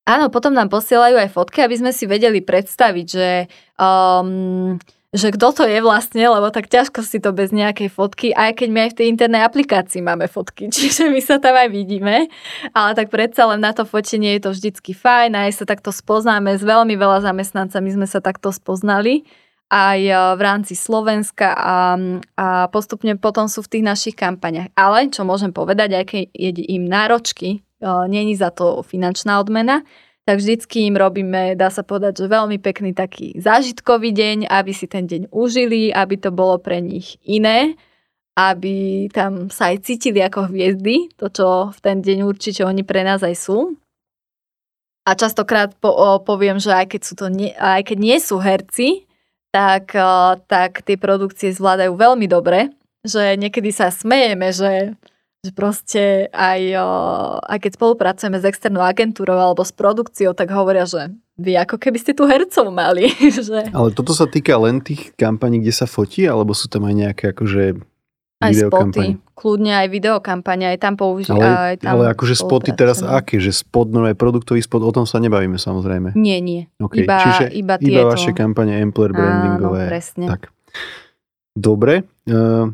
Áno, 0.09 0.33
potom 0.33 0.57
nám 0.57 0.73
posielajú 0.73 1.21
aj 1.21 1.33
fotky, 1.37 1.61
aby 1.61 1.77
sme 1.77 1.93
si 1.93 2.09
vedeli 2.09 2.41
predstaviť, 2.41 3.07
že, 3.09 3.45
um, 3.77 4.81
že 5.09 5.33
kto 5.33 5.57
to 5.57 5.65
je 5.65 5.81
vlastne, 5.81 6.21
lebo 6.21 6.53
tak 6.53 6.69
ťažko 6.69 7.01
si 7.01 7.17
to 7.17 7.33
bez 7.33 7.49
nejakej 7.49 7.89
fotky, 7.89 8.37
aj 8.37 8.61
keď 8.61 8.69
my 8.69 8.79
aj 8.85 8.91
v 8.93 8.99
tej 9.01 9.07
internej 9.09 9.43
aplikácii 9.45 10.05
máme 10.05 10.29
fotky, 10.29 10.69
čiže 10.75 11.09
my 11.09 11.21
sa 11.25 11.41
tam 11.41 11.57
aj 11.57 11.69
vidíme, 11.73 12.29
ale 12.77 12.91
tak 12.93 13.09
predsa 13.09 13.49
len 13.49 13.65
na 13.65 13.73
to 13.73 13.89
fotenie 13.89 14.37
je 14.37 14.43
to 14.45 14.51
vždycky 14.53 14.93
fajn, 14.93 15.33
aj 15.33 15.51
sa 15.57 15.65
takto 15.65 15.89
spoznáme 15.89 16.53
s 16.53 16.63
veľmi 16.63 16.93
veľa 16.97 17.25
zamestnancami, 17.25 17.89
sme 17.97 18.07
sa 18.07 18.21
takto 18.21 18.53
spoznali 18.53 19.25
aj 19.69 20.01
e, 20.01 20.13
v 20.37 20.41
rámci 20.41 20.73
Slovenska 20.73 21.53
a, 21.53 21.97
a 22.37 22.47
postupne 22.73 23.17
potom 23.21 23.53
sú 23.53 23.61
v 23.61 23.77
tých 23.77 23.85
našich 23.85 24.17
kampaniach. 24.17 24.73
Ale 24.73 25.13
čo 25.13 25.29
môžem 25.29 25.53
povedať, 25.53 25.93
aj 25.93 26.05
keď 26.09 26.25
je 26.33 26.65
im 26.73 26.89
náročky 26.89 27.69
není 27.85 28.35
za 28.35 28.51
to 28.51 28.83
finančná 28.83 29.39
odmena, 29.39 29.87
tak 30.29 30.45
vždycky 30.45 30.85
im 30.85 31.01
robíme, 31.01 31.57
dá 31.57 31.73
sa 31.73 31.81
povedať, 31.81 32.21
že 32.21 32.29
veľmi 32.29 32.61
pekný 32.61 32.93
taký 32.93 33.33
zážitkový 33.41 34.13
deň, 34.13 34.53
aby 34.53 34.73
si 34.77 34.85
ten 34.85 35.09
deň 35.09 35.33
užili, 35.33 35.89
aby 35.89 36.21
to 36.21 36.29
bolo 36.29 36.61
pre 36.61 36.85
nich 36.85 37.17
iné, 37.25 37.81
aby 38.37 39.09
tam 39.09 39.49
sa 39.49 39.73
aj 39.73 39.89
cítili 39.89 40.21
ako 40.21 40.53
hviezdy, 40.53 41.09
to 41.17 41.33
čo 41.33 41.73
v 41.73 41.79
ten 41.81 42.05
deň 42.05 42.29
určite 42.29 42.61
oni 42.61 42.85
pre 42.85 43.09
nás 43.09 43.25
aj 43.25 43.41
sú. 43.41 43.81
A 45.09 45.17
častokrát 45.17 45.73
po, 45.81 45.89
o, 45.89 46.21
poviem, 46.21 46.61
že 46.61 46.77
aj 46.77 46.93
keď, 46.93 47.01
sú 47.09 47.15
to 47.17 47.33
nie, 47.33 47.57
aj 47.57 47.89
keď 47.89 47.97
nie 47.97 48.19
sú 48.21 48.37
herci, 48.37 49.09
tak, 49.49 49.97
o, 49.97 50.37
tak 50.45 50.85
tie 50.85 51.01
produkcie 51.01 51.57
zvládajú 51.57 51.97
veľmi 51.97 52.29
dobre, 52.29 52.69
že 53.01 53.33
niekedy 53.41 53.73
sa 53.73 53.89
smejeme, 53.89 54.53
že 54.53 54.93
že 55.47 55.55
proste 55.55 56.27
aj, 56.35 56.61
aj 57.47 57.59
keď 57.63 57.71
spolupracujeme 57.79 58.39
s 58.43 58.45
externou 58.45 58.83
agentúrou 58.83 59.39
alebo 59.39 59.63
s 59.63 59.71
produkciou, 59.71 60.35
tak 60.35 60.51
hovoria, 60.51 60.83
že 60.83 61.15
vy 61.39 61.55
ako 61.55 61.79
keby 61.79 61.99
ste 62.03 62.13
tu 62.13 62.27
hercov 62.27 62.75
mali. 62.75 63.07
že... 63.47 63.71
Ale 63.71 63.95
toto 63.95 64.11
sa 64.11 64.27
týka 64.27 64.59
len 64.59 64.83
tých 64.83 65.15
kampaní, 65.15 65.63
kde 65.63 65.71
sa 65.71 65.87
fotí, 65.87 66.27
alebo 66.27 66.51
sú 66.59 66.67
tam 66.67 66.91
aj 66.91 66.95
nejaké 66.95 67.25
akože 67.31 67.79
aj 68.39 68.53
spoty, 68.55 69.19
kľudne 69.35 69.83
aj 69.83 69.87
videokampane, 69.91 70.71
aj 70.71 70.79
tam 70.79 70.95
používame. 70.95 71.43
Ale, 71.43 71.83
ale 71.83 72.05
akože 72.15 72.39
spoty 72.39 72.71
teraz 72.71 73.03
aké? 73.03 73.43
Že 73.43 73.67
spot, 73.67 73.91
no 73.91 74.07
aj 74.07 74.15
produktový 74.15 74.63
spot, 74.63 74.87
o 74.87 74.95
tom 74.95 75.11
sa 75.11 75.19
nebavíme 75.19 75.59
samozrejme. 75.59 76.15
Nie, 76.15 76.39
nie. 76.39 76.71
Okay. 76.79 77.03
Iba, 77.03 77.19
Čiže 77.19 77.45
iba, 77.59 77.75
iba 77.83 78.03
vaše 78.07 78.31
kampane 78.31 78.79
Employer 78.79 79.11
brandingové. 79.11 79.87
Áno, 79.87 79.91
presne. 79.91 80.27
Tak. 80.31 80.55
Dobre. 81.59 82.07
Uh, 82.31 82.71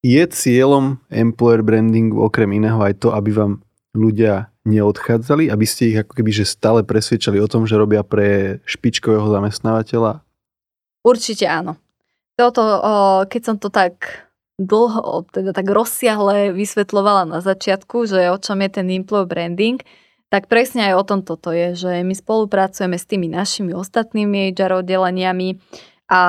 je 0.00 0.22
cieľom 0.28 1.00
employer 1.12 1.60
brandingu 1.60 2.20
okrem 2.24 2.56
iného 2.56 2.80
aj 2.80 3.04
to, 3.04 3.12
aby 3.12 3.36
vám 3.36 3.52
ľudia 3.92 4.48
neodchádzali, 4.64 5.48
aby 5.48 5.66
ste 5.66 5.92
ich 5.92 5.98
ako 6.00 6.12
keby 6.20 6.30
že 6.30 6.44
stále 6.48 6.80
presvedčali 6.84 7.40
o 7.40 7.48
tom, 7.48 7.64
že 7.64 7.80
robia 7.80 8.04
pre 8.04 8.60
špičkového 8.68 9.26
zamestnávateľa? 9.28 10.20
Určite 11.00 11.48
áno. 11.48 11.80
Toto, 12.36 12.62
keď 13.28 13.42
som 13.44 13.56
to 13.56 13.68
tak 13.68 14.28
dlho, 14.60 15.24
teda 15.32 15.56
tak 15.56 15.68
rozsiahle 15.68 16.52
vysvetlovala 16.52 17.24
na 17.24 17.40
začiatku, 17.40 18.04
že 18.04 18.28
o 18.28 18.36
čom 18.36 18.60
je 18.60 18.70
ten 18.80 18.86
employer 18.92 19.24
branding, 19.24 19.80
tak 20.30 20.46
presne 20.46 20.92
aj 20.92 20.94
o 21.00 21.04
tom 21.04 21.20
toto 21.24 21.50
je, 21.50 21.74
že 21.74 21.92
my 22.04 22.14
spolupracujeme 22.14 22.94
s 22.94 23.08
tými 23.08 23.26
našimi 23.26 23.74
ostatnými 23.74 24.54
HR 24.54 24.84
oddeleniami 24.84 25.58
a, 26.06 26.22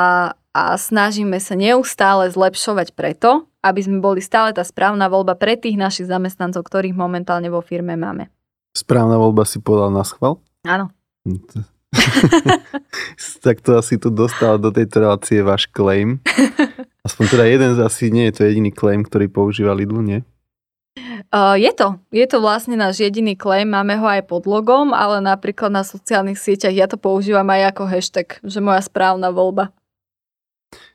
a 0.51 0.75
snažíme 0.75 1.39
sa 1.39 1.55
neustále 1.55 2.27
zlepšovať 2.27 2.91
preto, 2.91 3.47
aby 3.63 3.79
sme 3.79 4.03
boli 4.03 4.19
stále 4.19 4.51
tá 4.51 4.63
správna 4.67 5.07
voľba 5.07 5.39
pre 5.39 5.55
tých 5.55 5.79
našich 5.79 6.11
zamestnancov, 6.11 6.67
ktorých 6.67 6.95
momentálne 6.95 7.47
vo 7.47 7.63
firme 7.63 7.95
máme. 7.95 8.27
Správna 8.75 9.19
voľba 9.19 9.43
si 9.47 9.59
povedal 9.63 9.91
na 9.91 10.03
schvál? 10.03 10.39
Áno. 10.67 10.91
tak 13.45 13.59
to 13.59 13.75
asi 13.75 13.99
tu 13.99 14.07
dostal 14.07 14.55
do 14.55 14.71
tejto 14.71 15.03
relácie 15.03 15.43
váš 15.43 15.67
claim. 15.67 16.23
Aspoň 17.07 17.25
teda 17.27 17.45
jeden 17.47 17.71
z 17.75 17.79
asi 17.83 18.13
nie 18.13 18.29
je 18.29 18.33
to 18.39 18.41
jediný 18.47 18.71
claim, 18.71 19.03
ktorý 19.03 19.27
používa 19.27 19.75
Lidl, 19.75 19.99
nie? 19.99 20.19
Uh, 21.31 21.55
je 21.55 21.71
to. 21.71 21.95
Je 22.11 22.27
to 22.27 22.43
vlastne 22.43 22.75
náš 22.75 22.99
jediný 22.99 23.39
claim, 23.39 23.71
máme 23.71 23.95
ho 23.95 24.03
aj 24.03 24.27
pod 24.27 24.43
logom, 24.43 24.91
ale 24.91 25.23
napríklad 25.23 25.71
na 25.71 25.87
sociálnych 25.87 26.35
sieťach 26.35 26.75
ja 26.75 26.85
to 26.91 26.99
používam 26.99 27.47
aj 27.47 27.71
ako 27.71 27.83
hashtag, 27.87 28.27
že 28.43 28.59
moja 28.59 28.83
správna 28.83 29.31
voľba. 29.31 29.71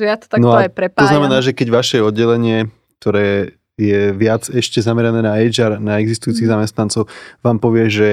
Ja 0.01 0.17
to 0.17 0.29
takto 0.29 0.49
no 0.49 0.57
aj 0.57 0.73
prepájam. 0.73 1.05
To 1.05 1.13
znamená, 1.13 1.39
že 1.45 1.53
keď 1.53 1.69
vaše 1.73 1.99
oddelenie, 2.01 2.73
ktoré 3.01 3.57
je 3.77 4.13
viac 4.17 4.49
ešte 4.49 4.81
zamerané 4.81 5.21
na 5.21 5.37
HR, 5.37 5.77
na 5.79 6.01
existujúcich 6.01 6.49
mm. 6.49 6.53
zamestnancov, 6.57 7.03
vám 7.45 7.61
povie, 7.61 7.93
že 7.93 8.09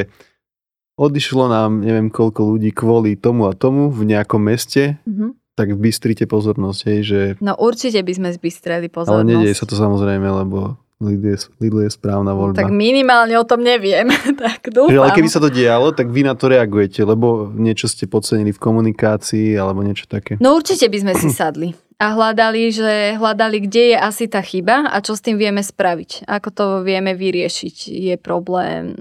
odišlo 0.99 1.47
nám 1.47 1.81
neviem 1.81 2.11
koľko 2.11 2.55
ľudí 2.55 2.75
kvôli 2.75 3.15
tomu 3.15 3.47
a 3.47 3.55
tomu 3.55 3.89
v 3.89 4.03
nejakom 4.11 4.43
meste, 4.43 4.99
mm-hmm. 5.07 5.29
tak 5.55 5.73
bystrite 5.79 6.27
pozornosť, 6.27 6.79
hej, 6.91 6.99
že... 7.01 7.19
No 7.39 7.55
určite 7.57 8.03
by 8.03 8.13
sme 8.13 8.29
zbystreli 8.35 8.91
pozornosť. 8.91 9.23
Ale 9.23 9.29
nedieje 9.39 9.55
sa 9.57 9.65
to 9.65 9.79
samozrejme, 9.79 10.27
lebo 10.27 10.82
Lidl 11.03 11.35
je, 11.35 11.37
Lidl 11.59 11.83
je 11.83 11.91
správna 11.91 12.31
no, 12.31 12.39
voľba. 12.39 12.63
Tak 12.63 12.71
minimálne 12.71 13.35
o 13.35 13.43
tom 13.43 13.59
neviem. 13.59 14.07
tak 14.39 14.71
dúfam. 14.71 15.03
ale 15.03 15.11
keby 15.11 15.29
sa 15.29 15.43
to 15.43 15.51
dialo, 15.51 15.91
tak 15.91 16.07
vy 16.07 16.23
na 16.23 16.33
to 16.33 16.47
reagujete, 16.47 17.03
lebo 17.03 17.51
niečo 17.51 17.91
ste 17.91 18.07
podcenili 18.07 18.55
v 18.55 18.59
komunikácii 18.63 19.59
alebo 19.59 19.83
niečo 19.83 20.07
také. 20.07 20.39
No 20.39 20.55
určite 20.55 20.87
by 20.87 20.97
sme 21.03 21.13
si 21.19 21.29
sadli 21.39 21.75
a 21.99 22.15
hľadali, 22.15 22.71
že 22.71 23.19
hľadali, 23.19 23.67
kde 23.67 23.95
je 23.95 23.97
asi 23.99 24.25
tá 24.31 24.39
chyba 24.39 24.87
a 24.87 24.99
čo 25.03 25.13
s 25.15 25.23
tým 25.23 25.35
vieme 25.35 25.61
spraviť. 25.61 26.27
Ako 26.27 26.49
to 26.51 26.65
vieme 26.81 27.15
vyriešiť. 27.15 27.91
Je 27.91 28.15
problém. 28.19 28.99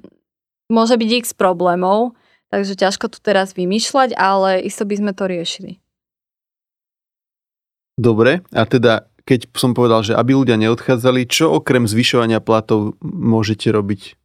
Môže 0.70 0.98
byť 0.98 1.10
x 1.22 1.26
problémov, 1.34 2.14
takže 2.50 2.78
ťažko 2.78 3.10
tu 3.10 3.18
teraz 3.18 3.54
vymýšľať, 3.56 4.14
ale 4.16 4.62
isto 4.62 4.86
by 4.86 4.94
sme 4.98 5.12
to 5.14 5.24
riešili. 5.26 5.82
Dobre, 7.92 8.40
a 8.56 8.64
teda 8.64 9.11
keď 9.22 9.50
som 9.54 9.72
povedal, 9.72 10.02
že 10.02 10.12
aby 10.18 10.34
ľudia 10.34 10.58
neodchádzali, 10.58 11.26
čo 11.30 11.54
okrem 11.54 11.86
zvyšovania 11.86 12.42
platov 12.42 12.98
môžete 13.02 13.70
robiť? 13.70 14.18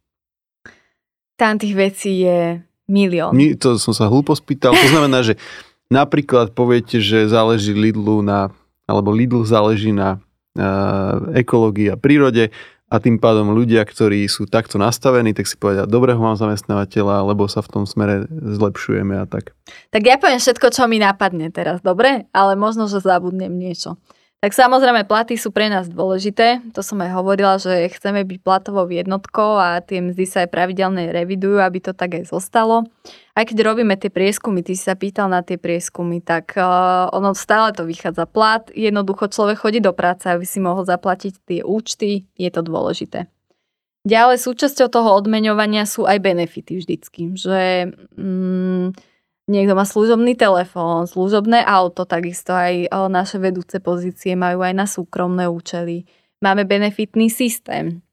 Tam 1.38 1.54
tých 1.54 1.74
vecí 1.78 2.26
je 2.26 2.58
milión. 2.90 3.30
My, 3.36 3.54
to 3.54 3.78
som 3.78 3.94
sa 3.94 4.10
hlúpo 4.10 4.34
spýtal. 4.34 4.74
To 4.74 4.88
znamená, 4.90 5.22
že 5.22 5.38
napríklad 5.86 6.50
poviete, 6.56 6.98
že 6.98 7.30
záleží 7.30 7.76
Lidlu 7.76 8.24
na, 8.24 8.50
alebo 8.90 9.14
Lidl 9.14 9.46
záleží 9.46 9.94
na 9.94 10.18
uh, 10.18 11.30
ekológii 11.36 11.94
a 11.94 12.00
prírode 12.00 12.50
a 12.88 12.96
tým 12.96 13.20
pádom 13.20 13.52
ľudia, 13.52 13.84
ktorí 13.84 14.24
sú 14.32 14.48
takto 14.48 14.80
nastavení, 14.80 15.36
tak 15.36 15.44
si 15.44 15.60
povedia, 15.60 15.84
dobrého 15.84 16.16
mám 16.16 16.40
zamestnávateľa, 16.40 17.20
lebo 17.20 17.44
sa 17.44 17.60
v 17.60 17.68
tom 17.68 17.84
smere 17.84 18.24
zlepšujeme 18.32 19.12
a 19.20 19.28
tak. 19.28 19.52
Tak 19.92 20.02
ja 20.08 20.16
poviem 20.16 20.40
všetko, 20.40 20.72
čo 20.72 20.88
mi 20.88 20.96
napadne 20.96 21.52
teraz, 21.52 21.84
dobre? 21.84 22.24
Ale 22.32 22.56
možno, 22.56 22.88
že 22.88 23.04
zabudnem 23.04 23.52
niečo. 23.52 24.00
Tak 24.38 24.54
samozrejme, 24.54 25.02
platy 25.02 25.34
sú 25.34 25.50
pre 25.50 25.66
nás 25.66 25.90
dôležité. 25.90 26.62
To 26.70 26.78
som 26.78 27.02
aj 27.02 27.10
hovorila, 27.10 27.58
že 27.58 27.90
chceme 27.90 28.22
byť 28.22 28.38
platovou 28.38 28.86
jednotkou 28.86 29.58
a 29.58 29.82
tie 29.82 29.98
mzdy 29.98 30.24
sa 30.30 30.46
aj 30.46 30.54
pravidelne 30.54 31.10
revidujú, 31.10 31.58
aby 31.58 31.82
to 31.82 31.90
tak 31.90 32.22
aj 32.22 32.30
zostalo. 32.30 32.86
Aj 33.34 33.42
keď 33.42 33.66
robíme 33.66 33.98
tie 33.98 34.14
prieskumy, 34.14 34.62
ty 34.62 34.78
si 34.78 34.86
sa 34.86 34.94
pýtal 34.94 35.26
na 35.26 35.42
tie 35.42 35.58
prieskumy, 35.58 36.22
tak 36.22 36.54
uh, 36.54 37.10
ono 37.10 37.34
stále 37.34 37.74
to 37.74 37.82
vychádza 37.82 38.30
plat. 38.30 38.62
Jednoducho 38.70 39.26
človek 39.26 39.58
chodí 39.58 39.82
do 39.82 39.90
práce, 39.90 40.30
aby 40.30 40.46
si 40.46 40.62
mohol 40.62 40.86
zaplatiť 40.86 41.34
tie 41.42 41.60
účty. 41.66 42.30
Je 42.38 42.50
to 42.54 42.62
dôležité. 42.62 43.26
Ďalej 44.06 44.38
súčasťou 44.38 44.86
toho 44.86 45.18
odmeňovania 45.18 45.82
sú 45.82 46.06
aj 46.06 46.22
benefity 46.22 46.78
vždycky, 46.78 47.34
že 47.34 47.90
mm, 48.14 48.94
Niekto 49.48 49.72
má 49.72 49.88
služobný 49.88 50.36
telefón, 50.36 51.08
služobné 51.08 51.64
auto, 51.64 52.04
takisto 52.04 52.52
aj 52.52 52.92
naše 53.08 53.40
vedúce 53.40 53.80
pozície 53.80 54.36
majú 54.36 54.60
aj 54.60 54.74
na 54.76 54.84
súkromné 54.84 55.48
účely. 55.48 56.04
Máme 56.44 56.68
benefitný 56.68 57.32
systém, 57.32 58.04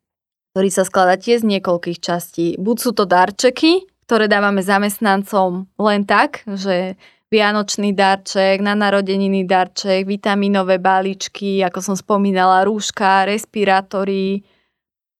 ktorý 0.55 0.69
sa 0.71 0.87
skladá 0.87 1.19
tiež 1.19 1.43
z 1.43 1.59
niekoľkých 1.59 1.99
častí. 1.99 2.55
Buď 2.55 2.77
sú 2.79 2.91
to 2.95 3.03
darčeky, 3.03 3.83
ktoré 4.07 4.31
dávame 4.31 4.63
zamestnancom 4.63 5.67
len 5.75 6.07
tak, 6.07 6.47
že 6.47 6.95
vianočný 7.27 7.91
darček, 7.91 8.63
na 8.63 8.71
narodeniny 8.71 9.43
darček, 9.43 10.07
vitaminové 10.07 10.79
balíčky, 10.79 11.59
ako 11.67 11.79
som 11.83 11.95
spomínala, 11.99 12.63
rúška, 12.63 13.27
respirátory, 13.27 14.39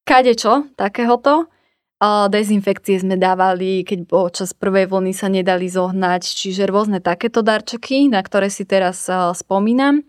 kadečo 0.07 0.71
takéhoto. 0.79 1.51
Dezinfekcie 2.03 2.99
sme 2.99 3.15
dávali, 3.15 3.81
keď 3.87 4.05
počas 4.05 4.51
prvej 4.51 4.91
vlny 4.91 5.13
sa 5.15 5.31
nedali 5.31 5.71
zohnať, 5.71 6.27
čiže 6.27 6.67
rôzne 6.67 6.99
takéto 6.99 7.39
darčeky, 7.39 8.11
na 8.11 8.19
ktoré 8.19 8.51
si 8.51 8.67
teraz 8.67 9.07
spomínam. 9.33 10.03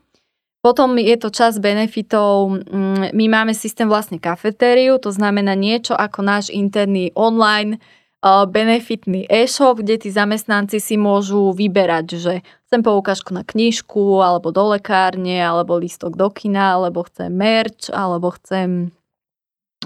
Potom 0.67 0.99
je 0.99 1.15
to 1.15 1.31
čas 1.31 1.63
benefitov. 1.63 2.51
Mm, 2.51 3.15
my 3.15 3.27
máme 3.31 3.55
systém 3.55 3.87
vlastne 3.87 4.19
kafetériu, 4.19 4.99
to 4.99 5.15
znamená 5.15 5.55
niečo 5.55 5.95
ako 5.95 6.27
náš 6.27 6.51
interný 6.51 7.15
online 7.15 7.79
benefitný 8.27 9.31
e-shop, 9.31 9.79
kde 9.79 10.03
tí 10.03 10.09
zamestnanci 10.11 10.83
si 10.83 10.99
môžu 10.99 11.55
vyberať, 11.55 12.07
že 12.19 12.35
chcem 12.67 12.83
poukážku 12.83 13.31
na 13.31 13.47
knižku, 13.47 14.19
alebo 14.19 14.51
do 14.51 14.75
lekárne, 14.75 15.39
alebo 15.39 15.79
listok 15.79 16.19
do 16.19 16.27
kina, 16.35 16.75
alebo 16.75 17.07
chcem 17.07 17.31
merch, 17.31 17.87
alebo 17.95 18.35
chcem 18.35 18.91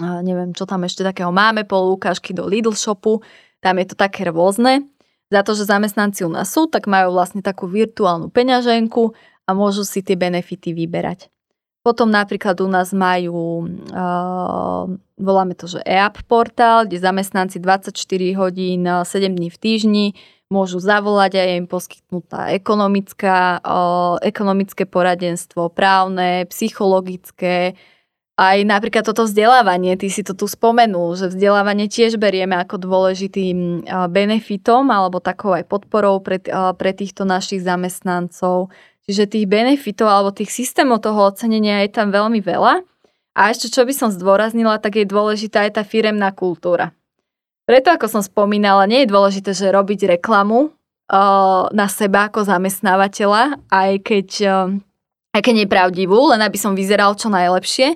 neviem, 0.01 0.51
čo 0.51 0.65
tam 0.65 0.83
ešte 0.83 1.05
takého 1.05 1.29
máme, 1.29 1.63
polúkažky 1.63 2.33
do 2.33 2.49
Lidl 2.49 2.73
shopu, 2.73 3.21
tam 3.61 3.77
je 3.77 3.93
to 3.93 3.95
také 3.95 4.25
rôzne. 4.27 4.89
Za 5.31 5.47
to, 5.47 5.55
že 5.55 5.69
zamestnanci 5.69 6.27
u 6.27 6.31
nás 6.33 6.51
sú, 6.51 6.67
tak 6.67 6.91
majú 6.91 7.15
vlastne 7.15 7.39
takú 7.39 7.69
virtuálnu 7.69 8.27
peňaženku 8.33 9.15
a 9.47 9.49
môžu 9.55 9.87
si 9.87 10.03
tie 10.03 10.19
benefity 10.19 10.75
vyberať. 10.75 11.31
Potom 11.81 12.13
napríklad 12.13 12.61
u 12.61 12.69
nás 12.69 12.93
majú, 12.93 13.65
uh, 13.89 14.85
voláme 15.17 15.57
to, 15.57 15.65
že 15.65 15.81
e-app 15.81 16.21
portál, 16.29 16.85
kde 16.85 17.01
zamestnanci 17.01 17.57
24 17.57 17.95
hodín, 18.37 18.85
7 18.85 19.33
dní 19.33 19.49
v 19.49 19.57
týždni 19.57 20.07
môžu 20.51 20.83
zavolať 20.83 21.39
a 21.39 21.41
je 21.47 21.53
im 21.63 21.65
poskytnutá 21.65 22.51
ekonomická, 22.53 23.63
uh, 23.63 24.19
ekonomické 24.19 24.83
poradenstvo, 24.83 25.71
právne, 25.71 26.45
psychologické, 26.51 27.79
aj 28.41 28.65
napríklad 28.65 29.05
toto 29.05 29.29
vzdelávanie, 29.29 29.93
ty 30.01 30.09
si 30.09 30.25
to 30.25 30.33
tu 30.33 30.49
spomenul, 30.49 31.13
že 31.13 31.29
vzdelávanie 31.29 31.85
tiež 31.85 32.17
berieme 32.17 32.57
ako 32.57 32.81
dôležitým 32.81 33.85
benefitom 34.09 34.89
alebo 34.89 35.21
takou 35.21 35.53
aj 35.53 35.69
podporou 35.69 36.17
pre, 36.25 36.41
pre 36.49 36.91
týchto 36.97 37.21
našich 37.21 37.61
zamestnancov. 37.61 38.73
Čiže 39.05 39.29
tých 39.29 39.45
benefitov 39.45 40.09
alebo 40.09 40.33
tých 40.33 40.49
systémov 40.49 41.05
toho 41.05 41.29
ocenenia 41.29 41.85
je 41.85 41.93
tam 41.93 42.09
veľmi 42.09 42.41
veľa. 42.41 42.81
A 43.37 43.41
ešte 43.53 43.69
čo 43.69 43.85
by 43.85 43.93
som 43.93 44.09
zdôraznila, 44.09 44.81
tak 44.81 44.97
je 44.97 45.05
dôležitá 45.05 45.69
aj 45.69 45.77
tá 45.77 45.83
firemná 45.85 46.33
kultúra. 46.33 46.97
Preto, 47.69 47.93
ako 47.93 48.09
som 48.09 48.25
spomínala, 48.25 48.89
nie 48.89 49.05
je 49.05 49.11
dôležité, 49.13 49.53
že 49.53 49.69
robiť 49.69 50.17
reklamu 50.17 50.73
na 51.71 51.87
seba 51.93 52.25
ako 52.25 52.41
zamestnávateľa, 52.43 53.69
aj 53.69 53.91
keď, 54.01 54.29
aj 55.29 55.41
keď 55.45 55.53
nepravdivú, 55.61 56.33
len 56.33 56.41
aby 56.41 56.57
som 56.57 56.73
vyzeral 56.73 57.13
čo 57.13 57.29
najlepšie. 57.29 57.95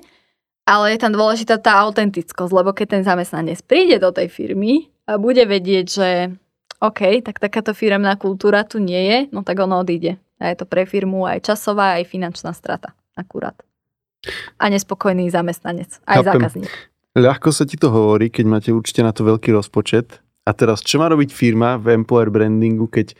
Ale 0.66 0.92
je 0.92 0.98
tam 0.98 1.14
dôležitá 1.14 1.62
tá 1.62 1.78
autentickosť, 1.86 2.50
lebo 2.50 2.74
keď 2.74 2.98
ten 2.98 3.02
zamestnanec 3.06 3.62
príde 3.62 4.02
do 4.02 4.10
tej 4.10 4.26
firmy 4.26 4.90
a 5.06 5.14
bude 5.14 5.46
vedieť, 5.46 5.86
že 5.86 6.08
OK, 6.82 7.22
tak 7.22 7.38
takáto 7.38 7.72
firemná 7.72 8.18
kultúra 8.18 8.66
tu 8.66 8.82
nie 8.82 8.98
je, 9.06 9.18
no 9.30 9.46
tak 9.46 9.62
ono 9.62 9.80
odíde. 9.80 10.18
A 10.42 10.52
je 10.52 10.56
to 10.58 10.66
pre 10.68 10.84
firmu 10.84 11.24
aj 11.24 11.48
časová, 11.48 11.96
aj 11.96 12.10
finančná 12.10 12.52
strata. 12.52 12.92
Akurát. 13.16 13.56
A 14.60 14.68
nespokojný 14.68 15.30
zamestnanec, 15.30 16.02
aj 16.04 16.20
Chápem. 16.20 16.28
zákazník. 16.28 16.72
Ľahko 17.16 17.48
sa 17.48 17.64
ti 17.64 17.80
to 17.80 17.88
hovorí, 17.88 18.28
keď 18.28 18.44
máte 18.44 18.70
určite 18.76 19.00
na 19.00 19.14
to 19.14 19.24
veľký 19.24 19.54
rozpočet. 19.56 20.20
A 20.44 20.52
teraz, 20.52 20.84
čo 20.84 21.00
má 21.00 21.08
robiť 21.08 21.32
firma 21.32 21.80
v 21.80 21.96
employer 21.96 22.28
brandingu, 22.28 22.92
keď 22.92 23.16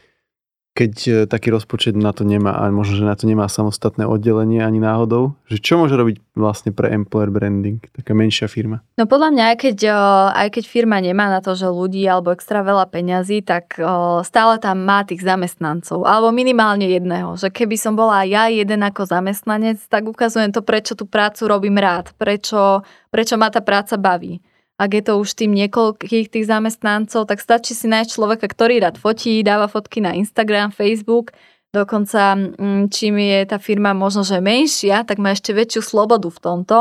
keď 0.76 0.92
e, 1.08 1.12
taký 1.24 1.48
rozpočet 1.48 1.96
na 1.96 2.12
to 2.12 2.28
nemá 2.28 2.52
a 2.52 2.68
možno, 2.68 3.00
že 3.00 3.08
na 3.08 3.16
to 3.16 3.24
nemá 3.24 3.48
samostatné 3.48 4.04
oddelenie 4.04 4.60
ani 4.60 4.76
náhodou, 4.76 5.32
že 5.48 5.56
čo 5.56 5.80
môže 5.80 5.96
robiť 5.96 6.20
vlastne 6.36 6.76
pre 6.76 6.92
employer 6.92 7.32
branding, 7.32 7.80
taká 7.96 8.12
menšia 8.12 8.44
firma? 8.44 8.84
No 9.00 9.08
podľa 9.08 9.32
mňa, 9.32 9.44
aj 9.48 9.56
keď, 9.56 9.78
e, 9.88 9.96
aj 10.36 10.48
keď 10.52 10.64
firma 10.68 11.00
nemá 11.00 11.32
na 11.32 11.40
to, 11.40 11.56
že 11.56 11.72
ľudí 11.72 12.04
alebo 12.04 12.36
extra 12.36 12.60
veľa 12.60 12.92
peňazí, 12.92 13.40
tak 13.40 13.80
e, 13.80 13.88
stále 14.20 14.60
tam 14.60 14.84
má 14.84 15.00
tých 15.08 15.24
zamestnancov, 15.24 16.04
alebo 16.04 16.28
minimálne 16.36 16.84
jedného. 16.84 17.40
Že 17.40 17.48
keby 17.56 17.76
som 17.80 17.96
bola 17.96 18.28
ja 18.28 18.52
jeden 18.52 18.84
ako 18.84 19.08
zamestnanec, 19.08 19.80
tak 19.88 20.04
ukazujem 20.04 20.52
to, 20.52 20.60
prečo 20.60 20.92
tú 20.92 21.08
prácu 21.08 21.48
robím 21.48 21.80
rád, 21.80 22.12
prečo, 22.20 22.84
prečo 23.08 23.40
ma 23.40 23.48
tá 23.48 23.64
práca 23.64 23.96
baví 23.96 24.44
ak 24.76 24.90
je 24.92 25.02
to 25.02 25.12
už 25.16 25.32
tým 25.32 25.56
niekoľkých 25.56 26.28
tých 26.28 26.44
zamestnancov, 26.44 27.24
tak 27.24 27.40
stačí 27.40 27.72
si 27.72 27.88
nájsť 27.88 28.12
človeka, 28.12 28.46
ktorý 28.46 28.84
rád 28.84 29.00
fotí, 29.00 29.40
dáva 29.40 29.72
fotky 29.72 30.04
na 30.04 30.12
Instagram, 30.12 30.68
Facebook, 30.68 31.32
dokonca 31.72 32.36
mm, 32.36 32.92
čím 32.92 33.16
je 33.16 33.40
tá 33.48 33.56
firma 33.56 33.96
možno, 33.96 34.20
že 34.20 34.40
menšia, 34.40 35.08
tak 35.08 35.16
má 35.16 35.32
ešte 35.32 35.56
väčšiu 35.56 35.80
slobodu 35.80 36.28
v 36.28 36.42
tomto, 36.44 36.78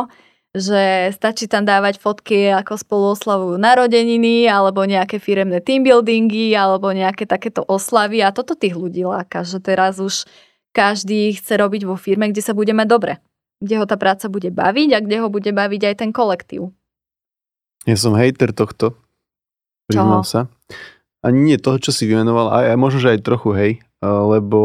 že 0.55 1.11
stačí 1.11 1.51
tam 1.51 1.67
dávať 1.67 1.99
fotky, 1.99 2.51
ako 2.51 2.79
spolu 2.79 3.05
oslavujú 3.11 3.59
narodeniny, 3.59 4.47
alebo 4.47 4.87
nejaké 4.87 5.19
firemné 5.19 5.59
teambuildingy, 5.59 6.55
alebo 6.55 6.95
nejaké 6.95 7.27
takéto 7.27 7.59
oslavy. 7.67 8.23
A 8.23 8.31
toto 8.31 8.55
tých 8.55 8.71
ľudí 8.79 9.03
láka, 9.03 9.43
že 9.43 9.59
teraz 9.59 9.99
už 9.99 10.23
každý 10.71 11.35
chce 11.35 11.59
robiť 11.59 11.83
vo 11.83 11.99
firme, 11.99 12.31
kde 12.31 12.39
sa 12.39 12.55
bude 12.55 12.71
mať 12.71 12.87
dobre, 12.87 13.13
kde 13.59 13.83
ho 13.83 13.85
tá 13.87 13.99
práca 13.99 14.31
bude 14.31 14.47
baviť 14.47 14.89
a 14.95 14.99
kde 15.03 15.17
ho 15.23 15.27
bude 15.27 15.51
baviť 15.51 15.81
aj 15.91 15.95
ten 15.99 16.11
kolektív. 16.15 16.71
Ja 17.85 17.95
som 17.97 18.17
hater 18.17 18.49
tohto. 18.49 18.97
Priznám 19.85 20.25
sa. 20.25 20.49
Ani 21.21 21.41
nie 21.41 21.57
toho, 21.61 21.77
čo 21.81 21.93
si 21.93 22.05
vymenoval, 22.05 22.53
aj, 22.53 22.65
aj 22.73 22.77
možno, 22.77 22.99
že 23.01 23.17
aj 23.17 23.25
trochu 23.25 23.49
hej, 23.57 23.71
lebo 24.05 24.59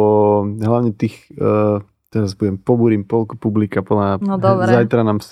hlavne 0.60 0.92
tých, 0.92 1.16
uh, 1.40 1.80
teraz 2.12 2.36
budem 2.36 2.60
pobúrim 2.60 3.00
polku 3.00 3.40
publika, 3.40 3.80
plná, 3.80 4.20
no, 4.20 4.36
dobre. 4.36 4.68
zajtra 4.68 5.00
nám, 5.00 5.24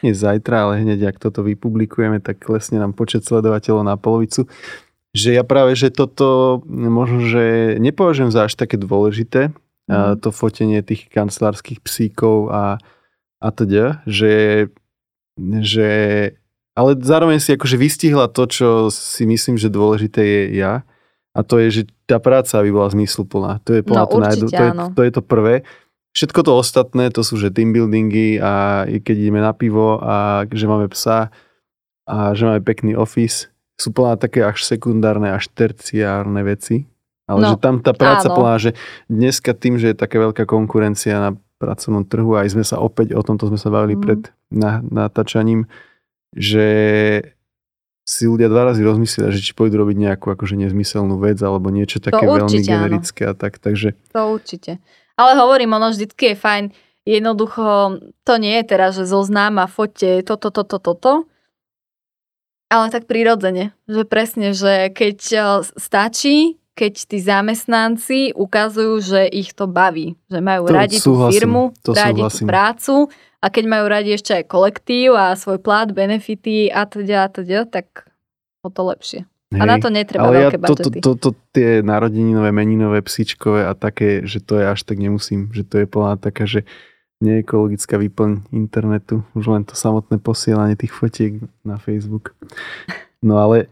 nie 0.00 0.16
zajtra, 0.16 0.68
ale 0.68 0.80
hneď 0.84 1.12
ak 1.12 1.20
toto 1.20 1.44
vypublikujeme, 1.44 2.16
tak 2.24 2.40
klesne 2.40 2.80
nám 2.80 2.96
počet 2.96 3.28
sledovateľov 3.28 3.84
na 3.84 4.00
polovicu. 4.00 4.48
Že 5.12 5.36
ja 5.36 5.44
práve, 5.44 5.76
že 5.76 5.92
toto 5.92 6.60
možno, 6.68 7.28
že 7.28 7.76
nepovažujem 7.76 8.32
za 8.32 8.48
až 8.48 8.56
také 8.56 8.80
dôležité, 8.80 9.52
mm. 9.92 10.24
to 10.24 10.32
fotenie 10.32 10.80
tých 10.80 11.12
kancelárskych 11.12 11.84
psíkov 11.84 12.48
a, 12.48 12.80
a 13.36 13.48
teda, 13.52 14.00
že, 14.08 14.68
že 15.60 15.88
ale 16.72 16.96
zároveň 16.96 17.38
si 17.40 17.52
akože 17.52 17.76
vystihla 17.76 18.32
to, 18.32 18.48
čo 18.48 18.68
si 18.88 19.28
myslím, 19.28 19.60
že 19.60 19.72
dôležité 19.72 20.20
je 20.24 20.42
ja. 20.56 20.84
A 21.32 21.40
to 21.40 21.56
je, 21.56 21.68
že 21.80 21.82
tá 22.04 22.20
práca 22.20 22.60
by 22.60 22.68
bola 22.68 22.92
zmysluplná. 22.92 23.64
To 23.64 23.76
je, 23.76 23.80
no, 23.88 24.04
to, 24.04 24.20
najdu, 24.20 24.46
to, 24.52 24.62
je, 24.62 24.72
to 24.92 25.00
je 25.00 25.12
to 25.12 25.22
prvé. 25.24 25.54
Všetko 26.12 26.44
to 26.44 26.52
ostatné, 26.60 27.08
to 27.08 27.24
sú 27.24 27.40
že 27.40 27.48
team 27.48 27.72
buildingy 27.72 28.36
a 28.36 28.84
keď 28.84 29.16
ideme 29.16 29.40
na 29.40 29.56
pivo 29.56 29.96
a 29.96 30.44
že 30.52 30.68
máme 30.68 30.92
psa 30.92 31.32
a 32.04 32.36
že 32.36 32.44
máme 32.44 32.60
pekný 32.60 32.92
office, 32.92 33.48
sú 33.80 33.96
plná 33.96 34.20
také 34.20 34.44
až 34.44 34.60
sekundárne, 34.60 35.32
až 35.32 35.48
terciárne 35.56 36.44
veci. 36.44 36.84
Ale 37.24 37.40
no, 37.40 37.48
že 37.56 37.64
tam 37.64 37.80
tá 37.80 37.96
práca 37.96 38.28
áno. 38.28 38.36
plná, 38.36 38.54
že 38.60 38.70
dneska 39.08 39.56
tým, 39.56 39.80
že 39.80 39.92
je 39.92 39.96
taká 39.96 40.20
veľká 40.20 40.44
konkurencia 40.44 41.16
na 41.16 41.30
pracovnom 41.56 42.04
trhu, 42.04 42.36
aj 42.36 42.52
sme 42.52 42.64
sa 42.66 42.76
opäť, 42.76 43.16
o 43.16 43.22
tomto 43.24 43.48
sme 43.48 43.56
sa 43.56 43.72
bavili 43.72 43.96
mm. 43.96 44.02
pred 44.02 44.20
natáčaním, 44.92 45.64
že 46.32 46.66
si 48.02 48.26
ľudia 48.26 48.50
dva 48.50 48.72
razy 48.72 48.82
rozmyslia, 48.82 49.30
že 49.30 49.38
či 49.38 49.54
pôjdu 49.54 49.78
robiť 49.78 49.96
nejakú 50.10 50.26
akože 50.34 50.58
nezmyselnú 50.58 51.22
vec 51.22 51.38
alebo 51.38 51.70
niečo 51.70 52.02
také 52.02 52.26
to 52.26 52.34
veľmi 52.34 52.60
generické 52.60 53.30
a 53.30 53.34
tak, 53.34 53.62
takže... 53.62 53.94
To 54.10 54.34
určite. 54.34 54.82
Ale 55.14 55.38
hovorím, 55.38 55.78
ono 55.78 55.94
vždycky 55.94 56.34
je 56.34 56.36
fajn, 56.36 56.64
jednoducho 57.06 57.98
to 58.26 58.34
nie 58.42 58.58
je 58.58 58.64
teraz, 58.66 58.98
že 58.98 59.06
zoznám 59.06 59.62
a 59.62 59.70
fotte 59.70 60.26
toto, 60.26 60.50
toto, 60.50 60.82
toto, 60.82 61.30
ale 62.72 62.88
tak 62.88 63.04
prirodzene, 63.04 63.76
že 63.84 64.02
presne, 64.08 64.56
že 64.56 64.88
keď 64.90 65.18
e, 65.30 65.40
stačí, 65.76 66.56
keď 66.72 66.92
tí 67.04 67.20
zamestnanci 67.20 68.32
ukazujú, 68.32 68.94
že 69.04 69.20
ich 69.28 69.52
to 69.52 69.68
baví, 69.68 70.16
že 70.32 70.40
majú 70.40 70.72
to 70.72 70.74
radi 70.74 70.96
súhlasím, 70.96 71.28
tú 71.28 71.32
firmu, 71.36 71.62
radi 71.92 72.22
súhlasím. 72.24 72.46
tú 72.46 72.48
prácu 72.48 72.94
a 73.42 73.46
keď 73.50 73.64
majú 73.66 73.84
radi 73.90 74.14
ešte 74.14 74.38
aj 74.38 74.44
kolektív 74.46 75.18
a 75.18 75.34
svoj 75.34 75.58
plat, 75.58 75.90
benefity 75.90 76.70
a 76.70 76.86
teda 76.86 77.26
a 77.26 77.28
teda, 77.28 77.66
tak 77.66 78.06
o 78.62 78.70
to 78.70 78.86
lepšie. 78.86 79.26
Hej, 79.52 79.60
a 79.60 79.64
na 79.68 79.76
to 79.76 79.92
netreba 79.92 80.32
ale 80.32 80.48
veľké 80.48 80.56
ja 80.56 80.68
to, 80.70 80.74
to, 80.78 80.88
to, 80.96 81.10
to, 81.18 81.30
tie 81.52 81.84
narodeninové, 81.84 82.54
meninové, 82.54 83.04
psíčkové 83.04 83.68
a 83.68 83.76
také, 83.76 84.24
že 84.24 84.40
to 84.40 84.56
je 84.56 84.64
až 84.64 84.80
tak 84.86 84.96
nemusím, 84.96 85.52
že 85.52 85.66
to 85.66 85.82
je 85.82 85.86
plná 85.90 86.16
taká, 86.16 86.48
že 86.48 86.64
neekologická 87.20 88.00
výplň 88.00 88.48
internetu, 88.50 89.22
už 89.36 89.44
len 89.52 89.62
to 89.68 89.76
samotné 89.76 90.16
posielanie 90.18 90.74
tých 90.74 90.90
fotiek 90.96 91.36
na 91.62 91.76
Facebook. 91.76 92.32
No 93.22 93.38
ale 93.38 93.70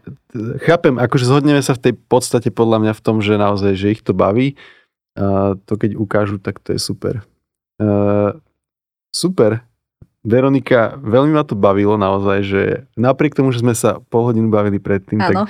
chápem, 0.63 0.95
akože 0.95 1.27
zhodneme 1.27 1.59
sa 1.59 1.75
v 1.75 1.91
tej 1.91 1.93
podstate 2.07 2.53
podľa 2.53 2.77
mňa 2.87 2.93
v 2.95 3.03
tom, 3.03 3.19
že 3.19 3.35
naozaj, 3.35 3.75
že 3.75 3.91
ich 3.91 3.99
to 3.99 4.15
baví. 4.15 4.55
A 5.19 5.59
to 5.67 5.75
keď 5.75 5.99
ukážu, 5.99 6.39
tak 6.39 6.63
to 6.63 6.71
je 6.71 6.79
super. 6.79 7.19
Uh, 7.75 8.39
Super. 9.11 9.61
Veronika, 10.21 10.95
veľmi 11.01 11.33
ma 11.33 11.43
to 11.43 11.57
bavilo 11.57 11.97
naozaj, 11.97 12.39
že 12.45 12.61
napriek 12.93 13.33
tomu, 13.33 13.49
že 13.49 13.65
sme 13.65 13.73
sa 13.73 13.97
pol 14.07 14.29
hodinu 14.29 14.53
bavili 14.53 14.77
predtým, 14.77 15.17
ano. 15.17 15.49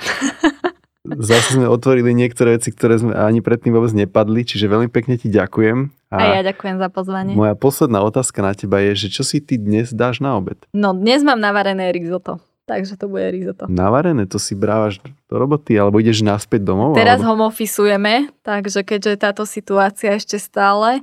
zase 1.28 1.60
sme 1.60 1.68
otvorili 1.68 2.16
niektoré 2.16 2.56
veci, 2.56 2.72
ktoré 2.72 2.96
sme 2.96 3.12
ani 3.12 3.44
predtým 3.44 3.74
vôbec 3.76 3.92
nepadli, 3.92 4.48
čiže 4.48 4.72
veľmi 4.72 4.88
pekne 4.88 5.20
ti 5.20 5.28
ďakujem. 5.28 5.92
A, 6.08 6.16
a 6.16 6.24
ja 6.40 6.42
ďakujem 6.42 6.80
za 6.80 6.88
pozvanie. 6.88 7.36
Moja 7.36 7.52
posledná 7.52 8.00
otázka 8.00 8.40
na 8.40 8.56
teba 8.56 8.80
je, 8.80 9.06
že 9.06 9.08
čo 9.12 9.22
si 9.28 9.44
ty 9.44 9.60
dnes 9.60 9.92
dáš 9.92 10.24
na 10.24 10.40
obed? 10.40 10.56
No 10.72 10.96
dnes 10.96 11.20
mám 11.20 11.38
navarené 11.38 11.92
risotto. 11.92 12.40
Takže 12.62 12.94
to 12.94 13.10
bude 13.10 13.26
risotto. 13.34 13.66
Navarené, 13.66 14.22
to 14.30 14.38
si 14.38 14.54
brávaš 14.54 15.02
do 15.02 15.34
roboty, 15.34 15.74
alebo 15.74 15.98
ideš 15.98 16.22
naspäť 16.22 16.62
domov? 16.62 16.94
Teraz 16.94 17.18
alebo... 17.18 17.42
home 17.42 17.50
officeujeme, 17.50 18.30
takže 18.46 18.86
keďže 18.86 19.18
táto 19.18 19.42
situácia 19.42 20.14
ešte 20.14 20.38
stále, 20.38 21.02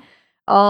o, 0.50 0.62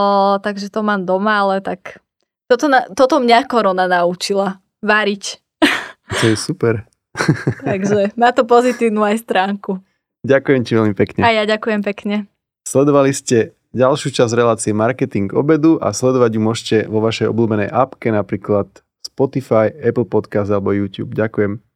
takže 0.43 0.67
to 0.67 0.83
mám 0.83 1.07
doma, 1.07 1.47
ale 1.47 1.63
tak 1.63 2.03
toto, 2.51 2.67
na, 2.67 2.83
toto 2.91 3.21
mňa 3.23 3.47
korona 3.47 3.87
naučila. 3.87 4.59
Variť. 4.83 5.37
To 6.19 6.25
je 6.33 6.35
super. 6.35 6.89
Takže 7.69 8.15
má 8.17 8.33
to 8.33 8.47
pozitívnu 8.47 9.05
aj 9.05 9.21
stránku. 9.21 9.77
Ďakujem 10.25 10.61
ti 10.65 10.71
veľmi 10.73 10.95
pekne. 10.97 11.21
A 11.23 11.31
ja 11.31 11.43
ďakujem 11.45 11.85
pekne. 11.85 12.25
Sledovali 12.65 13.13
ste 13.13 13.53
ďalšiu 13.71 14.09
časť 14.11 14.33
relácie 14.33 14.71
Marketing 14.73 15.29
obedu 15.31 15.77
a 15.79 15.93
sledovať 15.93 16.31
ju 16.35 16.41
môžete 16.41 16.77
vo 16.89 16.99
vašej 17.05 17.29
obľúbenej 17.29 17.69
appke, 17.69 18.09
napríklad 18.09 18.67
Spotify, 19.05 19.69
Apple 19.69 20.09
Podcast 20.09 20.49
alebo 20.49 20.75
YouTube. 20.75 21.13
Ďakujem. 21.13 21.68